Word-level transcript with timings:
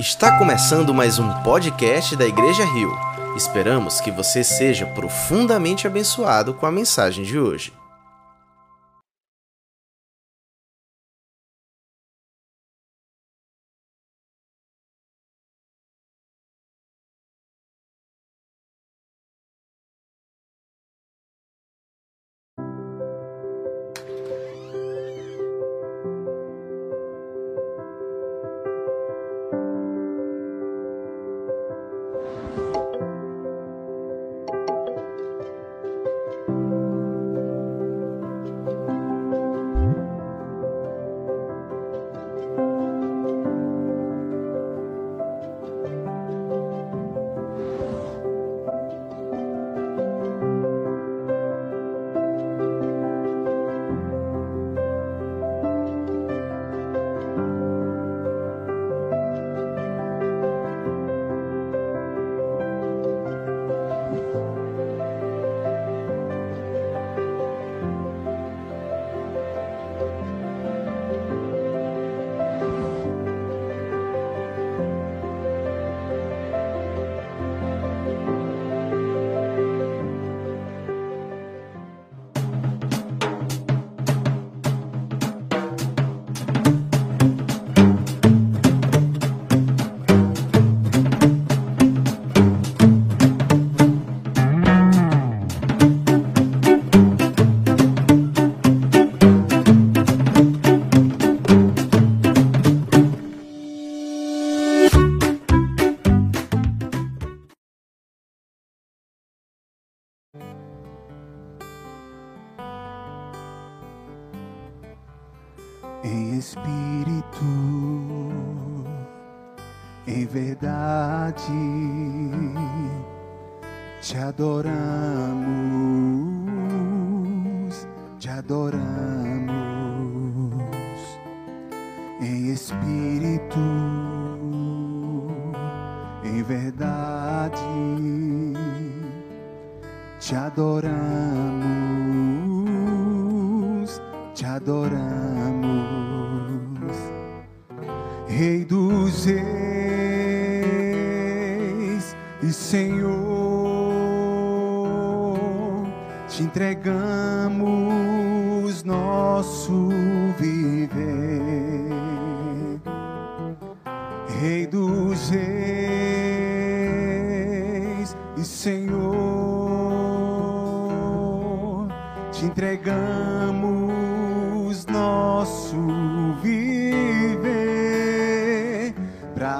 Está 0.00 0.38
começando 0.38 0.94
mais 0.94 1.18
um 1.18 1.30
podcast 1.42 2.16
da 2.16 2.26
Igreja 2.26 2.64
Rio. 2.64 2.90
Esperamos 3.36 4.00
que 4.00 4.10
você 4.10 4.42
seja 4.42 4.86
profundamente 4.86 5.86
abençoado 5.86 6.54
com 6.54 6.64
a 6.64 6.72
mensagem 6.72 7.22
de 7.22 7.38
hoje. 7.38 7.70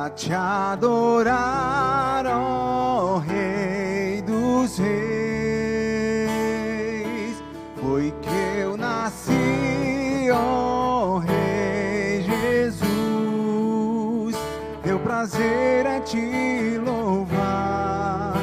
Te 0.08 0.32
adorar, 0.32 2.24
ó 2.26 3.18
Rei 3.18 4.22
dos 4.22 4.78
Reis. 4.78 4.88
Foi 7.80 8.14
que 8.22 8.60
eu 8.60 8.76
nasci, 8.76 10.28
ó 10.32 11.18
Rei 11.18 12.22
Jesus. 12.22 12.80
Meu 14.84 14.98
prazer 15.00 15.84
é 15.84 16.00
te 16.00 16.78
louvar, 16.78 18.36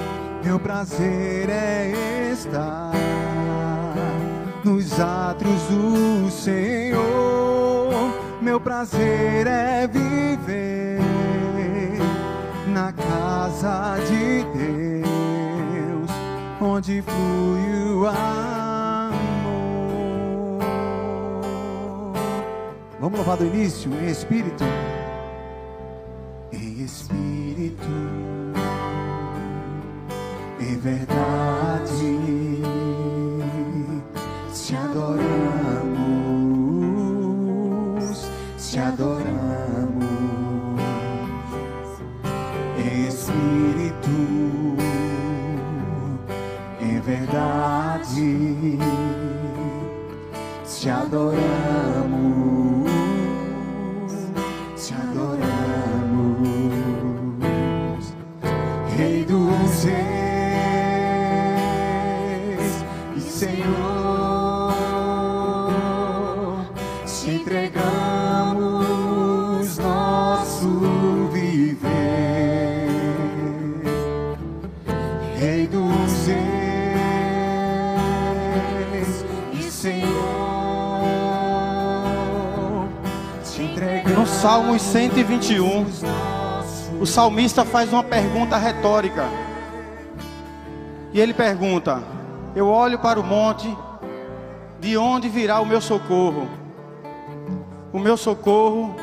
meu 0.43 0.59
prazer 0.59 1.49
é 1.49 2.31
estar 2.33 2.91
nos 4.63 4.99
átrios 4.99 5.61
do 5.63 6.29
Senhor. 6.29 7.07
Meu 8.41 8.59
prazer 8.59 9.47
é 9.47 9.87
viver 9.87 10.76
na 12.77 12.93
casa 12.93 13.97
de 14.07 14.43
Deus, 14.55 16.11
onde 16.61 17.01
flui 17.01 17.93
o 17.95 18.05
amor. 18.05 19.17
Vamos 22.99 23.17
louvar 23.17 23.37
do 23.37 23.45
início 23.45 23.91
em 23.93 24.11
espírito? 24.11 24.63
Em 26.53 26.83
espírito, 26.83 27.87
em 30.59 30.77
verdade, 30.77 32.19
te 34.53 34.75
adoramos, 34.75 35.26
verdade, 47.27 48.77
te 50.63 50.89
adoramos, 50.89 51.96
Salmos 84.47 84.81
121, 84.81 85.85
o 87.01 87.05
salmista 87.05 87.65
faz 87.65 87.91
uma 87.91 88.01
pergunta 88.01 88.55
retórica. 88.55 89.25
E 91.11 91.19
ele 91.19 91.33
pergunta: 91.33 92.01
Eu 92.55 92.69
olho 92.69 92.97
para 92.97 93.19
o 93.19 93.23
monte, 93.23 93.67
de 94.79 94.95
onde 94.95 95.27
virá 95.27 95.59
o 95.59 95.65
meu 95.65 95.81
socorro? 95.81 96.47
O 97.91 97.99
meu 97.99 98.15
socorro 98.15 98.95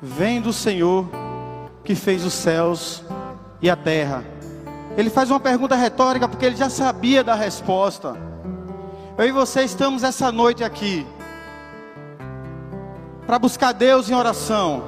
vem 0.00 0.40
do 0.40 0.50
Senhor 0.50 1.10
que 1.84 1.94
fez 1.94 2.24
os 2.24 2.32
céus 2.32 3.04
e 3.60 3.68
a 3.68 3.76
terra. 3.76 4.24
Ele 4.96 5.10
faz 5.10 5.30
uma 5.30 5.40
pergunta 5.40 5.76
retórica 5.76 6.26
porque 6.26 6.46
ele 6.46 6.56
já 6.56 6.70
sabia 6.70 7.22
da 7.22 7.34
resposta. 7.34 8.16
Eu 9.18 9.26
e 9.26 9.30
você 9.30 9.62
estamos 9.62 10.02
essa 10.02 10.32
noite 10.32 10.64
aqui 10.64 11.06
para 13.26 13.38
buscar 13.38 13.72
Deus 13.72 14.10
em 14.10 14.14
oração, 14.14 14.84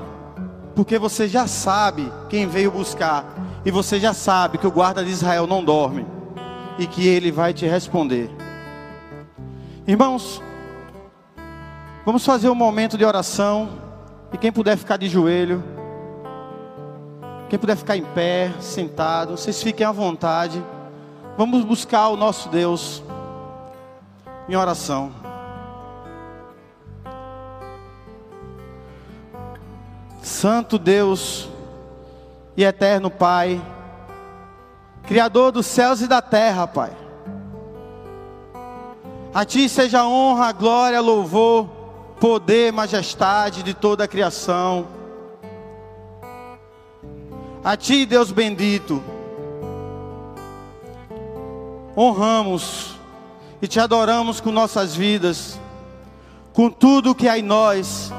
porque 0.74 0.98
você 0.98 1.26
já 1.26 1.46
sabe 1.46 2.12
quem 2.28 2.46
veio 2.46 2.70
buscar 2.70 3.24
e 3.64 3.70
você 3.70 3.98
já 3.98 4.12
sabe 4.12 4.58
que 4.58 4.66
o 4.66 4.70
guarda 4.70 5.04
de 5.04 5.10
Israel 5.10 5.46
não 5.46 5.64
dorme 5.64 6.06
e 6.78 6.86
que 6.86 7.06
ele 7.06 7.32
vai 7.32 7.54
te 7.54 7.66
responder. 7.66 8.30
Irmãos, 9.86 10.42
vamos 12.04 12.24
fazer 12.24 12.48
um 12.50 12.54
momento 12.54 12.98
de 12.98 13.04
oração 13.04 13.68
e 14.32 14.36
quem 14.36 14.52
puder 14.52 14.76
ficar 14.76 14.96
de 14.98 15.08
joelho, 15.08 15.64
quem 17.48 17.58
puder 17.58 17.76
ficar 17.76 17.96
em 17.96 18.04
pé, 18.04 18.52
sentado, 18.60 19.36
vocês 19.36 19.62
fiquem 19.62 19.86
à 19.86 19.92
vontade. 19.92 20.62
Vamos 21.38 21.64
buscar 21.64 22.08
o 22.08 22.16
nosso 22.16 22.48
Deus 22.48 23.02
em 24.48 24.56
oração. 24.56 25.25
Santo 30.26 30.76
Deus 30.76 31.48
e 32.56 32.64
eterno 32.64 33.08
Pai, 33.08 33.64
Criador 35.04 35.52
dos 35.52 35.66
céus 35.66 36.00
e 36.00 36.08
da 36.08 36.20
terra, 36.20 36.66
Pai. 36.66 36.90
A 39.32 39.44
Ti 39.44 39.68
seja 39.68 40.04
honra, 40.04 40.50
glória, 40.50 41.00
louvor, 41.00 41.68
poder, 42.18 42.72
majestade 42.72 43.62
de 43.62 43.72
toda 43.72 44.02
a 44.02 44.08
criação. 44.08 44.88
A 47.62 47.76
Ti, 47.76 48.04
Deus 48.04 48.32
bendito, 48.32 49.00
honramos 51.96 52.96
e 53.62 53.68
Te 53.68 53.78
adoramos 53.78 54.40
com 54.40 54.50
nossas 54.50 54.92
vidas, 54.92 55.56
com 56.52 56.68
tudo 56.68 57.14
que 57.14 57.28
há 57.28 57.38
em 57.38 57.42
nós 57.42 58.12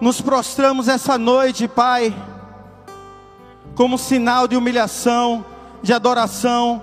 nos 0.00 0.20
prostramos 0.20 0.88
essa 0.88 1.16
noite, 1.16 1.66
Pai, 1.66 2.14
como 3.74 3.98
sinal 3.98 4.46
de 4.46 4.56
humilhação, 4.56 5.44
de 5.82 5.92
adoração, 5.92 6.82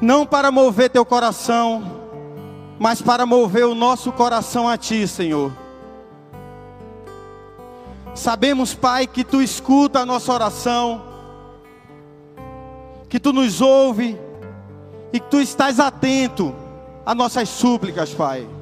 não 0.00 0.26
para 0.26 0.50
mover 0.50 0.90
teu 0.90 1.04
coração, 1.04 1.82
mas 2.78 3.00
para 3.00 3.26
mover 3.26 3.66
o 3.66 3.74
nosso 3.74 4.12
coração 4.12 4.68
a 4.68 4.76
Ti, 4.76 5.06
Senhor. 5.06 5.52
Sabemos, 8.14 8.74
Pai, 8.74 9.06
que 9.06 9.22
Tu 9.24 9.42
escuta 9.42 10.00
a 10.00 10.06
nossa 10.06 10.32
oração, 10.32 11.02
que 13.08 13.20
Tu 13.20 13.32
nos 13.32 13.60
ouve 13.60 14.18
e 15.12 15.20
que 15.20 15.28
Tu 15.28 15.40
estás 15.40 15.78
atento 15.78 16.54
às 17.04 17.16
nossas 17.16 17.48
súplicas, 17.48 18.12
Pai. 18.14 18.55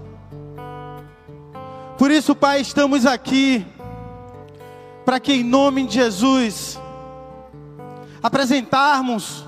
Por 1.97 2.11
isso, 2.11 2.35
Pai, 2.35 2.61
estamos 2.61 3.07
aqui 3.07 3.65
para 5.05 5.21
que 5.21 5.33
em 5.33 5.45
nome 5.45 5.87
de 5.87 5.95
Jesus 5.95 6.81
apresentarmos 8.21 9.45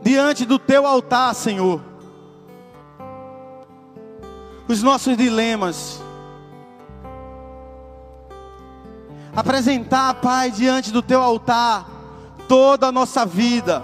diante 0.00 0.44
do 0.44 0.58
teu 0.58 0.86
altar, 0.86 1.34
Senhor, 1.34 1.80
os 4.68 4.82
nossos 4.82 5.16
dilemas. 5.16 6.00
Apresentar, 9.34 10.14
Pai, 10.14 10.50
diante 10.50 10.92
do 10.92 11.02
teu 11.02 11.20
altar 11.20 11.88
toda 12.46 12.88
a 12.88 12.92
nossa 12.92 13.26
vida. 13.26 13.82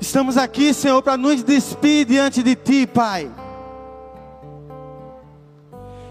Estamos 0.00 0.36
aqui, 0.36 0.74
Senhor, 0.74 1.02
para 1.02 1.16
nos 1.16 1.44
despedir 1.44 2.06
diante 2.06 2.42
de 2.42 2.56
ti, 2.56 2.84
Pai 2.84 3.30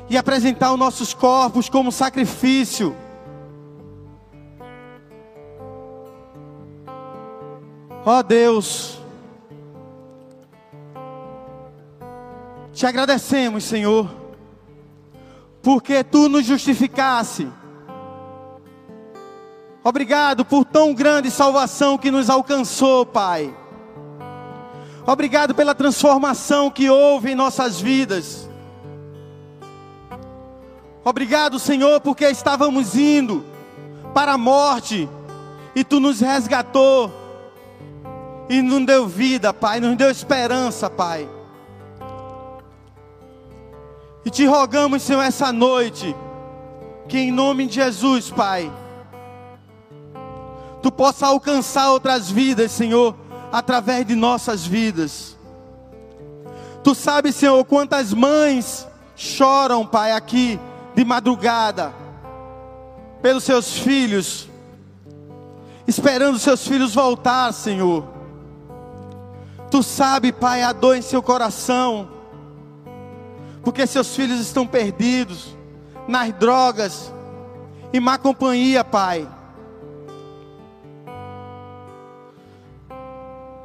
e 0.09 0.17
apresentar 0.17 0.71
os 0.71 0.79
nossos 0.79 1.13
corpos 1.13 1.69
como 1.69 1.91
sacrifício. 1.91 2.95
Ó 8.05 8.19
oh 8.19 8.23
Deus, 8.23 8.99
te 12.71 12.85
agradecemos, 12.85 13.63
Senhor, 13.63 14.13
porque 15.63 16.03
tu 16.03 16.29
nos 16.29 16.45
justificasse. 16.45 17.47
Obrigado 19.83 20.45
por 20.45 20.65
tão 20.65 20.93
grande 20.93 21.31
salvação 21.31 21.97
que 21.97 22.11
nos 22.11 22.29
alcançou, 22.29 23.05
Pai. 23.05 23.55
Obrigado 25.07 25.55
pela 25.55 25.73
transformação 25.73 26.69
que 26.69 26.89
houve 26.89 27.31
em 27.31 27.35
nossas 27.35 27.79
vidas. 27.79 28.49
Obrigado, 31.07 31.59
Senhor, 31.59 32.01
porque 32.01 32.27
estávamos 32.27 32.95
indo 32.95 33.45
para 34.11 34.33
a 34.33 34.37
morte 34.39 35.07
e 35.75 35.83
tu 35.83 35.99
nos 35.99 36.19
resgatou 36.19 37.13
e 38.49 38.59
nos 38.59 38.83
deu 38.87 39.05
vida, 39.05 39.53
Pai, 39.53 39.79
nos 39.79 39.95
deu 39.95 40.09
esperança, 40.09 40.89
Pai. 40.89 41.29
E 44.25 44.31
te 44.31 44.47
rogamos, 44.47 45.03
Senhor, 45.03 45.21
essa 45.21 45.53
noite, 45.53 46.15
que 47.07 47.19
em 47.19 47.31
nome 47.31 47.67
de 47.67 47.75
Jesus, 47.75 48.31
Pai, 48.31 48.73
tu 50.81 50.91
possa 50.91 51.27
alcançar 51.27 51.91
outras 51.91 52.31
vidas, 52.31 52.71
Senhor, 52.71 53.15
através 53.51 54.07
de 54.07 54.15
nossas 54.15 54.65
vidas. 54.65 55.37
Tu 56.83 56.95
sabes, 56.95 57.35
Senhor, 57.35 57.63
quantas 57.65 58.11
mães 58.11 58.87
choram, 59.15 59.85
Pai, 59.85 60.11
aqui 60.11 60.59
de 60.95 61.03
madrugada 61.03 61.93
pelos 63.21 63.43
seus 63.43 63.77
filhos, 63.77 64.49
esperando 65.87 66.39
seus 66.39 66.65
filhos 66.65 66.95
voltar, 66.95 67.51
Senhor. 67.51 68.05
Tu 69.69 69.83
sabe, 69.83 70.31
Pai, 70.31 70.63
a 70.63 70.71
dor 70.71 70.95
em 70.95 71.01
seu 71.01 71.21
coração, 71.21 72.07
porque 73.63 73.85
seus 73.85 74.15
filhos 74.15 74.39
estão 74.39 74.65
perdidos 74.65 75.55
nas 76.07 76.31
drogas 76.33 77.11
e 77.91 77.99
má 77.99 78.17
companhia, 78.17 78.83
Pai. 78.83 79.27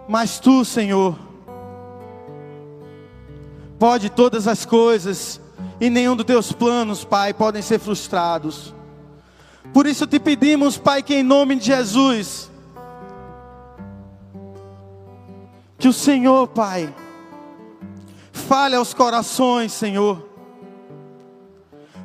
Mas 0.09 0.41
tu, 0.41 0.65
Senhor, 0.65 1.17
pode 3.79 4.11
todas 4.11 4.49
as 4.49 4.65
coisas 4.65 5.41
e 5.81 5.89
nenhum 5.89 6.15
dos 6.15 6.27
teus 6.27 6.53
planos, 6.53 7.05
Pai, 7.05 7.33
podem 7.33 7.63
ser 7.63 7.79
frustrados. 7.79 8.75
Por 9.73 9.87
isso 9.87 10.07
te 10.07 10.19
pedimos, 10.19 10.77
Pai, 10.77 11.03
que 11.03 11.15
em 11.15 11.23
nome 11.23 11.57
de 11.57 11.67
Jesus, 11.67 12.51
que 15.79 15.89
o 15.89 15.93
Senhor, 15.93 16.49
Pai, 16.49 16.95
fale 18.33 18.77
aos 18.77 18.93
corações, 18.93 19.73
Senhor, 19.73 20.29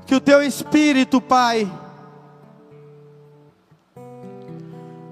que 0.05 0.15
o 0.15 0.21
teu 0.21 0.43
Espírito, 0.43 1.19
Pai, 1.19 1.69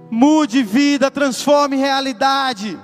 mude 0.09 0.62
vida, 0.62 1.09
transforme 1.09 1.75
realidade, 1.75 2.79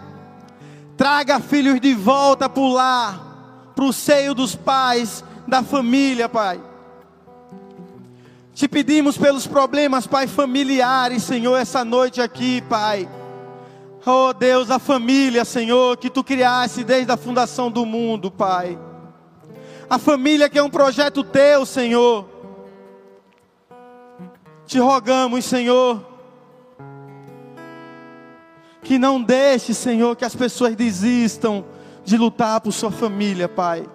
traga 0.97 1.39
filhos 1.39 1.79
de 1.79 1.93
volta 1.93 2.49
para 2.49 2.63
o 2.63 2.73
lar, 2.73 3.71
para 3.75 3.85
o 3.85 3.93
seio 3.93 4.33
dos 4.33 4.55
pais, 4.55 5.23
da 5.49 5.63
família, 5.63 6.29
Pai. 6.29 6.61
Te 8.53 8.67
pedimos 8.67 9.17
pelos 9.17 9.47
problemas, 9.47 10.05
Pai, 10.05 10.27
familiares, 10.27 11.23
Senhor, 11.23 11.57
essa 11.57 11.83
noite 11.83 12.21
aqui, 12.21 12.61
Pai. 12.61 13.09
Oh 14.05 14.33
Deus, 14.33 14.71
a 14.71 14.79
família, 14.79 15.43
Senhor, 15.43 15.97
que 15.97 16.09
tu 16.09 16.23
criaste 16.23 16.83
desde 16.83 17.11
a 17.11 17.17
fundação 17.17 17.69
do 17.69 17.85
mundo, 17.85 18.31
Pai. 18.31 18.77
A 19.89 19.97
família 19.97 20.49
que 20.49 20.57
é 20.57 20.63
um 20.63 20.69
projeto 20.69 21.23
teu, 21.23 21.65
Senhor. 21.65 22.27
Te 24.65 24.77
rogamos, 24.77 25.45
Senhor, 25.45 26.05
que 28.83 28.99
não 28.99 29.21
deixe, 29.21 29.73
Senhor, 29.73 30.15
que 30.15 30.23
as 30.23 30.35
pessoas 30.35 30.75
desistam 30.75 31.65
de 32.05 32.17
lutar 32.17 32.61
por 32.61 32.71
sua 32.71 32.91
família, 32.91 33.49
Pai. 33.49 33.87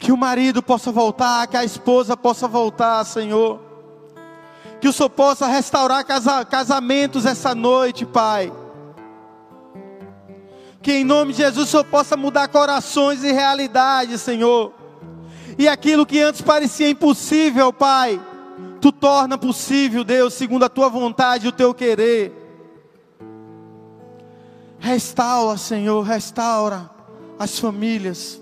Que 0.00 0.10
o 0.10 0.16
marido 0.16 0.62
possa 0.62 0.90
voltar, 0.90 1.46
que 1.46 1.58
a 1.58 1.64
esposa 1.64 2.16
possa 2.16 2.48
voltar, 2.48 3.04
Senhor. 3.04 3.60
Que 4.80 4.88
o 4.88 4.92
Senhor 4.94 5.10
possa 5.10 5.46
restaurar 5.46 6.04
casamentos 6.48 7.26
essa 7.26 7.54
noite, 7.54 8.06
Pai. 8.06 8.50
Que 10.80 10.92
em 10.92 11.04
nome 11.04 11.34
de 11.34 11.42
Jesus 11.42 11.68
o 11.68 11.70
Senhor 11.70 11.84
possa 11.84 12.16
mudar 12.16 12.48
corações 12.48 13.22
e 13.22 13.30
realidades, 13.30 14.22
Senhor. 14.22 14.72
E 15.58 15.68
aquilo 15.68 16.06
que 16.06 16.18
antes 16.18 16.40
parecia 16.40 16.88
impossível, 16.88 17.70
Pai, 17.70 18.18
tu 18.80 18.90
torna 18.90 19.36
possível, 19.36 20.02
Deus, 20.02 20.32
segundo 20.32 20.64
a 20.64 20.70
tua 20.70 20.88
vontade 20.88 21.44
e 21.44 21.48
o 21.50 21.52
teu 21.52 21.74
querer. 21.74 22.32
Restaura, 24.78 25.58
Senhor, 25.58 26.00
restaura 26.00 26.88
as 27.38 27.58
famílias. 27.58 28.40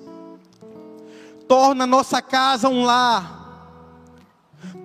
Torna 1.48 1.84
a 1.84 1.86
nossa 1.86 2.20
casa 2.20 2.68
um 2.68 2.84
lar. 2.84 3.38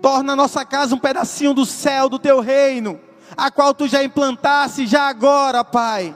Torna 0.01 0.33
a 0.33 0.35
nossa 0.35 0.65
casa 0.65 0.95
um 0.95 0.99
pedacinho 0.99 1.53
do 1.53 1.65
céu, 1.65 2.09
do 2.09 2.17
teu 2.17 2.39
reino, 2.39 2.99
a 3.37 3.51
qual 3.51 3.73
tu 3.73 3.87
já 3.87 4.03
implantaste 4.03 4.87
já 4.87 5.07
agora, 5.07 5.63
Pai. 5.63 6.15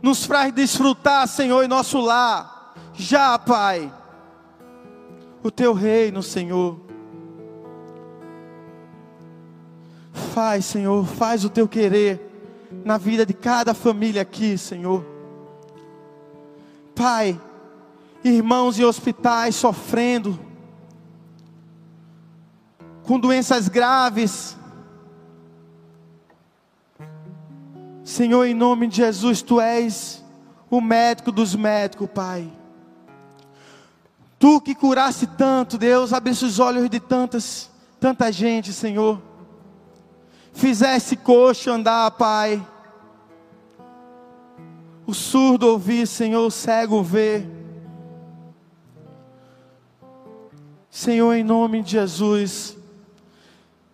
Nos 0.00 0.24
faz 0.24 0.52
desfrutar, 0.52 1.26
Senhor, 1.26 1.62
em 1.62 1.68
nosso 1.68 2.00
lar. 2.00 2.74
Já, 2.94 3.38
Pai. 3.38 3.92
O 5.42 5.50
teu 5.50 5.72
reino, 5.72 6.22
Senhor. 6.22 6.80
Faz, 10.34 10.64
Senhor, 10.64 11.06
faz 11.06 11.44
o 11.44 11.50
teu 11.50 11.68
querer 11.68 12.30
na 12.84 12.96
vida 12.96 13.24
de 13.24 13.34
cada 13.34 13.74
família 13.74 14.22
aqui, 14.22 14.56
Senhor. 14.56 15.04
Pai, 16.94 17.38
irmãos 18.24 18.78
em 18.78 18.84
hospitais 18.84 19.56
sofrendo, 19.56 20.38
com 23.04 23.18
doenças 23.18 23.68
graves. 23.68 24.56
Senhor, 28.04 28.44
em 28.44 28.54
nome 28.54 28.86
de 28.86 28.96
Jesus, 28.96 29.42
Tu 29.42 29.60
és 29.60 30.24
o 30.70 30.80
médico 30.80 31.32
dos 31.32 31.54
médicos, 31.54 32.08
Pai. 32.12 32.50
Tu 34.38 34.60
que 34.60 34.74
curaste 34.74 35.26
tanto, 35.26 35.78
Deus, 35.78 36.12
abriste 36.12 36.44
os 36.44 36.58
olhos 36.58 36.88
de 36.90 36.98
tantas, 36.98 37.70
tanta 38.00 38.32
gente, 38.32 38.72
Senhor. 38.72 39.20
Fizesse 40.52 41.16
coxo 41.16 41.70
andar, 41.70 42.10
Pai. 42.12 42.64
O 45.06 45.14
surdo 45.14 45.68
ouvir, 45.68 46.06
Senhor, 46.06 46.46
o 46.46 46.50
cego 46.50 47.02
ver. 47.02 47.48
Senhor, 50.94 51.32
em 51.32 51.42
nome 51.42 51.82
de 51.82 51.92
Jesus, 51.92 52.76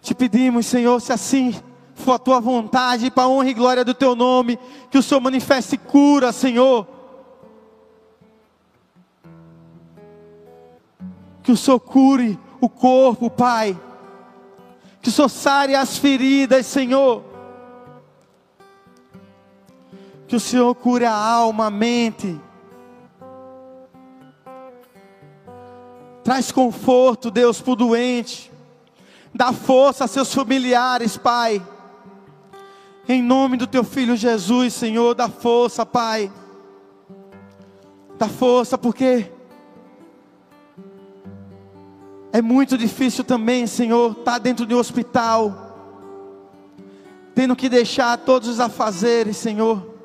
te 0.03 0.13
pedimos, 0.17 0.67
Senhor, 0.67 1.01
se 1.01 1.13
assim 1.13 1.55
for 1.95 2.15
a 2.15 2.19
tua 2.19 2.41
vontade, 2.41 3.09
para 3.09 3.23
a 3.23 3.29
honra 3.29 3.51
e 3.51 3.55
glória 3.55 3.85
do 3.85 3.95
teu 3.95 4.17
nome, 4.17 4.59
que 4.91 4.99
o 4.99 5.03
Senhor 5.03 5.21
manifeste 5.21 5.79
cura, 5.79 6.33
Senhor. 6.33 6.89
Que 11.45 11.53
o 11.53 11.57
Senhor 11.57 11.79
cure 11.79 12.37
o 12.61 12.69
corpo, 12.69 13.31
Pai. 13.31 13.81
Que 15.01 15.09
o 15.09 15.13
Senhor 15.13 15.29
sare 15.29 15.77
as 15.77 15.97
feridas, 15.97 16.67
Senhor. 16.67 17.23
Que 20.27 20.35
o 20.35 20.41
Senhor 20.41 20.75
cure 20.75 21.05
a 21.05 21.15
alma, 21.15 21.67
a 21.67 21.71
mente. 21.71 22.41
Traz 26.29 26.53
conforto, 26.53 27.31
Deus, 27.31 27.59
para 27.59 27.73
o 27.73 27.75
doente. 27.75 28.53
Dá 29.35 29.51
força 29.51 30.05
a 30.05 30.07
seus 30.07 30.35
familiares, 30.35 31.17
Pai. 31.17 31.67
Em 33.09 33.23
nome 33.23 33.57
do 33.57 33.67
teu 33.67 33.83
filho 33.83 34.15
Jesus, 34.15 34.75
Senhor, 34.75 35.15
dá 35.15 35.31
força, 35.31 35.87
Pai. 35.87 36.31
Dá 38.19 38.29
força, 38.29 38.77
porque 38.77 39.33
é 42.31 42.43
muito 42.43 42.77
difícil 42.77 43.25
também, 43.25 43.67
Senhor, 43.67 44.11
estar 44.11 44.33
tá 44.33 44.39
dentro 44.39 44.67
de 44.67 44.75
um 44.75 44.79
hospital, 44.79 45.97
tendo 47.35 47.57
que 47.57 47.71
deixar 47.71 48.19
todos 48.19 48.51
os 48.51 48.61
afazeres, 48.61 49.39
Senhor 49.39 49.97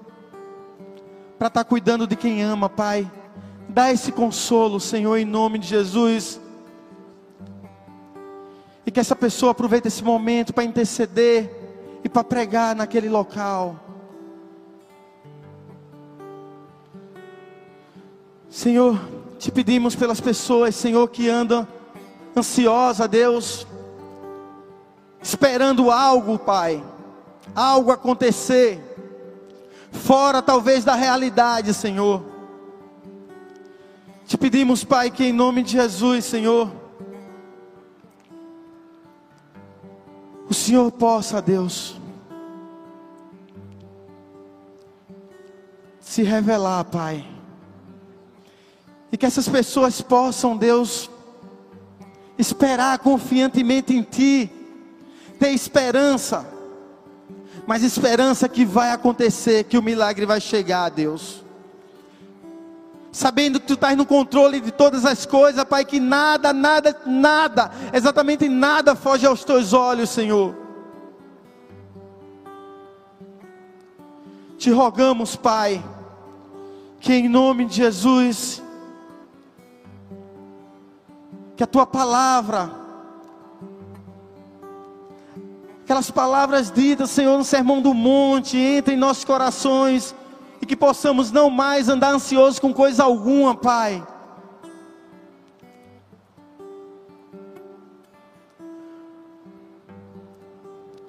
para 1.37 1.49
estar 1.49 1.65
tá 1.65 1.69
cuidando 1.69 2.07
de 2.07 2.15
quem 2.15 2.41
ama, 2.41 2.69
Pai. 2.69 3.11
Dá 3.73 3.91
esse 3.91 4.11
consolo, 4.11 4.79
Senhor, 4.79 5.17
em 5.17 5.25
nome 5.25 5.57
de 5.57 5.65
Jesus. 5.65 6.39
E 8.85 8.91
que 8.91 8.99
essa 8.99 9.15
pessoa 9.15 9.51
aproveite 9.51 9.87
esse 9.87 10.03
momento 10.03 10.53
para 10.53 10.63
interceder 10.63 11.49
e 12.03 12.07
para 12.07 12.23
pregar 12.23 12.75
naquele 12.75 13.09
local. 13.09 13.79
Senhor, 18.47 19.01
te 19.39 19.51
pedimos 19.51 19.95
pelas 19.95 20.21
pessoas, 20.21 20.75
Senhor, 20.75 21.07
que 21.09 21.27
andam 21.27 21.67
ansiosa, 22.37 23.07
Deus, 23.07 23.65
esperando 25.19 25.89
algo, 25.89 26.37
Pai, 26.37 26.83
algo 27.55 27.91
acontecer 27.91 28.79
fora 29.91 30.43
talvez 30.43 30.83
da 30.85 30.93
realidade, 30.93 31.73
Senhor. 31.73 32.32
Te 34.25 34.37
pedimos, 34.37 34.83
Pai, 34.83 35.11
que 35.11 35.25
em 35.25 35.33
nome 35.33 35.63
de 35.63 35.73
Jesus, 35.73 36.25
Senhor, 36.25 36.71
o 40.49 40.53
Senhor 40.53 40.91
possa, 40.91 41.41
Deus, 41.41 41.99
se 45.99 46.23
revelar, 46.23 46.85
Pai, 46.85 47.27
e 49.11 49.17
que 49.17 49.25
essas 49.25 49.47
pessoas 49.47 50.01
possam, 50.01 50.55
Deus, 50.55 51.09
esperar 52.37 52.97
confiantemente 52.99 53.93
em 53.93 54.03
Ti, 54.03 54.49
ter 55.37 55.49
esperança, 55.49 56.47
mas 57.67 57.83
esperança 57.83 58.47
que 58.47 58.63
vai 58.63 58.91
acontecer, 58.91 59.65
que 59.65 59.77
o 59.77 59.83
milagre 59.83 60.25
vai 60.25 60.39
chegar, 60.39 60.89
Deus. 60.89 61.42
Sabendo 63.13 63.59
que 63.59 63.67
tu 63.67 63.73
estás 63.75 63.95
no 63.95 64.07
controle 64.07 64.59
de 64.59 64.71
todas 64.71 65.05
as 65.05 65.23
coisas, 65.23 65.63
Pai, 65.65 65.85
que 65.85 65.99
nada, 65.99 66.51
nada, 66.51 66.99
nada, 67.05 67.69
exatamente 67.93 68.49
nada 68.49 68.95
foge 68.95 69.27
aos 69.27 69.43
teus 69.43 69.71
olhos, 69.71 70.09
Senhor. 70.09 70.55
Te 74.57 74.71
rogamos, 74.71 75.35
Pai, 75.35 75.85
que 76.99 77.13
em 77.13 77.29
nome 77.29 77.65
de 77.65 77.75
Jesus, 77.75 78.63
que 81.55 81.63
a 81.63 81.67
tua 81.67 81.85
palavra, 81.85 82.71
aquelas 85.83 86.09
palavras 86.09 86.71
ditas, 86.71 87.11
Senhor, 87.11 87.37
no 87.37 87.43
sermão 87.43 87.79
do 87.79 87.93
monte, 87.93 88.57
entre 88.57 88.95
em 88.95 88.97
nossos 88.97 89.23
corações 89.23 90.15
e 90.63 90.65
que 90.65 90.77
possamos 90.77 91.29
não 91.29 91.49
mais 91.49 91.89
andar 91.89 92.13
ansiosos 92.13 92.57
com 92.57 92.73
coisa 92.73 93.03
alguma, 93.03 93.53
Pai. 93.53 94.01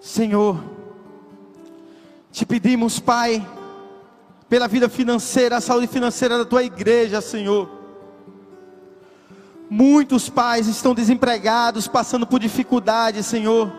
Senhor, 0.01 0.61
te 2.33 2.45
pedimos, 2.45 2.99
Pai, 2.99 3.47
pela 4.49 4.67
vida 4.67 4.89
financeira, 4.89 5.59
a 5.59 5.61
saúde 5.61 5.87
financeira 5.87 6.37
da 6.37 6.45
tua 6.45 6.65
igreja, 6.65 7.21
Senhor. 7.21 7.71
Muitos 9.71 10.29
pais 10.29 10.67
estão 10.67 10.97
desempregados, 10.97 11.87
passando 11.87 12.27
por 12.27 12.41
dificuldades, 12.41 13.25
Senhor. 13.25 13.73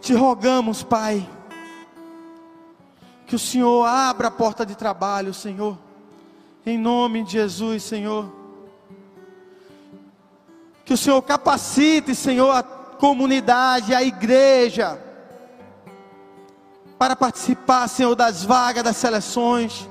Te 0.00 0.14
rogamos, 0.14 0.82
Pai, 0.82 1.28
que 3.30 3.36
o 3.36 3.38
Senhor 3.38 3.86
abra 3.86 4.26
a 4.26 4.30
porta 4.30 4.66
de 4.66 4.74
trabalho, 4.74 5.32
Senhor, 5.32 5.78
em 6.66 6.76
nome 6.76 7.22
de 7.22 7.30
Jesus, 7.30 7.84
Senhor. 7.84 8.28
Que 10.84 10.92
o 10.92 10.96
Senhor 10.96 11.22
capacite, 11.22 12.12
Senhor, 12.12 12.50
a 12.50 12.64
comunidade, 12.64 13.94
a 13.94 14.02
igreja, 14.02 15.00
para 16.98 17.14
participar, 17.14 17.86
Senhor, 17.86 18.16
das 18.16 18.44
vagas, 18.44 18.82
das 18.82 18.96
seleções. 18.96 19.88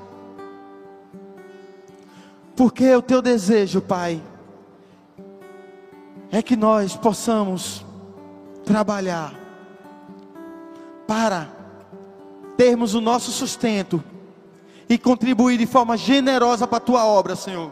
Porque 2.58 2.93
o 2.93 3.01
teu 3.01 3.22
desejo, 3.22 3.79
Pai, 3.79 4.22
é 6.29 6.41
que 6.41 6.58
nós 6.58 6.93
possamos 6.98 7.86
trabalhar 8.65 9.34
para 11.08 11.59
termos 12.60 12.94
o 12.94 13.00
nosso 13.00 13.32
sustento 13.32 14.04
e 14.89 14.98
contribuir 14.98 15.58
de 15.58 15.66
forma 15.66 15.96
generosa 15.96 16.68
para 16.68 16.75
a 16.75 16.82
tua 16.82 17.06
obra, 17.06 17.34
Senhor. 17.34 17.72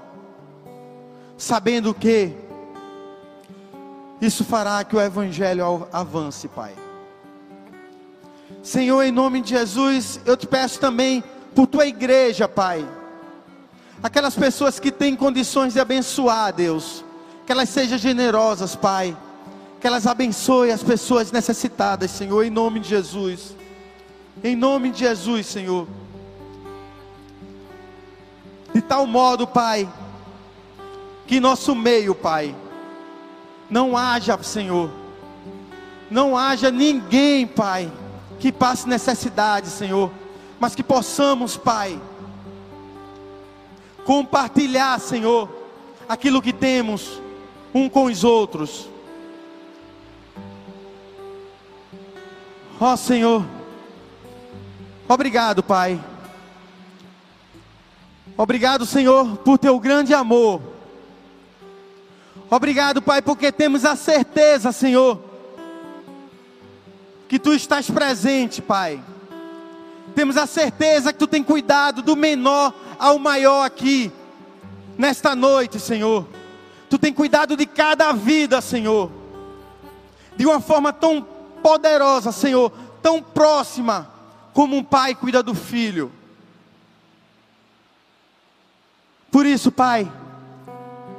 Sabendo 1.38 1.94
que 1.94 2.32
isso 4.22 4.46
fará 4.46 4.82
que 4.86 4.96
o 4.96 5.02
evangelho 5.02 5.86
avance, 5.92 6.48
Pai. 6.48 6.74
Senhor, 8.64 9.04
em 9.04 9.12
nome 9.12 9.42
de 9.42 9.50
Jesus, 9.50 10.22
eu 10.26 10.38
te 10.38 10.48
peço 10.48 10.80
também 10.80 11.22
por 11.54 11.68
tua 11.68 11.86
igreja, 11.86 12.48
Pai. 12.48 12.88
Aquelas 14.02 14.36
pessoas 14.36 14.80
que 14.80 14.90
têm 14.90 15.18
condições 15.18 15.74
de 15.74 15.82
abençoar, 15.82 16.54
Deus, 16.54 17.04
que 17.46 17.52
elas 17.52 17.68
sejam 17.68 17.98
generosas, 17.98 18.74
Pai. 18.74 19.18
Que 19.82 19.88
elas 19.88 20.08
abençoem 20.08 20.72
as 20.72 20.82
pessoas 20.82 21.30
necessitadas, 21.30 22.10
Senhor, 22.10 22.46
em 22.46 22.50
nome 22.50 22.80
de 22.80 22.88
Jesus. 22.88 23.58
Em 24.44 24.56
nome 24.56 24.92
de 24.92 25.00
Jesus, 25.00 25.48
Senhor. 25.48 25.88
De 28.74 28.82
tal 28.82 29.08
modo, 29.08 29.48
Pai, 29.48 29.90
que 31.26 31.40
nosso 31.40 31.74
meio, 31.74 32.14
Pai, 32.14 32.56
não 33.70 33.98
haja, 33.98 34.42
Senhor, 34.44 34.92
não 36.12 36.38
haja 36.38 36.70
ninguém, 36.70 37.48
Pai, 37.48 37.92
que 38.40 38.52
passe 38.52 38.88
necessidade, 38.88 39.68
Senhor, 39.68 40.12
mas 40.60 40.76
que 40.76 40.84
possamos, 40.84 41.58
Pai, 41.58 42.00
compartilhar, 44.06 45.00
Senhor, 45.00 45.50
aquilo 46.08 46.42
que 46.42 46.54
temos 46.54 47.20
um 47.74 47.90
com 47.90 48.06
os 48.06 48.24
outros. 48.24 48.88
Ó 52.80 52.94
oh, 52.94 52.98
Senhor, 52.98 53.44
obrigado, 55.08 55.64
Pai. 55.64 56.00
Obrigado, 58.38 58.86
Senhor, 58.86 59.38
por 59.38 59.58
teu 59.58 59.80
grande 59.80 60.14
amor. 60.14 60.62
Obrigado, 62.50 63.02
Pai, 63.02 63.22
porque 63.22 63.52
temos 63.52 63.84
a 63.84 63.96
certeza, 63.96 64.72
Senhor, 64.72 65.20
que 67.28 67.40
tu 67.40 67.52
estás 67.52 67.90
presente, 67.90 68.62
Pai. 68.62 69.04
Temos 70.16 70.38
a 70.38 70.46
certeza 70.48 71.12
que 71.12 71.20
tu 71.20 71.28
tem 71.28 71.44
cuidado 71.44 72.02
do 72.02 72.16
menor 72.16 72.74
ao 72.98 73.20
maior 73.20 73.66
aqui, 73.66 74.12
nesta 74.98 75.36
noite, 75.36 75.80
Senhor. 75.80 76.28
Tu 76.90 76.98
tem 76.98 77.12
cuidado 77.12 77.58
de 77.58 77.66
cada 77.66 78.12
vida, 78.14 78.62
Senhor, 78.62 79.12
de 80.38 80.46
uma 80.46 80.60
forma 80.60 80.94
tão 80.94 81.22
poderosa, 81.62 82.32
Senhor, 82.32 82.72
tão 83.02 83.22
próxima, 83.22 84.10
como 84.58 84.76
um 84.76 84.84
pai 84.84 85.14
cuida 85.14 85.44
do 85.44 85.54
filho. 85.54 86.12
Por 89.30 89.46
isso, 89.46 89.72
Pai, 89.72 90.12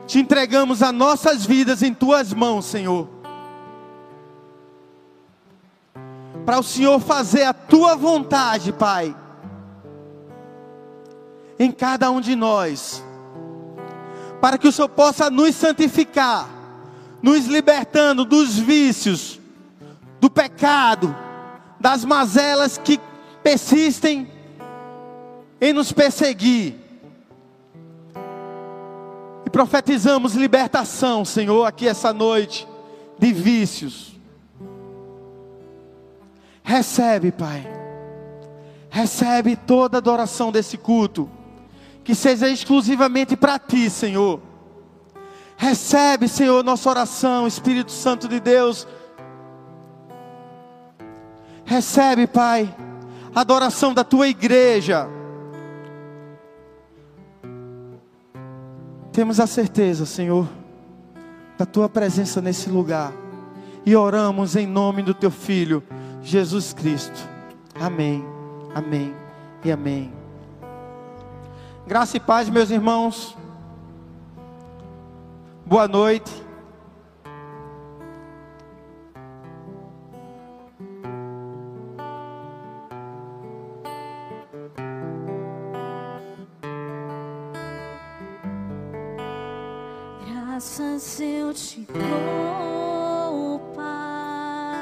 te 0.08 0.18
entregamos 0.18 0.82
as 0.82 0.92
nossas 0.92 1.46
vidas 1.46 1.80
em 1.80 1.94
tuas 1.94 2.34
mãos, 2.34 2.64
Senhor. 2.64 3.08
Para 6.44 6.58
o 6.58 6.64
Senhor 6.64 6.98
fazer 6.98 7.44
a 7.44 7.52
tua 7.52 7.94
vontade, 7.94 8.72
Pai, 8.72 9.14
em 11.60 11.70
cada 11.70 12.10
um 12.10 12.20
de 12.20 12.34
nós, 12.34 13.04
para 14.40 14.58
que 14.58 14.66
o 14.66 14.72
Senhor 14.72 14.88
possa 14.88 15.30
nos 15.30 15.54
santificar, 15.54 16.48
nos 17.22 17.46
libertando 17.46 18.24
dos 18.24 18.58
vícios, 18.58 19.38
do 20.18 20.28
pecado, 20.28 21.14
das 21.78 22.04
mazelas 22.04 22.76
que 22.76 22.98
persistem 23.48 24.30
em 25.58 25.72
nos 25.72 25.90
perseguir. 25.90 26.74
E 29.46 29.48
profetizamos 29.48 30.34
libertação, 30.34 31.24
Senhor, 31.24 31.64
aqui 31.64 31.88
essa 31.88 32.12
noite, 32.12 32.68
de 33.18 33.32
vícios. 33.32 34.14
Recebe, 36.62 37.32
Pai. 37.32 37.66
Recebe 38.90 39.56
toda 39.56 39.96
a 39.96 40.00
adoração 40.00 40.52
desse 40.52 40.76
culto. 40.76 41.30
Que 42.04 42.14
seja 42.14 42.50
exclusivamente 42.50 43.34
para 43.34 43.58
Ti, 43.58 43.88
Senhor. 43.88 44.42
Recebe, 45.56 46.28
Senhor, 46.28 46.62
nossa 46.62 46.90
oração, 46.90 47.46
Espírito 47.46 47.92
Santo 47.92 48.28
de 48.28 48.40
Deus 48.40 48.86
Recebe, 51.68 52.26
Pai, 52.26 52.74
adoração 53.40 53.92
da 53.92 54.04
tua 54.04 54.28
igreja. 54.28 55.08
Temos 59.12 59.40
a 59.40 59.46
certeza, 59.46 60.06
Senhor, 60.06 60.46
da 61.56 61.66
tua 61.66 61.88
presença 61.88 62.40
nesse 62.40 62.70
lugar. 62.70 63.12
E 63.84 63.96
oramos 63.96 64.54
em 64.54 64.66
nome 64.66 65.02
do 65.02 65.14
teu 65.14 65.30
filho, 65.30 65.82
Jesus 66.22 66.72
Cristo. 66.72 67.28
Amém. 67.80 68.24
Amém. 68.74 69.14
E 69.64 69.72
amém. 69.72 70.12
Graça 71.86 72.16
e 72.16 72.20
paz, 72.20 72.48
meus 72.48 72.70
irmãos. 72.70 73.36
Boa 75.64 75.88
noite. 75.88 76.47
Eu 91.20 91.52
te 91.52 91.86
dou, 91.92 93.58
Pai, 93.74 94.76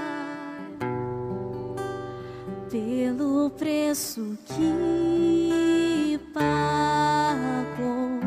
pelo 2.70 3.51
preço 3.51 4.37
que 4.46 6.20
pagou, 6.35 8.20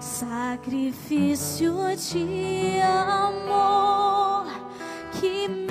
sacrifício 0.00 1.74
de 1.96 2.80
amor 2.80 4.46
que 5.20 5.48
me 5.48 5.67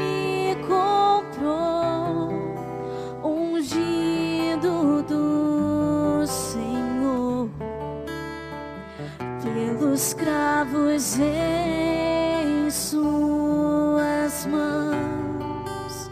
cravos 10.58 11.20
em 11.20 12.72
suas 12.72 14.48
mãos. 14.48 16.10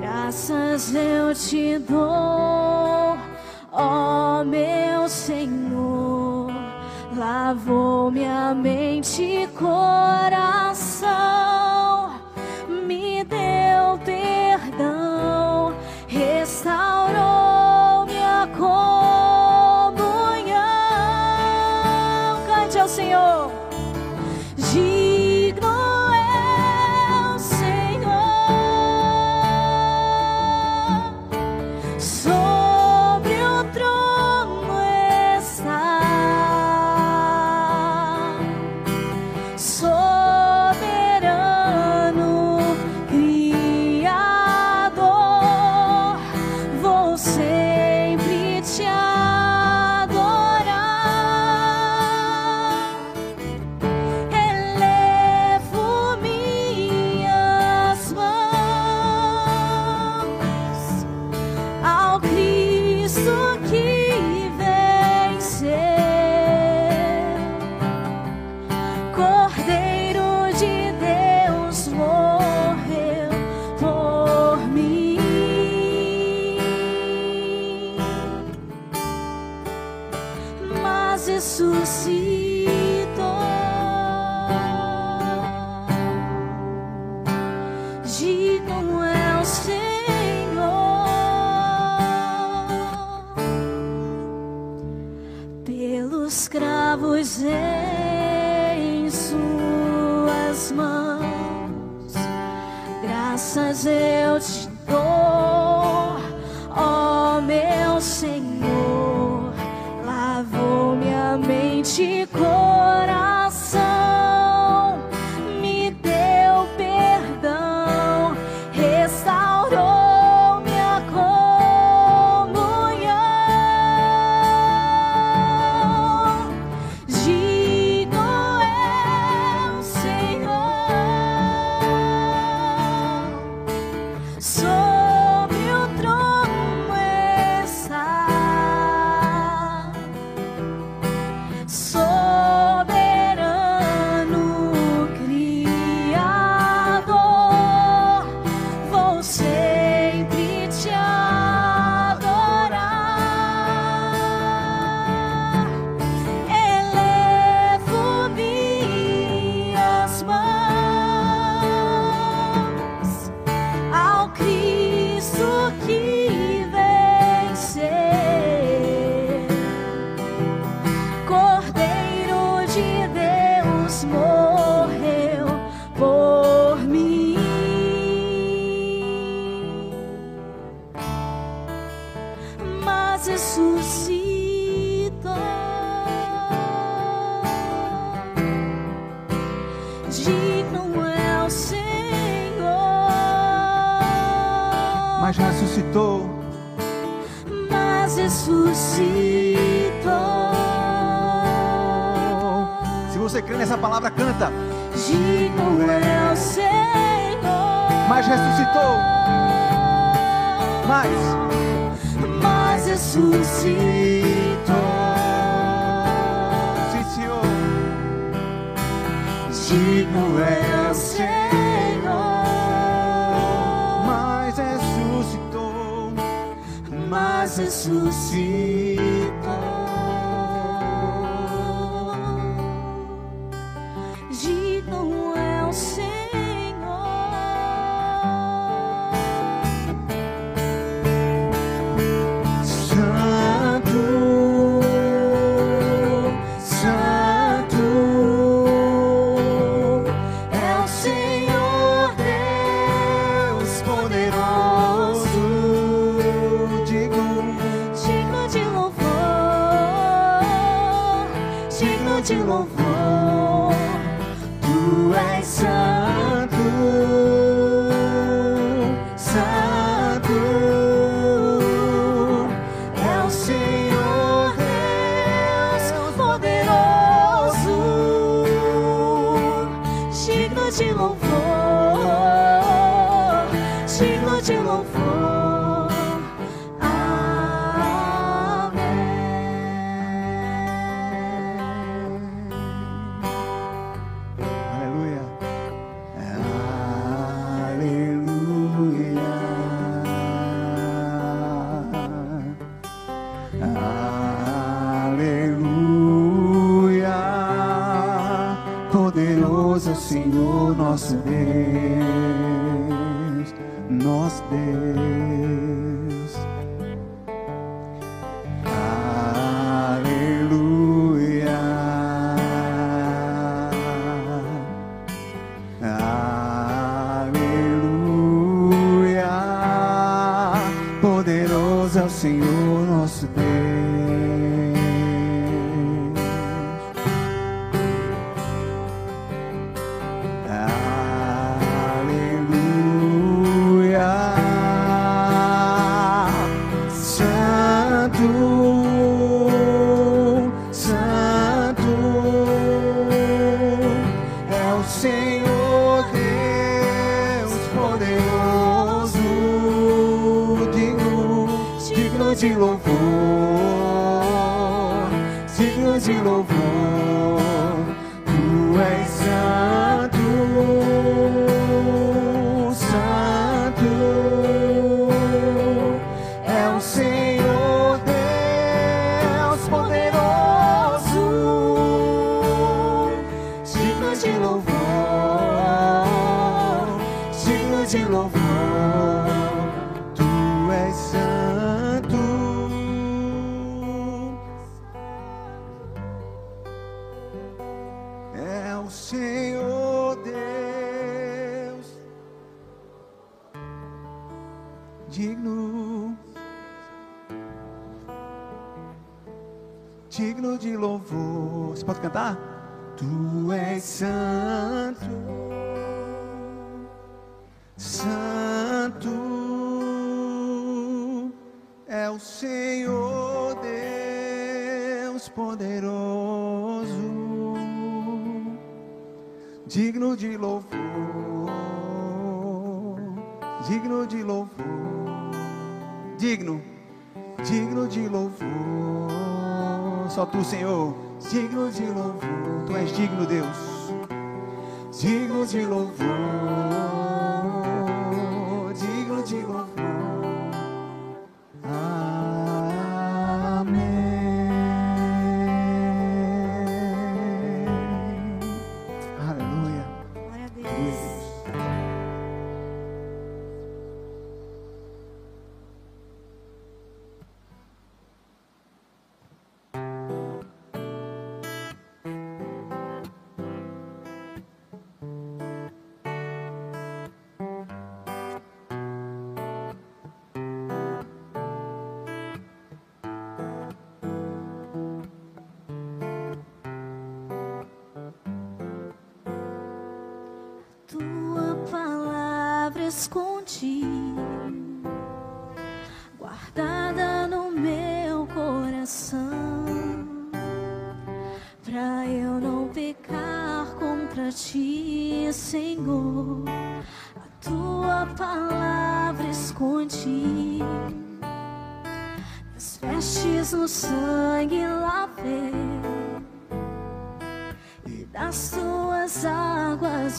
Graças 0.00 0.94
eu 0.94 1.34
te 1.34 1.78
dou, 1.80 3.18
ó 3.70 4.42
meu 4.44 5.06
Senhor. 5.10 6.50
Lavou 7.14 8.10
minha 8.10 8.54
mente 8.54 9.22
e 9.22 9.46
coração, 9.48 11.06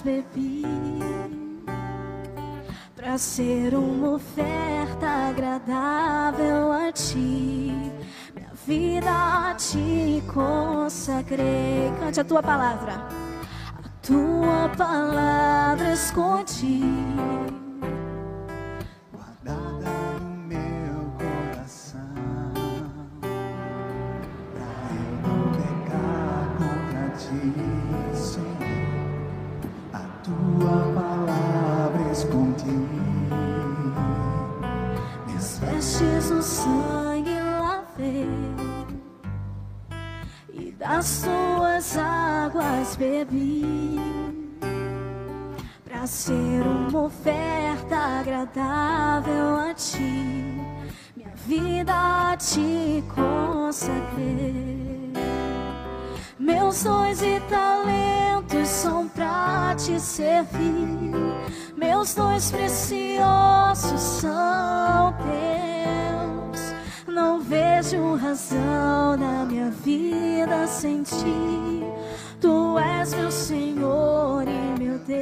bebi 0.03 0.63
para 2.95 3.17
ser 3.17 3.73
uma 3.73 4.15
oferta 4.15 5.07
agradável 5.29 6.73
a 6.73 6.91
ti. 6.91 7.71
Minha 8.35 8.51
vida 8.65 9.55
ti 9.57 10.21
consagrei. 10.33 11.91
Cante 11.99 12.19
a 12.19 12.23
tua 12.23 12.43
palavra. 12.43 13.07
A 13.77 13.89
tua 14.05 14.69
palavra 14.75 15.93
escondi. 15.93 16.81
Das 40.97 41.21
tuas 41.21 41.95
águas 41.95 42.95
bebi 42.95 43.99
para 45.85 46.07
ser 46.07 46.65
uma 46.65 47.03
oferta 47.03 47.95
agradável 48.19 49.57
a 49.57 49.75
ti. 49.75 50.55
Minha 51.15 51.29
vida 51.45 52.31
a 52.31 52.35
ti 52.35 53.03
consagrei. 53.13 55.13
Meus 56.39 56.81
dons 56.81 57.21
e 57.21 57.39
talentos 57.41 58.67
são 58.67 59.07
pra 59.07 59.75
te 59.77 59.99
servir. 59.99 61.13
Meus 61.77 62.15
dons 62.15 62.49
preciosos 62.49 64.01
são 64.01 65.13
teus. 65.13 65.76
Vejo 67.47 68.15
razão 68.15 69.15
na 69.15 69.45
minha 69.45 69.69
vida 69.69 70.67
sem 70.67 71.01
ti. 71.01 71.81
Tu 72.41 72.77
és 72.77 73.13
meu 73.13 73.31
Senhor 73.31 74.43
e 74.45 74.77
meu 74.77 74.99
Deus. 74.99 75.17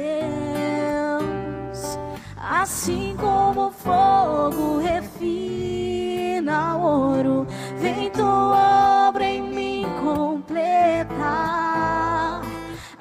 Assim 2.36 3.14
como 3.16 3.68
o 3.68 3.70
fogo 3.70 4.78
refina 4.78 6.76
o 6.76 6.82
ouro, 6.82 7.46
vem 7.78 8.10
tua 8.10 9.08
obra 9.08 9.24
em 9.24 9.42
mim 9.42 9.86
completar, 10.02 11.12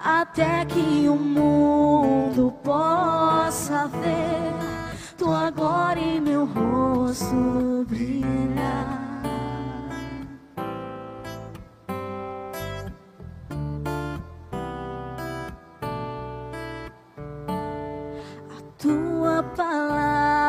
até 0.04 0.66
que 0.66 1.10
o 1.10 1.16
mundo 1.16 2.54
possa 2.64 3.88
ver 3.88 4.54
tua 5.18 5.50
glória 5.50 6.00
e 6.00 6.22
meu 6.22 6.46
rosto 6.46 7.86
brilhar. 7.88 8.95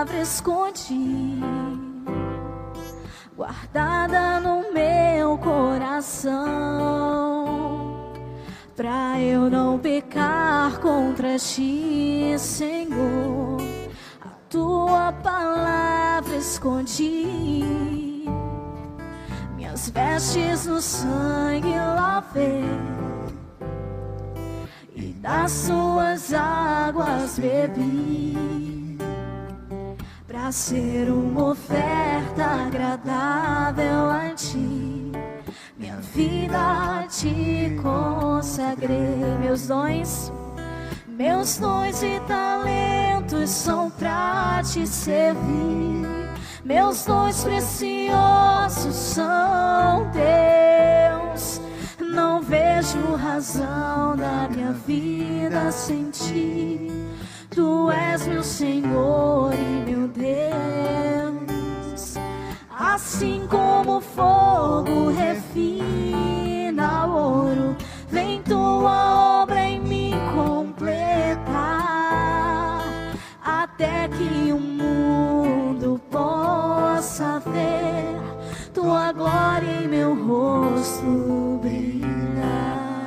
Palavra 0.06 0.20
escondi, 0.20 1.40
guardada 3.36 4.40
no 4.40 4.72
meu 4.72 5.36
coração, 5.38 6.36
pra 8.76 9.20
eu 9.20 9.50
não 9.50 9.78
pecar 9.78 10.78
contra 10.78 11.36
ti, 11.38 12.36
Senhor. 12.38 13.56
A 14.24 14.28
tua 14.48 15.12
palavra 15.12 16.36
escondi, 16.36 17.64
minhas 19.56 19.90
vestes 19.90 20.66
no 20.66 20.80
sangue 20.80 21.76
lavei 21.76 22.64
e 24.94 25.12
das 25.14 25.50
suas 25.50 26.32
águas 26.32 27.38
bebi 27.38 28.85
para 30.36 30.52
ser 30.52 31.10
uma 31.10 31.52
oferta 31.52 32.44
agradável 32.44 34.10
a 34.10 34.34
ti. 34.34 35.10
Minha 35.78 35.96
vida 36.14 37.06
ti 37.08 37.74
consagrei, 37.80 39.16
meus 39.40 39.66
dons, 39.66 40.30
meus 41.08 41.56
dons 41.56 42.02
e 42.02 42.20
talentos 42.28 43.48
são 43.48 43.90
pra 43.90 44.60
te 44.62 44.86
servir. 44.86 46.06
Meus 46.62 47.06
dons 47.06 47.42
preciosos 47.42 48.94
são 48.94 50.06
teus. 50.12 51.62
Não 51.98 52.42
vejo 52.42 53.14
razão 53.14 54.14
na 54.14 54.48
minha 54.50 54.72
vida 54.72 55.72
sem 55.72 56.10
ti. 56.10 56.90
Tu 57.56 57.90
és 57.90 58.26
meu 58.26 58.42
Senhor 58.42 59.54
e 59.54 59.90
meu 59.90 60.06
Deus, 60.08 62.16
assim 62.78 63.46
como 63.48 63.96
o 63.96 64.00
fogo 64.02 65.08
refina 65.08 67.06
o 67.06 67.14
ouro, 67.14 67.74
vem 68.10 68.42
tua 68.42 69.40
obra 69.40 69.58
em 69.58 69.80
mim 69.80 70.12
completar, 70.34 71.46
até 73.42 74.06
que 74.08 74.52
o 74.52 74.60
mundo 74.60 75.98
possa 76.10 77.38
ver 77.38 78.20
tua 78.74 79.12
glória 79.12 79.82
em 79.82 79.88
meu 79.88 80.14
rosto 80.26 81.58
brilhar, 81.62 83.06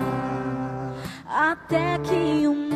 até 1.28 2.00
que 2.00 2.48
o 2.48 2.56
mundo 2.56 2.69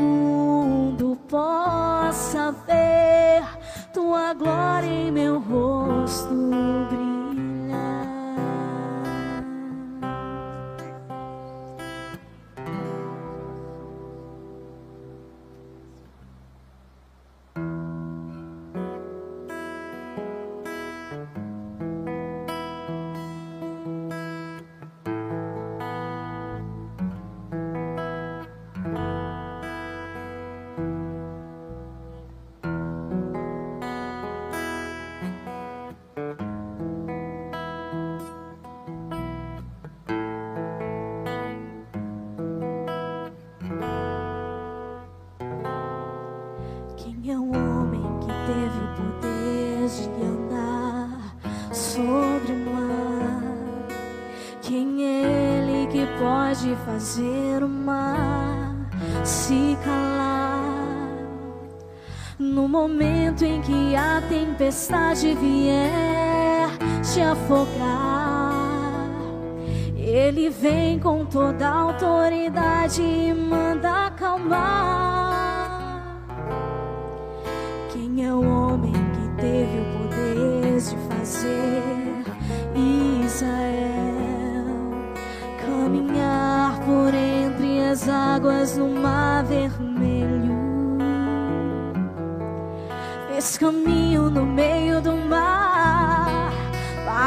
tempestade 64.74 65.36
vier 65.36 66.68
te 67.04 67.22
afogar, 67.22 69.08
ele 69.96 70.50
vem 70.50 70.98
com 70.98 71.24
toda 71.26 71.68
a 71.68 71.74
autoridade 71.74 73.04
e 73.04 73.32
manda 73.34 74.08
acalmar. 74.08 75.70
Quem 77.92 78.26
é 78.26 78.34
o 78.34 78.42
homem 78.42 78.94
que 78.94 79.42
teve 79.42 79.80
o 79.80 79.86
poder 80.00 80.80
de 80.80 80.98
fazer 81.08 81.84
Israel 83.24 84.66
caminhar 85.62 86.80
por 86.80 87.14
entre 87.14 87.80
as 87.84 88.10
águas 88.10 88.76
no 88.76 88.90
mar 88.90 89.44
vermelho? 89.44 90.24
Fez 93.28 93.58
caminho 93.58 94.30
no 94.30 94.30
do 94.30 94.53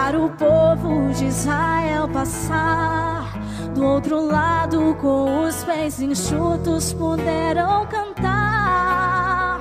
para 0.06 0.20
o 0.20 0.30
povo 0.30 1.12
de 1.14 1.24
Israel 1.24 2.08
passar. 2.08 3.36
Do 3.74 3.84
outro 3.84 4.24
lado, 4.24 4.96
com 5.00 5.42
os 5.42 5.64
pés 5.64 6.00
enxutos, 6.00 6.92
puderam 6.92 7.84
cantar 7.86 9.60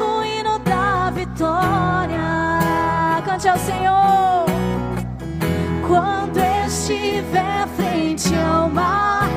o 0.00 0.24
hino 0.24 0.58
da 0.60 1.10
vitória. 1.10 2.18
Cante 3.26 3.46
ao 3.46 3.58
Senhor. 3.58 4.46
Quando 5.86 6.38
estiver 6.66 7.68
frente 7.76 8.34
ao 8.36 8.70
mar 8.70 9.27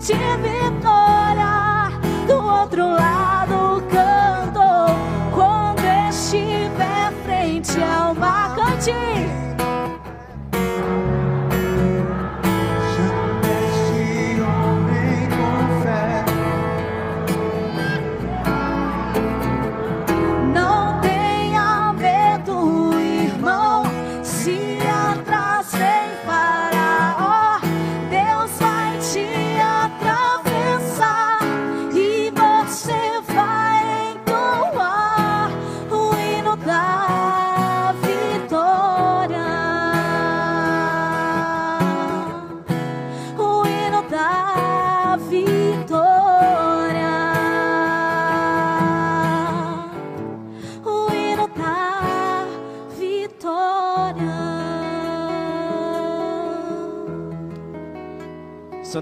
de 0.00 0.14
vitória. 0.14 1.90
Do 2.28 2.34
outro 2.34 2.88
lado 2.88 3.82
canto. 3.90 4.94
Quando 5.34 5.84
estiver 6.08 7.12
frente 7.24 7.82
ao 7.82 8.14
mar, 8.14 8.54
cante. 8.54 9.17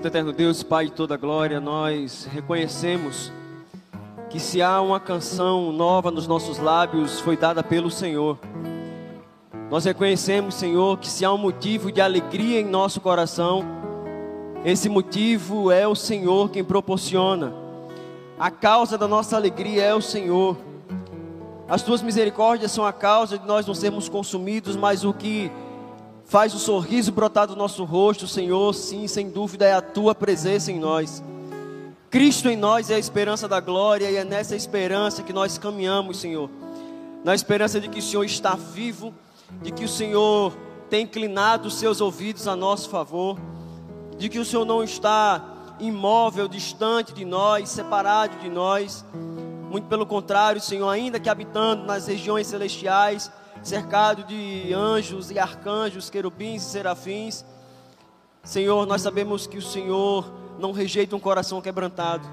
Santo 0.06 0.14
Eterno 0.14 0.32
Deus, 0.32 0.62
Pai 0.62 0.84
de 0.84 0.92
toda 0.92 1.16
glória, 1.16 1.58
nós 1.58 2.28
reconhecemos 2.30 3.32
que 4.30 4.38
se 4.38 4.62
há 4.62 4.80
uma 4.80 5.00
canção 5.00 5.72
nova 5.72 6.12
nos 6.12 6.28
nossos 6.28 6.58
lábios, 6.58 7.18
foi 7.18 7.36
dada 7.36 7.60
pelo 7.60 7.90
Senhor. 7.90 8.38
Nós 9.68 9.84
reconhecemos, 9.84 10.54
Senhor, 10.54 10.96
que 10.98 11.08
se 11.08 11.24
há 11.24 11.32
um 11.32 11.38
motivo 11.38 11.90
de 11.90 12.00
alegria 12.00 12.60
em 12.60 12.64
nosso 12.64 13.00
coração, 13.00 13.64
esse 14.64 14.88
motivo 14.88 15.72
é 15.72 15.88
o 15.88 15.96
Senhor 15.96 16.50
quem 16.50 16.62
proporciona. 16.62 17.52
A 18.38 18.48
causa 18.48 18.96
da 18.96 19.08
nossa 19.08 19.34
alegria 19.34 19.82
é 19.82 19.94
o 19.94 20.00
Senhor. 20.00 20.56
As 21.68 21.82
tuas 21.82 22.00
misericórdias 22.00 22.70
são 22.70 22.86
a 22.86 22.92
causa 22.92 23.36
de 23.36 23.46
nós 23.46 23.66
não 23.66 23.74
sermos 23.74 24.08
consumidos, 24.08 24.76
mas 24.76 25.04
o 25.04 25.12
que 25.12 25.50
faz 26.26 26.52
o 26.54 26.58
sorriso 26.58 27.12
brotar 27.12 27.46
do 27.46 27.54
nosso 27.54 27.84
rosto, 27.84 28.26
Senhor, 28.26 28.74
sim, 28.74 29.06
sem 29.06 29.30
dúvida, 29.30 29.64
é 29.64 29.72
a 29.72 29.80
tua 29.80 30.14
presença 30.14 30.72
em 30.72 30.78
nós. 30.78 31.22
Cristo 32.10 32.48
em 32.48 32.56
nós 32.56 32.90
é 32.90 32.96
a 32.96 32.98
esperança 32.98 33.46
da 33.46 33.60
glória 33.60 34.10
e 34.10 34.16
é 34.16 34.24
nessa 34.24 34.56
esperança 34.56 35.22
que 35.22 35.32
nós 35.32 35.56
caminhamos, 35.56 36.18
Senhor. 36.18 36.50
Na 37.24 37.34
esperança 37.34 37.80
de 37.80 37.88
que 37.88 38.00
o 38.00 38.02
Senhor 38.02 38.24
está 38.24 38.54
vivo, 38.56 39.14
de 39.62 39.70
que 39.70 39.84
o 39.84 39.88
Senhor 39.88 40.52
tem 40.90 41.04
inclinado 41.04 41.68
os 41.68 41.78
seus 41.78 42.00
ouvidos 42.00 42.48
a 42.48 42.56
nosso 42.56 42.88
favor, 42.88 43.38
de 44.18 44.28
que 44.28 44.38
o 44.38 44.44
Senhor 44.44 44.64
não 44.64 44.82
está 44.82 45.76
imóvel, 45.78 46.48
distante 46.48 47.12
de 47.12 47.24
nós, 47.24 47.68
separado 47.68 48.36
de 48.38 48.48
nós. 48.48 49.04
Muito 49.70 49.86
pelo 49.88 50.06
contrário, 50.06 50.60
Senhor, 50.60 50.88
ainda 50.88 51.20
que 51.20 51.28
habitando 51.28 51.84
nas 51.84 52.06
regiões 52.06 52.46
celestiais, 52.46 53.30
cercado 53.66 54.22
de 54.22 54.72
anjos 54.72 55.32
e 55.32 55.38
arcanjos, 55.40 56.08
querubins 56.08 56.62
e 56.62 56.70
serafins, 56.70 57.44
Senhor, 58.44 58.86
nós 58.86 59.02
sabemos 59.02 59.48
que 59.48 59.58
o 59.58 59.62
Senhor 59.62 60.32
não 60.56 60.70
rejeita 60.70 61.16
um 61.16 61.20
coração 61.20 61.60
quebrantado. 61.60 62.24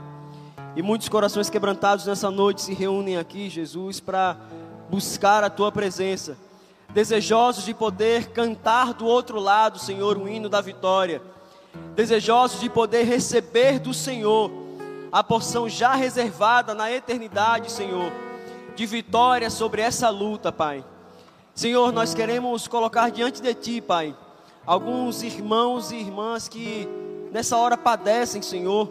E 0.76 0.82
muitos 0.84 1.10
corações 1.10 1.50
quebrantados 1.50 2.06
nessa 2.06 2.30
noite 2.30 2.62
se 2.62 2.74
reúnem 2.76 3.18
aqui, 3.18 3.50
Jesus, 3.50 4.00
para 4.00 4.38
buscar 4.92 5.44
a 5.44 5.50
tua 5.50 5.72
presença. 5.72 6.38
Desejosos 6.90 7.66
de 7.66 7.74
poder 7.74 8.28
cantar 8.28 8.94
do 8.94 9.08
outro 9.08 9.40
lado, 9.40 9.80
Senhor, 9.80 10.20
o 10.20 10.30
hino 10.30 10.48
da 10.48 10.62
vitória. 10.62 11.20
Desejosos 11.96 12.62
de 12.62 12.70
poder 12.70 13.06
receber 13.06 13.80
do 13.80 13.92
Senhor 13.92 14.52
a 15.12 15.24
porção 15.24 15.68
já 15.68 15.96
reservada 15.96 16.76
na 16.76 16.92
eternidade, 16.92 17.72
Senhor, 17.72 18.12
de 18.76 18.86
vitória 18.86 19.50
sobre 19.50 19.82
essa 19.82 20.12
luta, 20.12 20.52
Pai. 20.52 20.86
Senhor, 21.56 21.92
nós 21.92 22.16
queremos 22.16 22.68
colocar 22.68 23.12
diante 23.12 23.40
de 23.40 23.54
Ti, 23.54 23.80
Pai, 23.80 24.16
alguns 24.66 25.22
irmãos 25.22 25.92
e 25.92 25.98
irmãs 25.98 26.48
que 26.48 26.90
nessa 27.32 27.56
hora 27.58 27.78
padecem, 27.78 28.42
Senhor, 28.42 28.88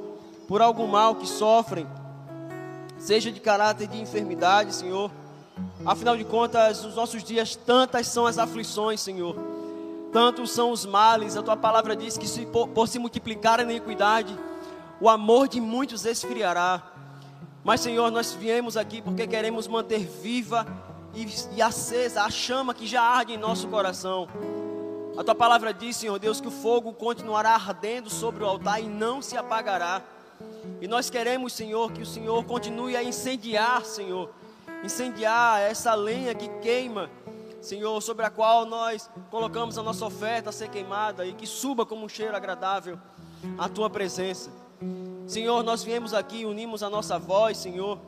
por 0.46 0.62
algum 0.62 0.86
mal 0.86 1.16
que 1.16 1.26
sofrem, 1.26 1.88
seja 3.00 3.32
de 3.32 3.40
caráter 3.40 3.88
de 3.88 4.00
enfermidade, 4.00 4.76
Senhor. 4.76 5.10
Afinal 5.84 6.16
de 6.16 6.22
contas, 6.22 6.84
nos 6.84 6.94
nossos 6.94 7.24
dias, 7.24 7.56
tantas 7.56 8.06
são 8.06 8.26
as 8.26 8.38
aflições, 8.38 9.00
Senhor. 9.00 9.34
Tantos 10.12 10.52
são 10.52 10.70
os 10.70 10.86
males. 10.86 11.36
A 11.36 11.42
tua 11.42 11.56
palavra 11.56 11.96
diz 11.96 12.16
que 12.16 12.28
se 12.28 12.46
por, 12.46 12.68
por 12.68 12.86
se 12.86 12.96
multiplicar 13.00 13.58
a 13.58 13.64
iniquidade, 13.64 14.38
o 15.00 15.08
amor 15.08 15.48
de 15.48 15.60
muitos 15.60 16.06
esfriará. 16.06 16.80
Mas, 17.64 17.80
Senhor, 17.80 18.08
nós 18.12 18.32
viemos 18.32 18.76
aqui 18.76 19.02
porque 19.02 19.26
queremos 19.26 19.66
manter 19.66 20.06
viva 20.06 20.64
e, 21.14 21.26
e 21.56 21.62
acesa 21.62 22.22
a 22.22 22.30
chama 22.30 22.74
que 22.74 22.86
já 22.86 23.02
arde 23.02 23.32
em 23.32 23.38
nosso 23.38 23.68
coração. 23.68 24.28
A 25.16 25.22
tua 25.22 25.34
palavra 25.34 25.74
diz, 25.74 25.96
Senhor 25.96 26.18
Deus, 26.18 26.40
que 26.40 26.48
o 26.48 26.50
fogo 26.50 26.92
continuará 26.92 27.54
ardendo 27.54 28.08
sobre 28.08 28.42
o 28.42 28.46
altar 28.46 28.82
e 28.82 28.86
não 28.86 29.20
se 29.20 29.36
apagará. 29.36 30.02
E 30.80 30.88
nós 30.88 31.10
queremos, 31.10 31.52
Senhor, 31.52 31.92
que 31.92 32.02
o 32.02 32.06
Senhor 32.06 32.42
continue 32.44 32.96
a 32.96 33.02
incendiar, 33.02 33.84
Senhor, 33.84 34.30
incendiar 34.82 35.60
essa 35.60 35.94
lenha 35.94 36.34
que 36.34 36.48
queima, 36.60 37.10
Senhor, 37.60 38.00
sobre 38.00 38.24
a 38.24 38.30
qual 38.30 38.64
nós 38.64 39.08
colocamos 39.30 39.76
a 39.76 39.82
nossa 39.82 40.04
oferta 40.06 40.48
a 40.48 40.52
ser 40.52 40.70
queimada 40.70 41.26
e 41.26 41.34
que 41.34 41.46
suba 41.46 41.84
como 41.84 42.04
um 42.04 42.08
cheiro 42.08 42.34
agradável 42.34 42.98
a 43.58 43.68
tua 43.68 43.90
presença. 43.90 44.50
Senhor, 45.26 45.62
nós 45.62 45.84
viemos 45.84 46.14
aqui, 46.14 46.44
unimos 46.44 46.82
a 46.82 46.90
nossa 46.90 47.18
voz, 47.18 47.58
Senhor 47.58 47.98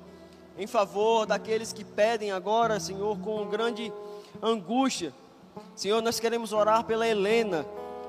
em 0.56 0.66
favor 0.66 1.26
daqueles 1.26 1.72
que 1.72 1.84
pedem 1.84 2.30
agora, 2.30 2.78
Senhor, 2.78 3.18
com 3.18 3.46
grande 3.46 3.92
angústia. 4.42 5.12
Senhor, 5.74 6.00
nós 6.02 6.20
queremos 6.20 6.52
orar 6.52 6.84
pela 6.84 7.06
Helena, 7.06 7.66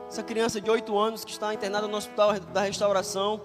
essa 0.08 0.22
criança 0.22 0.62
de 0.62 0.70
8 0.70 0.98
anos 0.98 1.26
que 1.26 1.32
está 1.32 1.54
internada 1.54 1.88
no 1.88 1.98
Hospital 1.98 2.40
da 2.40 2.62
Restauração 2.62 3.42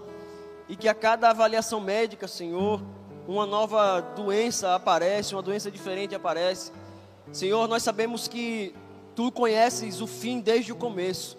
e 0.69 0.77
que 0.77 0.89
a 0.89 0.95
cada 0.95 1.31
avaliação 1.31 1.81
médica, 1.81 2.29
Senhor, 2.29 2.83
uma 3.27 3.47
nova 3.47 4.01
doença 4.01 4.75
aparece, 4.75 5.35
uma 5.35 5.43
doença 5.43 5.71
diferente 5.71 6.15
aparece. 6.15 6.73
Senhor, 7.33 7.67
nós 7.69 7.83
sabemos 7.83 8.29
que 8.29 8.75
tu 9.15 9.33
conheces 9.33 10.01
o 10.01 10.07
fim 10.07 10.41
desde 10.41 10.73
o 10.73 10.77
começo. 10.77 11.39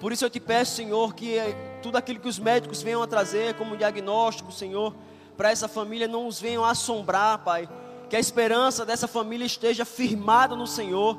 Por 0.00 0.12
isso 0.12 0.24
eu 0.24 0.30
te 0.30 0.40
peço, 0.40 0.76
Senhor, 0.76 1.14
que 1.14 1.36
tudo 1.82 1.96
aquilo 1.96 2.20
que 2.20 2.28
os 2.28 2.38
médicos 2.38 2.80
venham 2.80 3.02
a 3.02 3.06
trazer 3.06 3.54
como 3.54 3.76
diagnóstico, 3.76 4.50
Senhor, 4.50 4.94
para 5.40 5.50
essa 5.50 5.68
família 5.68 6.06
não 6.06 6.26
os 6.26 6.38
venham 6.38 6.62
assombrar, 6.62 7.38
Pai. 7.38 7.66
Que 8.10 8.16
a 8.16 8.20
esperança 8.20 8.84
dessa 8.84 9.08
família 9.08 9.46
esteja 9.46 9.86
firmada 9.86 10.54
no 10.54 10.66
Senhor. 10.66 11.16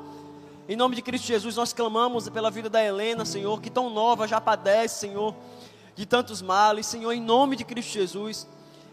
Em 0.68 0.76
nome 0.76 0.94
de 0.94 1.02
Cristo 1.02 1.26
Jesus, 1.26 1.56
nós 1.56 1.72
clamamos 1.72 2.28
pela 2.28 2.48
vida 2.48 2.70
da 2.70 2.80
Helena, 2.80 3.24
Senhor, 3.24 3.60
que 3.60 3.68
tão 3.68 3.90
nova 3.90 4.28
já 4.28 4.40
padece, 4.40 5.00
Senhor, 5.00 5.34
de 5.96 6.06
tantos 6.06 6.40
males, 6.40 6.86
Senhor, 6.86 7.10
em 7.10 7.20
nome 7.20 7.56
de 7.56 7.64
Cristo 7.64 7.94
Jesus. 7.94 8.46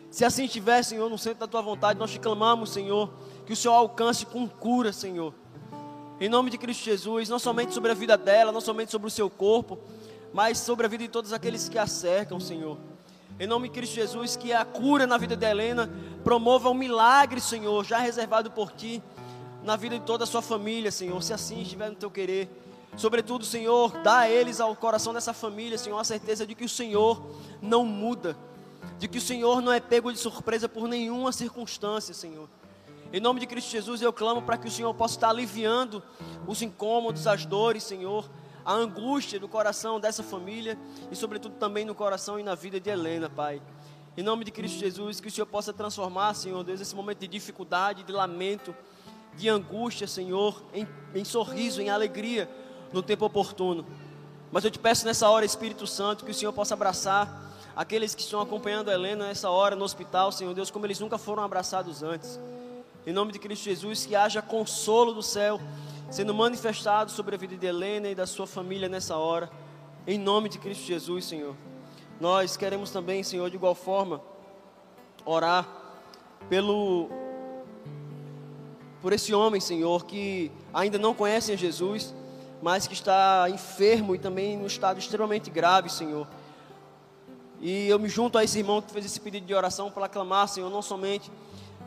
Se 0.10 0.26
assim 0.26 0.46
estiver, 0.46 0.82
Senhor, 0.82 1.08
no 1.12 1.18
centro 1.20 1.42
da 1.42 1.48
tua 1.48 1.62
vontade, 1.62 2.00
nós 2.00 2.10
te 2.10 2.20
clamamos, 2.20 2.72
Senhor, 2.72 3.14
que 3.46 3.54
o 3.54 3.56
Senhor 3.56 3.76
alcance 3.76 4.26
com 4.26 4.48
cura, 4.48 4.92
Senhor. 4.92 5.32
Em 6.20 6.28
nome 6.28 6.50
de 6.50 6.58
Cristo 6.58 6.84
Jesus, 6.86 7.30
não 7.30 7.38
somente 7.38 7.72
sobre 7.72 7.92
a 7.92 7.94
vida 7.94 8.18
dela, 8.18 8.52
não 8.52 8.62
somente 8.62 8.90
sobre 8.90 9.08
o 9.08 9.12
seu 9.12 9.30
corpo, 9.30 9.78
mas 10.34 10.58
sobre 10.58 10.88
a 10.88 10.90
vida 10.90 11.04
de 11.04 11.10
todos 11.12 11.32
aqueles 11.34 11.70
que 11.70 11.78
a 11.78 11.86
cercam, 11.86 12.40
Senhor. 12.40 12.80
Em 13.40 13.48
nome 13.48 13.70
de 13.70 13.74
Cristo 13.74 13.96
Jesus, 13.96 14.36
que 14.36 14.52
a 14.52 14.66
cura 14.66 15.08
na 15.08 15.18
vida 15.18 15.34
de 15.34 15.46
Helena 15.46 15.90
promova 16.26 16.70
um 16.70 16.74
milagre, 16.74 17.40
Senhor, 17.40 17.86
já 17.86 17.98
reservado 17.98 18.52
por 18.52 18.74
ti 18.74 19.02
na 19.64 19.78
vida 19.78 19.98
de 19.98 20.06
toda 20.06 20.26
a 20.26 20.28
sua 20.28 20.42
família, 20.42 20.92
Senhor, 20.92 21.24
se 21.24 21.32
assim 21.32 21.62
estiver 21.62 21.90
no 21.90 21.96
teu 21.96 22.12
querer. 22.12 22.50
Sobretudo, 22.98 23.46
Senhor, 23.46 23.98
dá 24.04 24.20
a 24.20 24.30
eles 24.30 24.60
ao 24.60 24.76
coração 24.76 25.14
dessa 25.14 25.32
família, 25.32 25.78
Senhor, 25.78 25.98
a 25.98 26.04
certeza 26.04 26.46
de 26.46 26.54
que 26.54 26.66
o 26.66 26.70
Senhor 26.70 27.26
não 27.62 27.86
muda, 27.86 28.36
de 28.98 29.08
que 29.08 29.20
o 29.20 29.22
Senhor 29.22 29.62
não 29.62 29.72
é 29.72 29.80
pego 29.80 30.12
de 30.12 30.20
surpresa 30.20 30.68
por 30.68 30.86
nenhuma 30.86 31.32
circunstância, 31.32 32.14
Senhor. 32.14 32.50
Em 33.14 33.22
nome 33.22 33.40
de 33.40 33.48
Cristo 33.48 33.72
Jesus, 33.72 34.02
eu 34.02 34.12
clamo 34.12 34.42
para 34.42 34.58
que 34.58 34.68
o 34.68 34.72
Senhor 34.72 34.94
possa 34.94 35.16
estar 35.16 35.30
aliviando 35.30 36.04
os 36.46 36.62
incômodos, 36.62 37.26
as 37.26 37.46
dores, 37.46 37.84
Senhor, 37.84 38.30
a 38.70 38.74
angústia 38.74 39.40
do 39.40 39.48
coração 39.48 40.00
dessa 40.00 40.22
família 40.22 40.78
e, 41.12 41.16
sobretudo, 41.16 41.56
também 41.56 41.84
no 41.84 41.96
coração 41.96 42.40
e 42.40 42.44
na 42.44 42.54
vida 42.54 42.80
de 42.80 42.88
Helena, 42.88 43.28
Pai. 43.28 43.60
Em 44.16 44.22
nome 44.22 44.46
de 44.46 44.52
Cristo 44.52 44.78
Jesus, 44.78 45.20
que 45.20 45.28
o 45.28 45.32
Senhor 45.32 45.48
possa 45.48 45.74
transformar, 45.74 46.36
Senhor 46.36 46.64
Deus, 46.64 46.80
esse 46.80 46.96
momento 46.96 47.18
de 47.18 47.28
dificuldade, 47.28 48.04
de 48.04 48.12
lamento, 48.12 48.76
de 49.36 49.50
angústia, 49.50 50.06
Senhor, 50.06 50.62
em, 50.72 50.88
em 51.16 51.26
sorriso, 51.26 51.82
em 51.82 51.90
alegria, 51.90 52.48
no 52.94 53.02
tempo 53.02 53.26
oportuno. 53.26 53.88
Mas 54.52 54.64
eu 54.64 54.70
te 54.70 54.78
peço 54.78 55.04
nessa 55.04 55.28
hora, 55.28 55.44
Espírito 55.44 55.88
Santo, 55.88 56.24
que 56.24 56.30
o 56.30 56.36
Senhor 56.36 56.54
possa 56.54 56.76
abraçar 56.76 57.52
aqueles 57.76 58.14
que 58.14 58.22
estão 58.22 58.40
acompanhando 58.40 58.90
a 58.90 58.94
Helena 58.94 59.26
nessa 59.26 59.50
hora 59.50 59.76
no 59.76 59.84
hospital, 59.84 60.32
Senhor 60.32 60.54
Deus, 60.54 60.70
como 60.70 60.86
eles 60.86 61.00
nunca 61.00 61.18
foram 61.18 61.42
abraçados 61.42 62.04
antes. 62.04 62.40
Em 63.04 63.14
nome 63.14 63.32
de 63.32 63.40
Cristo 63.40 63.64
Jesus, 63.64 64.06
que 64.06 64.16
haja 64.16 64.44
consolo 64.44 65.12
do 65.12 65.24
céu 65.24 65.60
sendo 66.10 66.34
manifestado 66.34 67.12
sobre 67.12 67.36
a 67.36 67.38
vida 67.38 67.56
de 67.56 67.68
Helena 67.68 68.08
e 68.10 68.16
da 68.16 68.26
sua 68.26 68.48
família 68.48 68.90
nessa 68.90 69.16
hora, 69.16 69.50
em 70.08 70.18
nome 70.18 70.50
de 70.50 70.58
Cristo 70.58 70.84
Jesus, 70.84 71.26
Senhor. 71.26 71.56
Nós 72.20 72.58
queremos 72.58 72.90
também, 72.90 73.22
Senhor, 73.24 73.50
de 73.50 73.56
igual 73.56 73.76
forma, 73.76 74.22
orar 75.24 75.68
pelo 76.50 77.10
por 79.02 79.14
esse 79.14 79.34
homem, 79.34 79.62
Senhor, 79.62 80.06
que 80.06 80.52
ainda 80.74 80.98
não 80.98 81.14
conhece 81.14 81.54
a 81.54 81.56
Jesus, 81.56 82.14
mas 82.62 82.86
que 82.86 82.94
está 82.94 83.48
enfermo 83.50 84.14
e 84.14 84.20
também 84.20 84.58
um 84.58 84.66
estado 84.66 85.00
extremamente 85.00 85.50
grave, 85.50 85.90
Senhor. 85.90 86.28
E 87.62 87.88
eu 87.88 87.98
me 87.98 88.10
junto 88.10 88.38
a 88.38 88.44
esse 88.44 88.58
irmão 88.58 88.82
que 88.82 88.92
fez 88.92 89.06
esse 89.06 89.20
pedido 89.20 89.46
de 89.46 89.54
oração 89.54 89.90
para 89.90 90.10
clamar, 90.10 90.50
Senhor, 90.50 90.70
não 90.70 90.82
somente 90.82 91.32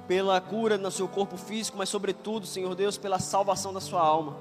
pela 0.06 0.40
cura 0.40 0.76
no 0.76 0.90
seu 0.90 1.08
corpo 1.08 1.36
físico, 1.36 1.78
mas 1.78 1.88
sobretudo, 1.88 2.46
Senhor 2.46 2.74
Deus, 2.74 2.98
pela 2.98 3.18
salvação 3.18 3.72
da 3.72 3.80
sua 3.80 4.00
alma. 4.00 4.36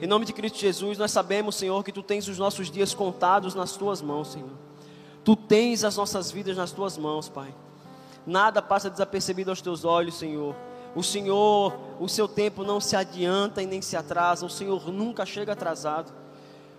Em 0.00 0.06
nome 0.06 0.26
de 0.26 0.32
Cristo 0.32 0.58
Jesus, 0.58 0.98
nós 0.98 1.10
sabemos, 1.10 1.56
Senhor, 1.56 1.82
que 1.82 1.92
tu 1.92 2.02
tens 2.02 2.28
os 2.28 2.38
nossos 2.38 2.70
dias 2.70 2.92
contados 2.92 3.54
nas 3.54 3.72
tuas 3.72 4.02
mãos, 4.02 4.28
Senhor. 4.28 4.50
Tu 5.24 5.34
tens 5.34 5.84
as 5.84 5.96
nossas 5.96 6.30
vidas 6.30 6.56
nas 6.56 6.70
tuas 6.70 6.98
mãos, 6.98 7.28
Pai. 7.28 7.54
Nada 8.26 8.60
passa 8.60 8.90
desapercebido 8.90 9.50
aos 9.50 9.62
teus 9.62 9.84
olhos, 9.84 10.18
Senhor. 10.18 10.54
O 10.94 11.02
Senhor, 11.02 11.74
o 11.98 12.08
seu 12.08 12.28
tempo 12.28 12.62
não 12.62 12.80
se 12.80 12.94
adianta 12.94 13.62
e 13.62 13.66
nem 13.66 13.80
se 13.80 13.96
atrasa. 13.96 14.44
O 14.44 14.50
Senhor 14.50 14.90
nunca 14.92 15.24
chega 15.24 15.52
atrasado. 15.52 16.12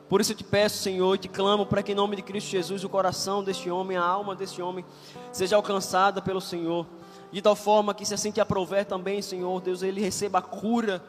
Por 0.08 0.22
isso 0.22 0.32
eu 0.32 0.38
te 0.38 0.44
peço, 0.44 0.78
Senhor, 0.78 1.16
e 1.16 1.18
te 1.18 1.28
clamo 1.28 1.66
para 1.66 1.84
que 1.84 1.92
em 1.92 1.96
nome 1.96 2.16
de 2.16 2.22
Cristo 2.22 2.50
Jesus 2.50 2.84
o 2.84 2.90
coração 2.90 3.44
deste 3.44 3.70
homem, 3.70 3.98
a 3.98 4.04
alma 4.04 4.36
deste 4.36 4.62
homem, 4.62 4.86
seja 5.32 5.56
alcançada 5.56 6.22
pelo 6.22 6.40
Senhor 6.40 6.86
de 7.32 7.42
tal 7.42 7.56
forma 7.56 7.94
que 7.94 8.06
se 8.06 8.14
assim 8.14 8.32
te 8.32 8.40
aprover 8.40 8.86
também, 8.86 9.22
Senhor 9.22 9.62
Deus, 9.62 9.82
ele 9.82 10.02
receba 10.02 10.40
a 10.40 10.42
cura 10.42 11.04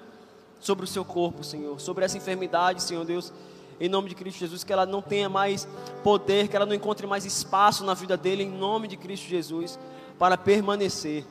sobre 0.60 0.84
o 0.84 0.88
seu 0.88 1.04
corpo, 1.04 1.44
Senhor, 1.44 1.80
sobre 1.80 2.04
essa 2.04 2.16
enfermidade, 2.16 2.82
Senhor 2.82 3.04
Deus, 3.04 3.32
em 3.80 3.88
nome 3.88 4.08
de 4.08 4.14
Cristo 4.14 4.38
Jesus, 4.38 4.64
que 4.64 4.72
ela 4.72 4.84
não 4.84 5.00
tenha 5.00 5.28
mais 5.28 5.68
poder, 6.02 6.48
que 6.48 6.56
ela 6.56 6.66
não 6.66 6.74
encontre 6.74 7.06
mais 7.06 7.24
espaço 7.24 7.84
na 7.84 7.94
vida 7.94 8.16
dele, 8.16 8.42
em 8.42 8.50
nome 8.50 8.88
de 8.88 8.96
Cristo 8.96 9.28
Jesus, 9.28 9.78
para 10.18 10.36
permanecer. 10.36 11.24